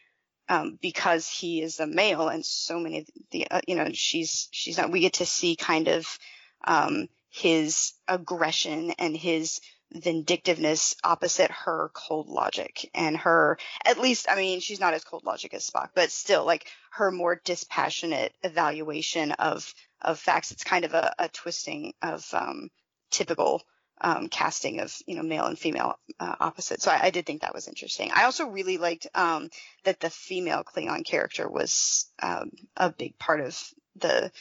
[0.49, 4.49] um, because he is a male and so many of the, uh, you know, she's,
[4.51, 6.19] she's not, we get to see kind of,
[6.65, 9.61] um, his aggression and his
[9.91, 15.23] vindictiveness opposite her cold logic and her at least i mean she's not as cold
[15.25, 20.51] logic as spock but still like her more dispassionate evaluation of of facts.
[20.51, 22.69] It's kind of a, a twisting of um,
[23.11, 23.63] typical
[24.01, 26.83] um, casting of you know male and female uh, opposites.
[26.83, 28.11] So I, I, did think that was interesting.
[28.13, 29.49] I also really liked um,
[29.83, 33.61] that the female klingon character was um, a big part of
[33.97, 34.31] the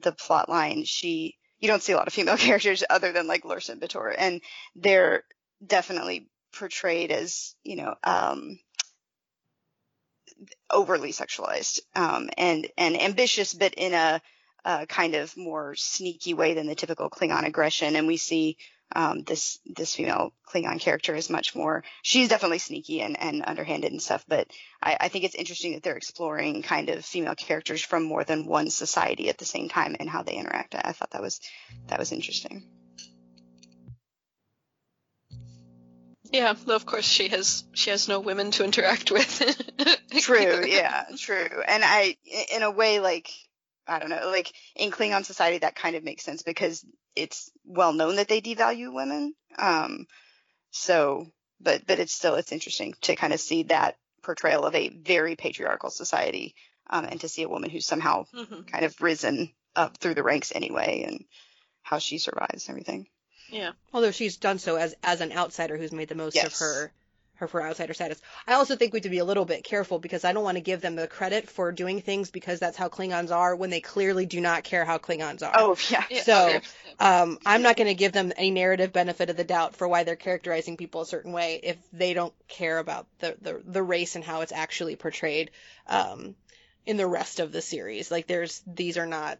[0.00, 0.84] the plot line.
[0.84, 4.14] She you don't see a lot of female characters other than like Lursa and B'Etor,
[4.16, 4.40] and
[4.76, 5.24] they're
[5.64, 8.58] definitely portrayed as you know um,
[10.70, 14.22] overly sexualized um, and and ambitious, but in a,
[14.64, 17.96] a, kind of more sneaky way than the typical Klingon aggression.
[17.96, 18.56] And we see
[18.94, 21.84] um, this this female Klingon character is much more.
[22.02, 24.48] She's definitely sneaky and, and underhanded and stuff, but
[24.82, 28.46] I, I think it's interesting that they're exploring kind of female characters from more than
[28.46, 30.74] one society at the same time and how they interact.
[30.74, 31.40] I thought that was
[31.86, 32.64] that was interesting.
[36.32, 39.60] Yeah, though of course she has she has no women to interact with.
[40.20, 41.48] true, yeah, true.
[41.66, 42.16] And I
[42.54, 43.30] in a way like
[43.86, 46.84] I don't know, like in Klingon society that kind of makes sense because
[47.16, 49.34] it's well known that they devalue women.
[49.58, 50.06] Um,
[50.70, 51.26] so,
[51.60, 55.36] but but it's still it's interesting to kind of see that portrayal of a very
[55.36, 56.54] patriarchal society,
[56.88, 58.62] um, and to see a woman who's somehow mm-hmm.
[58.62, 61.24] kind of risen up through the ranks anyway, and
[61.82, 63.06] how she survives everything.
[63.50, 63.72] Yeah.
[63.92, 66.46] Although she's done so as as an outsider who's made the most yes.
[66.46, 66.92] of her
[67.40, 68.20] her for outsider status.
[68.46, 70.56] I also think we have to be a little bit careful because I don't want
[70.56, 73.80] to give them the credit for doing things because that's how Klingons are when they
[73.80, 75.52] clearly do not care how Klingons are.
[75.54, 76.04] Oh yeah.
[76.22, 76.60] So
[77.00, 80.04] um, I'm not going to give them any narrative benefit of the doubt for why
[80.04, 84.14] they're characterizing people a certain way if they don't care about the the, the race
[84.16, 85.50] and how it's actually portrayed
[85.86, 86.34] um,
[86.86, 88.10] in the rest of the series.
[88.10, 89.38] Like there's these are not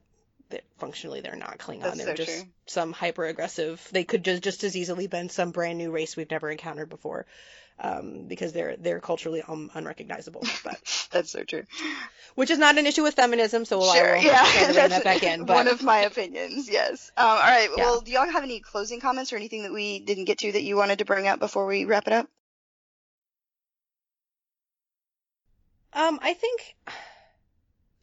[0.79, 1.83] functionally they're not Klingon.
[1.83, 2.51] That's they're so just true.
[2.67, 3.87] some hyper aggressive.
[3.93, 7.27] They could just just as easily been some brand new race we've never encountered before
[7.81, 10.43] um, because they're they're culturally un- unrecognizable.
[10.63, 11.65] But that's so true.
[12.35, 15.05] Which is not an issue with feminism, so we'll, sure, I will yeah, bring that
[15.05, 15.45] back in.
[15.45, 15.55] But...
[15.55, 17.11] One of my opinions, yes.
[17.17, 17.69] Um, all right.
[17.77, 17.85] Yeah.
[17.85, 20.63] Well, do y'all have any closing comments or anything that we didn't get to that
[20.63, 22.29] you wanted to bring up before we wrap it up?
[25.93, 26.77] Um, I think.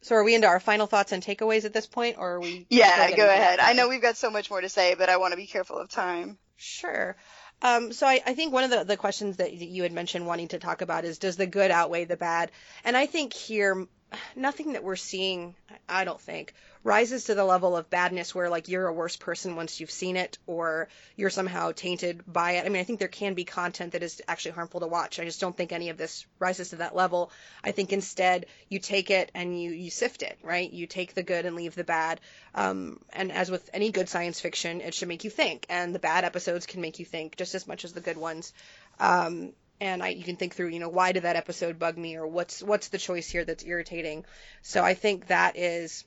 [0.02, 2.66] So are we into our final thoughts and takeaways at this point, or are we?
[2.70, 3.58] Yeah, go ahead.
[3.58, 5.76] I know we've got so much more to say, but I want to be careful
[5.76, 6.38] of time.
[6.56, 7.16] Sure.
[7.62, 10.48] Um, so I, I, think one of the, the questions that you had mentioned wanting
[10.48, 12.52] to talk about is does the good outweigh the bad?
[12.84, 13.86] And I think here,
[14.36, 15.56] nothing that we're seeing,
[15.88, 16.54] I don't think,
[16.88, 20.16] rises to the level of badness where like you're a worse person once you've seen
[20.16, 22.64] it or you're somehow tainted by it.
[22.64, 25.20] I mean, I think there can be content that is actually harmful to watch.
[25.20, 27.30] I just don't think any of this rises to that level.
[27.62, 30.72] I think instead you take it and you you sift it, right?
[30.72, 32.22] You take the good and leave the bad.
[32.54, 35.98] Um, and as with any good science fiction, it should make you think, and the
[35.98, 38.54] bad episodes can make you think just as much as the good ones.
[38.98, 42.16] Um, and I, you can think through, you know, why did that episode bug me,
[42.16, 44.24] or what's what's the choice here that's irritating.
[44.62, 46.04] So I think that is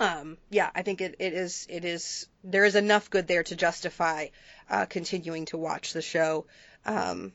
[0.00, 3.54] um, yeah, I think it, it is it is there is enough good there to
[3.54, 4.28] justify
[4.68, 6.46] uh, continuing to watch the show,
[6.86, 7.32] um,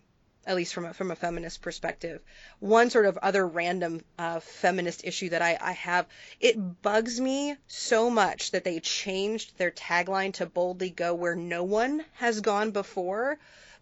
[0.48, 2.22] at least from a, from a feminist perspective.
[2.60, 6.08] One sort of other random uh, feminist issue that I, I have
[6.40, 11.64] it bugs me so much that they changed their tagline to boldly go where no
[11.64, 13.38] one has gone before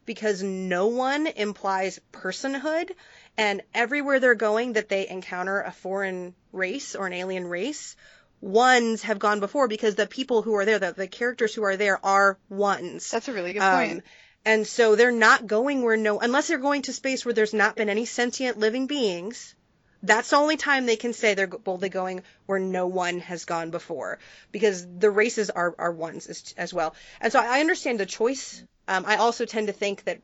[0.06, 2.92] because no one implies personhood
[3.38, 7.96] and everywhere they're going that they encounter a foreign race or an alien race
[8.44, 11.78] ones have gone before because the people who are there, the, the characters who are
[11.78, 13.10] there are ones.
[13.10, 14.04] That's a really good um, point.
[14.46, 17.78] And so they're not going where no, unless they're going to space where there's not
[17.78, 19.56] been any sentient living beings.
[20.06, 23.72] That's the only time they can say they're boldly going where no one has gone
[23.72, 24.20] before,
[24.52, 26.94] because the races are are ones as, as well.
[27.22, 28.62] And so I understand the choice.
[28.86, 30.20] Um, I also tend to think that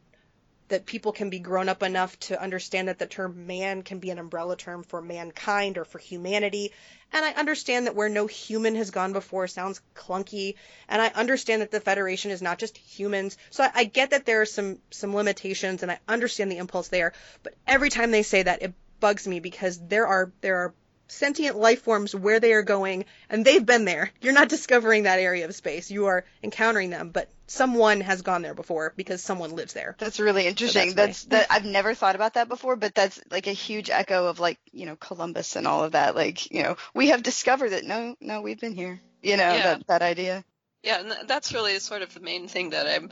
[0.70, 4.10] that people can be grown up enough to understand that the term man can be
[4.10, 6.72] an umbrella term for mankind or for humanity.
[7.12, 10.56] And I understand that where no human has gone before sounds clunky.
[10.88, 13.38] And I understand that the Federation is not just humans.
[13.50, 16.88] So I, I get that there are some, some limitations and I understand the impulse
[16.88, 17.14] there.
[17.44, 20.74] But every time they say that, it bugs me because there are, there are
[21.12, 24.12] sentient life forms where they are going and they've been there.
[24.22, 25.92] You're not discovering that area of space.
[25.92, 29.96] You are encountering them, but someone has gone there before because someone lives there.
[30.00, 30.94] That's really interesting.
[30.94, 34.28] that's that's, that I've never thought about that before, but that's like a huge echo
[34.28, 36.16] of like, you know, Columbus and all of that.
[36.16, 39.02] Like, you know, we have discovered that no, no, we've been here.
[39.22, 39.64] You know, Yeah.
[39.64, 40.44] that that idea.
[40.84, 43.10] Yeah, and that's really sort of the main thing that I'm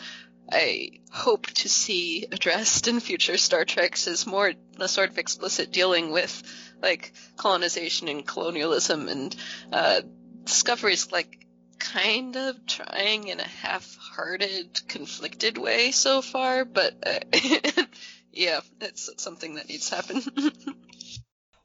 [0.49, 5.71] I hope to see addressed in future Star Treks is more the sort of explicit
[5.71, 6.43] dealing with
[6.81, 9.35] like colonization and colonialism and
[9.71, 10.01] uh,
[10.43, 11.45] Discovery's like
[11.79, 17.19] kind of trying in a half-hearted, conflicted way so far, but uh,
[18.31, 20.21] yeah, it's something that needs to happen.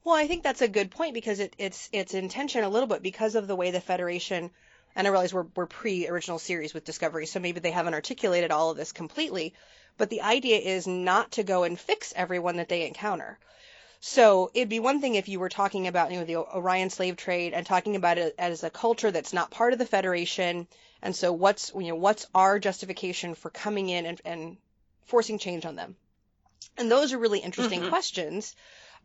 [0.05, 3.03] Well, I think that's a good point because it, it's it's intention a little bit
[3.03, 4.51] because of the way the Federation,
[4.97, 8.71] and I realize we're we're pre-original series with Discovery, so maybe they haven't articulated all
[8.71, 9.55] of this completely,
[9.99, 13.39] but the idea is not to go and fix everyone that they encounter.
[14.05, 17.17] So it'd be one thing if you were talking about you know the Orion slave
[17.17, 20.67] trade and talking about it as a culture that's not part of the Federation,
[21.01, 24.57] and so what's you know what's our justification for coming in and, and
[25.07, 25.97] forcing change on them?
[26.77, 27.89] And those are really interesting Mhm.
[27.91, 28.57] questions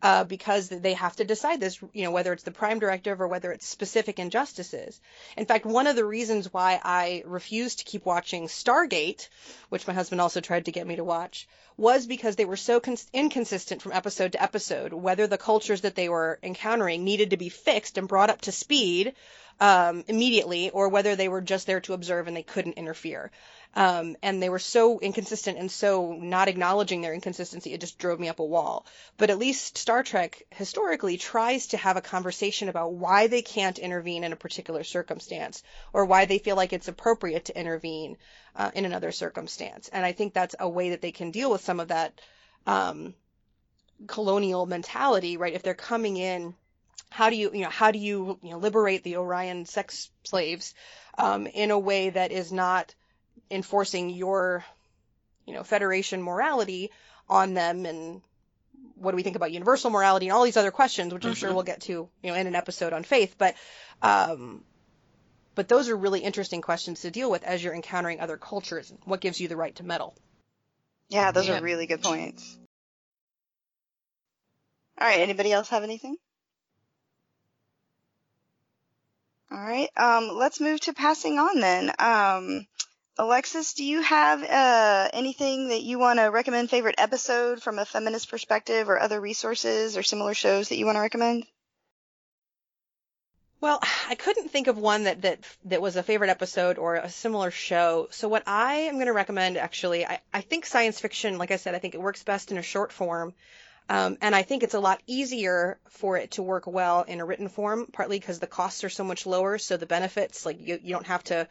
[0.02, 3.26] uh, because they have to decide this, you know, whether it's the prime directive or
[3.26, 5.00] whether it's specific injustices.
[5.36, 9.28] In fact, one of the reasons why I refused to keep watching Stargate,
[9.68, 12.80] which my husband also tried to get me to watch, was because they were so
[12.80, 17.36] cons- inconsistent from episode to episode, whether the cultures that they were encountering needed to
[17.36, 19.14] be fixed and brought up to speed
[19.60, 23.30] um, immediately, or whether they were just there to observe and they couldn't interfere.
[23.78, 28.18] Um, and they were so inconsistent and so not acknowledging their inconsistency, it just drove
[28.18, 28.84] me up a wall.
[29.18, 33.78] But at least Star Trek historically tries to have a conversation about why they can't
[33.78, 38.16] intervene in a particular circumstance or why they feel like it's appropriate to intervene
[38.56, 39.88] uh, in another circumstance.
[39.92, 42.20] And I think that's a way that they can deal with some of that
[42.66, 43.14] um,
[44.08, 45.54] colonial mentality, right?
[45.54, 46.56] If they're coming in,
[47.10, 50.74] how do you, you know, how do you, you know, liberate the Orion sex slaves
[51.16, 52.92] um, in a way that is not
[53.50, 54.64] enforcing your,
[55.46, 56.90] you know, Federation morality
[57.28, 58.22] on them and
[58.96, 61.50] what do we think about universal morality and all these other questions, which I'm sure
[61.50, 61.54] Mhm.
[61.54, 63.36] we'll get to, you know, in an episode on faith.
[63.38, 63.54] But,
[64.02, 64.64] um,
[65.54, 68.92] but those are really interesting questions to deal with as you're encountering other cultures.
[69.04, 70.16] What gives you the right to meddle?
[71.08, 71.58] Yeah, those Yeah.
[71.58, 72.58] are really good points.
[75.00, 76.16] All right, anybody else have anything?
[79.50, 81.92] All right, um, let's move to passing on then.
[81.98, 82.66] Um,
[83.20, 86.70] Alexis, do you have uh, anything that you want to recommend?
[86.70, 90.96] Favorite episode from a feminist perspective, or other resources or similar shows that you want
[90.96, 91.44] to recommend?
[93.60, 97.10] Well, I couldn't think of one that that that was a favorite episode or a
[97.10, 98.06] similar show.
[98.12, 101.56] So what I am going to recommend actually, I, I think science fiction, like I
[101.56, 103.34] said, I think it works best in a short form.
[103.88, 107.24] Um, and I think it's a lot easier for it to work well in a
[107.24, 109.58] written form, partly because the costs are so much lower.
[109.58, 111.48] So the benefits, like you, you don't have to,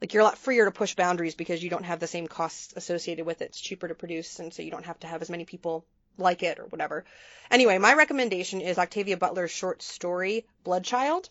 [0.00, 2.74] like you're a lot freer to push boundaries because you don't have the same costs
[2.76, 3.46] associated with it.
[3.46, 5.84] It's cheaper to produce, and so you don't have to have as many people
[6.18, 7.04] like it or whatever.
[7.50, 11.28] Anyway, my recommendation is Octavia Butler's short story Bloodchild,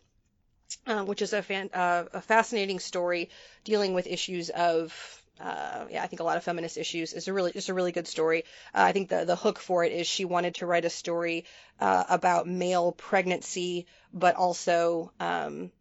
[0.87, 3.29] um, which is a, fan, uh, a fascinating story
[3.63, 7.13] dealing with issues of uh, yeah, I think a lot of feminist issues.
[7.13, 8.45] It's a really, it's a really good story.
[8.73, 11.45] Uh, I think the the hook for it is she wanted to write a story
[11.79, 15.71] uh, about male pregnancy, but also, um,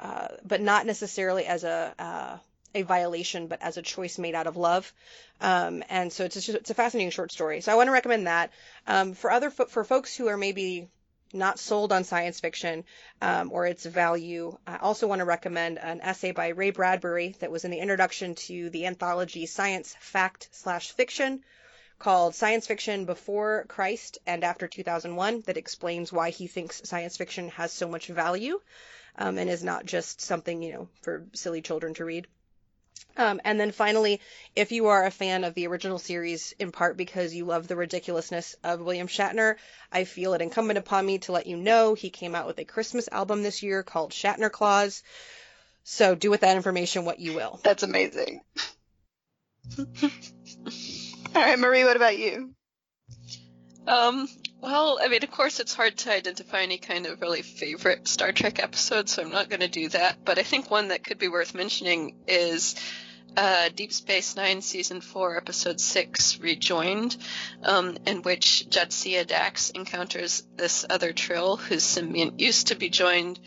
[0.00, 2.38] uh, but not necessarily as a uh,
[2.74, 4.92] a violation, but as a choice made out of love.
[5.40, 7.60] Um, and so it's just, it's a fascinating short story.
[7.60, 8.50] So I want to recommend that.
[8.86, 10.88] Um, for other fo- for folks who are maybe
[11.32, 12.84] not sold on science fiction
[13.20, 17.50] um, or its value, I also want to recommend an essay by Ray Bradbury that
[17.50, 21.42] was in the introduction to the anthology Science Fact slash Fiction
[21.98, 27.48] called Science Fiction Before Christ and After 2001 that explains why he thinks science fiction
[27.50, 28.60] has so much value
[29.16, 32.26] um, and is not just something, you know, for silly children to read.
[33.16, 34.20] Um, and then finally,
[34.56, 37.76] if you are a fan of the original series, in part because you love the
[37.76, 39.56] ridiculousness of William Shatner,
[39.92, 42.64] I feel it incumbent upon me to let you know he came out with a
[42.64, 45.02] Christmas album this year called Shatner Claus.
[45.84, 47.60] So do with that information what you will.
[47.62, 48.40] That's amazing.
[49.78, 52.54] All right, Marie, what about you?
[53.86, 54.28] Um,
[54.64, 58.32] well, I mean, of course, it's hard to identify any kind of really favorite Star
[58.32, 60.24] Trek episode, so I'm not going to do that.
[60.24, 62.74] But I think one that could be worth mentioning is
[63.36, 67.14] uh, Deep Space Nine season four, episode six, Rejoined,
[67.62, 73.38] um, in which Jadzia Dax encounters this other Trill whose symbiont used to be joined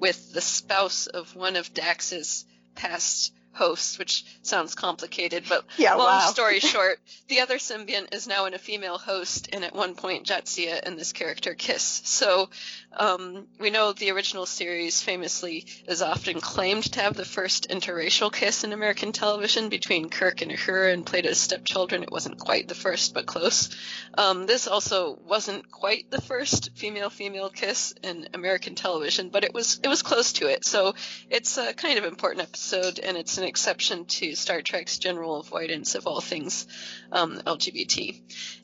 [0.00, 6.06] with the spouse of one of Dax's past hosts, which sounds complicated, but Yeah, long
[6.06, 6.30] wow.
[6.30, 6.98] story short,
[7.28, 10.98] the other symbiont is now in a female host, and at one point, Jadzia and
[10.98, 12.02] this character kiss.
[12.04, 12.50] So
[12.96, 18.32] um, we know the original series famously is often claimed to have the first interracial
[18.32, 22.02] kiss in American television between Kirk and Uhura and Plato's stepchildren.
[22.02, 23.74] It wasn't quite the first, but close.
[24.16, 29.80] Um, this also wasn't quite the first female-female kiss in American television, but it was
[29.82, 30.64] it was close to it.
[30.64, 30.94] So
[31.30, 35.94] it's a kind of important episode, and it's an exception to Star Trek's general avoidance
[35.94, 36.66] of all things
[37.12, 38.20] um, LGBT.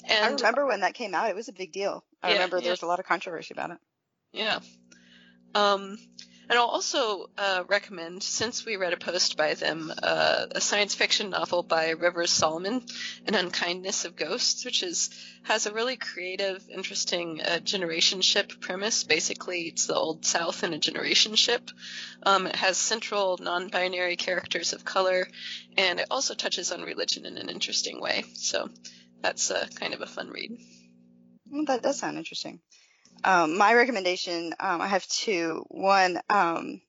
[0.09, 1.28] And I remember when that came out.
[1.31, 2.05] It was a big deal.
[2.23, 2.62] I Yeah, remember yeah.
[2.65, 3.78] there was a lot of controversy about it.
[4.32, 4.59] Yeah.
[5.55, 5.98] Um,
[6.51, 10.97] and I'll also uh, recommend, since we read a post by them, uh, a science
[10.97, 12.82] fiction novel by Rivers Solomon,
[13.24, 15.10] An Unkindness of Ghosts, which is
[15.44, 19.05] has a really creative, interesting uh, generation ship premise.
[19.05, 21.70] Basically, it's the Old South in a generation ship.
[22.24, 25.28] Um, it has central non-binary characters of color,
[25.77, 28.24] and it also touches on religion in an interesting way.
[28.35, 28.68] So
[29.20, 30.51] that's uh, kind of a fun read.
[31.48, 32.59] Well, that does sound interesting.
[33.24, 35.65] Um, my recommendation, um, I have two.
[35.69, 36.81] One, um,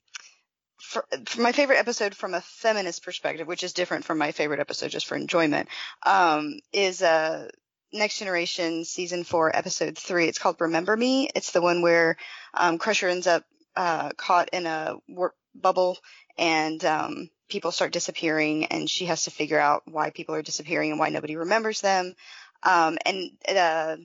[0.80, 4.60] for, for my favorite episode from a feminist perspective, which is different from my favorite
[4.60, 5.68] episode just for enjoyment,
[6.04, 7.48] um, is uh,
[7.92, 10.26] Next Generation season four, episode three.
[10.26, 11.28] It's called Remember Me.
[11.34, 12.16] It's the one where
[12.54, 13.44] um, Crusher ends up
[13.76, 15.98] uh, caught in a warp bubble
[16.38, 20.90] and um, people start disappearing, and she has to figure out why people are disappearing
[20.90, 22.14] and why nobody remembers them.
[22.62, 23.96] Um, and uh,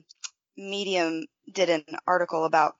[0.58, 2.76] Medium did an article about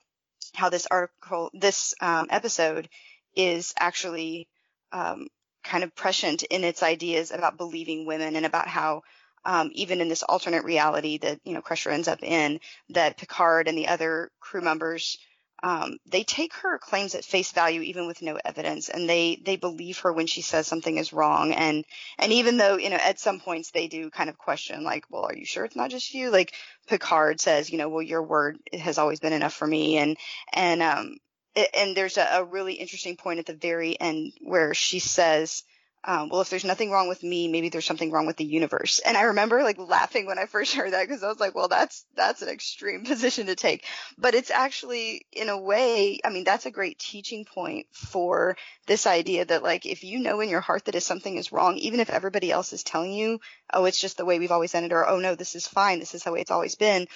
[0.55, 2.89] how this article, this um, episode,
[3.35, 4.49] is actually
[4.93, 5.29] um,
[5.63, 9.03] kind of prescient in its ideas about believing women and about how
[9.45, 12.61] um, even in this alternate reality that you know Crusher ends up in,
[12.91, 15.19] that Picard and the other crew members
[15.63, 19.57] um, they take her claims at face value even with no evidence, and they they
[19.57, 21.85] believe her when she says something is wrong, and
[22.19, 25.25] and even though you know at some points they do kind of question like, well,
[25.25, 26.31] are you sure it's not just you?
[26.31, 26.55] Like
[26.89, 30.17] Picard says, you know, well, your word has always been enough for me, and
[30.53, 31.17] and um
[31.57, 35.65] it, and there's a, a really interesting point at the very end where she says.
[36.05, 39.01] Um, well, if there's nothing wrong with me, maybe there's something wrong with the universe.
[39.05, 41.69] And I remember like laughing when I first heard that because I was like, well,
[41.69, 43.85] that's that's an extreme position to take.
[44.17, 48.57] But it's actually, in a way, I mean, that's a great teaching point for
[48.87, 51.77] this idea that like if you know in your heart that if something is wrong,
[51.79, 53.41] even if everybody else is telling you,
[53.73, 56.15] oh, it's just the way we've always it, or oh no, this is fine, this
[56.15, 57.09] is the way it's always been,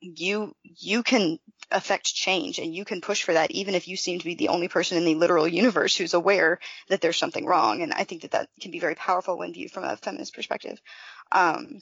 [0.00, 1.38] you you can
[1.70, 4.48] affect change and you can push for that even if you seem to be the
[4.48, 6.58] only person in the literal universe who's aware
[6.88, 7.82] that there's something wrong.
[7.82, 10.80] And i think that that can be very powerful when viewed from a feminist perspective.
[11.32, 11.80] Um,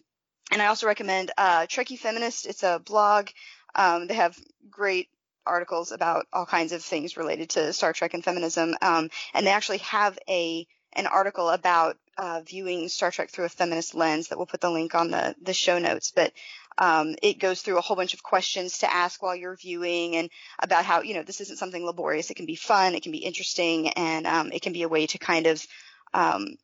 [0.50, 2.46] and i also recommend uh, trekkie feminist.
[2.46, 3.28] It's a blog.
[3.74, 4.38] Um, they have
[4.70, 5.08] great
[5.46, 8.74] articles about all kinds of things related to star trek and feminism.
[8.82, 13.50] Um, and they actually have a an article about uh, viewing Star Trek through a
[13.50, 16.12] feminist lens that we'll put the link on the, the show notes.
[16.14, 16.32] But
[16.78, 20.30] um, it goes through a whole bunch of questions to ask while you're viewing and
[20.60, 22.30] about how, you know, this isn't something laborious.
[22.30, 25.06] It can be fun, it can be interesting, and um, it can be a way
[25.08, 25.66] to kind of
[26.14, 26.56] um,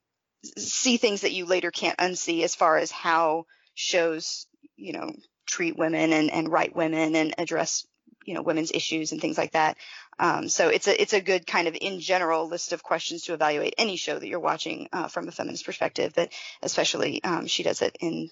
[0.57, 4.47] see things that you later can't unsee as far as how shows,
[4.77, 5.13] you know,
[5.47, 7.85] treat women and, and write women and address
[8.25, 9.77] you know women's issues and things like that.
[10.19, 13.35] Um, so it's a it's a good kind of in general list of questions to
[13.35, 16.13] evaluate any show that you're watching uh, from a feminist perspective.
[16.15, 16.33] But
[16.63, 18.31] especially um, she does it in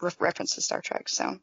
[0.00, 1.08] re- reference to Star Trek.
[1.08, 1.38] So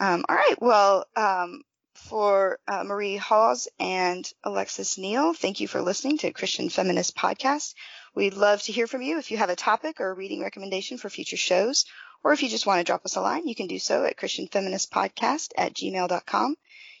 [0.00, 1.06] um, all right, well.
[1.16, 1.62] Um,
[1.98, 7.74] for uh, Marie Hause and Alexis Neil, thank you for listening to Christian Feminist Podcast.
[8.14, 10.96] We'd love to hear from you if you have a topic or a reading recommendation
[10.96, 11.86] for future shows,
[12.22, 14.16] or if you just want to drop us a line, you can do so at
[14.16, 16.56] christianfeministpodcast at gmail.com.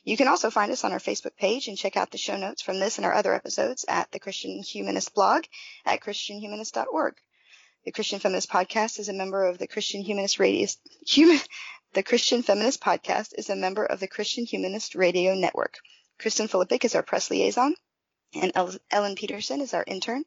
[0.08, 2.62] You can also find us on our Facebook page and check out the show notes
[2.62, 5.44] from this and our other episodes at the Christian Humanist blog
[5.84, 7.16] at christianhumanist.org.
[7.84, 10.66] The Christian Feminist Podcast is a member of the Christian Humanist Radio.
[11.06, 11.38] Human,
[11.92, 15.76] the Christian Feminist Podcast is a member of the Christian Humanist Radio Network.
[16.18, 17.74] Kristen Filippic is our press liaison,
[18.32, 20.24] and El- Ellen Peterson is our intern.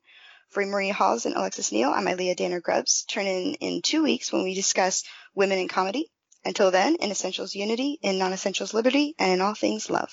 [0.49, 3.03] For Marie Hause and Alexis Neil, I'm Ilia Danner Grubbs.
[3.06, 5.03] Turn in in two weeks when we discuss
[5.34, 6.12] women in comedy.
[6.44, 10.12] Until then, in essentials unity, in non-essentials liberty, and in all things love.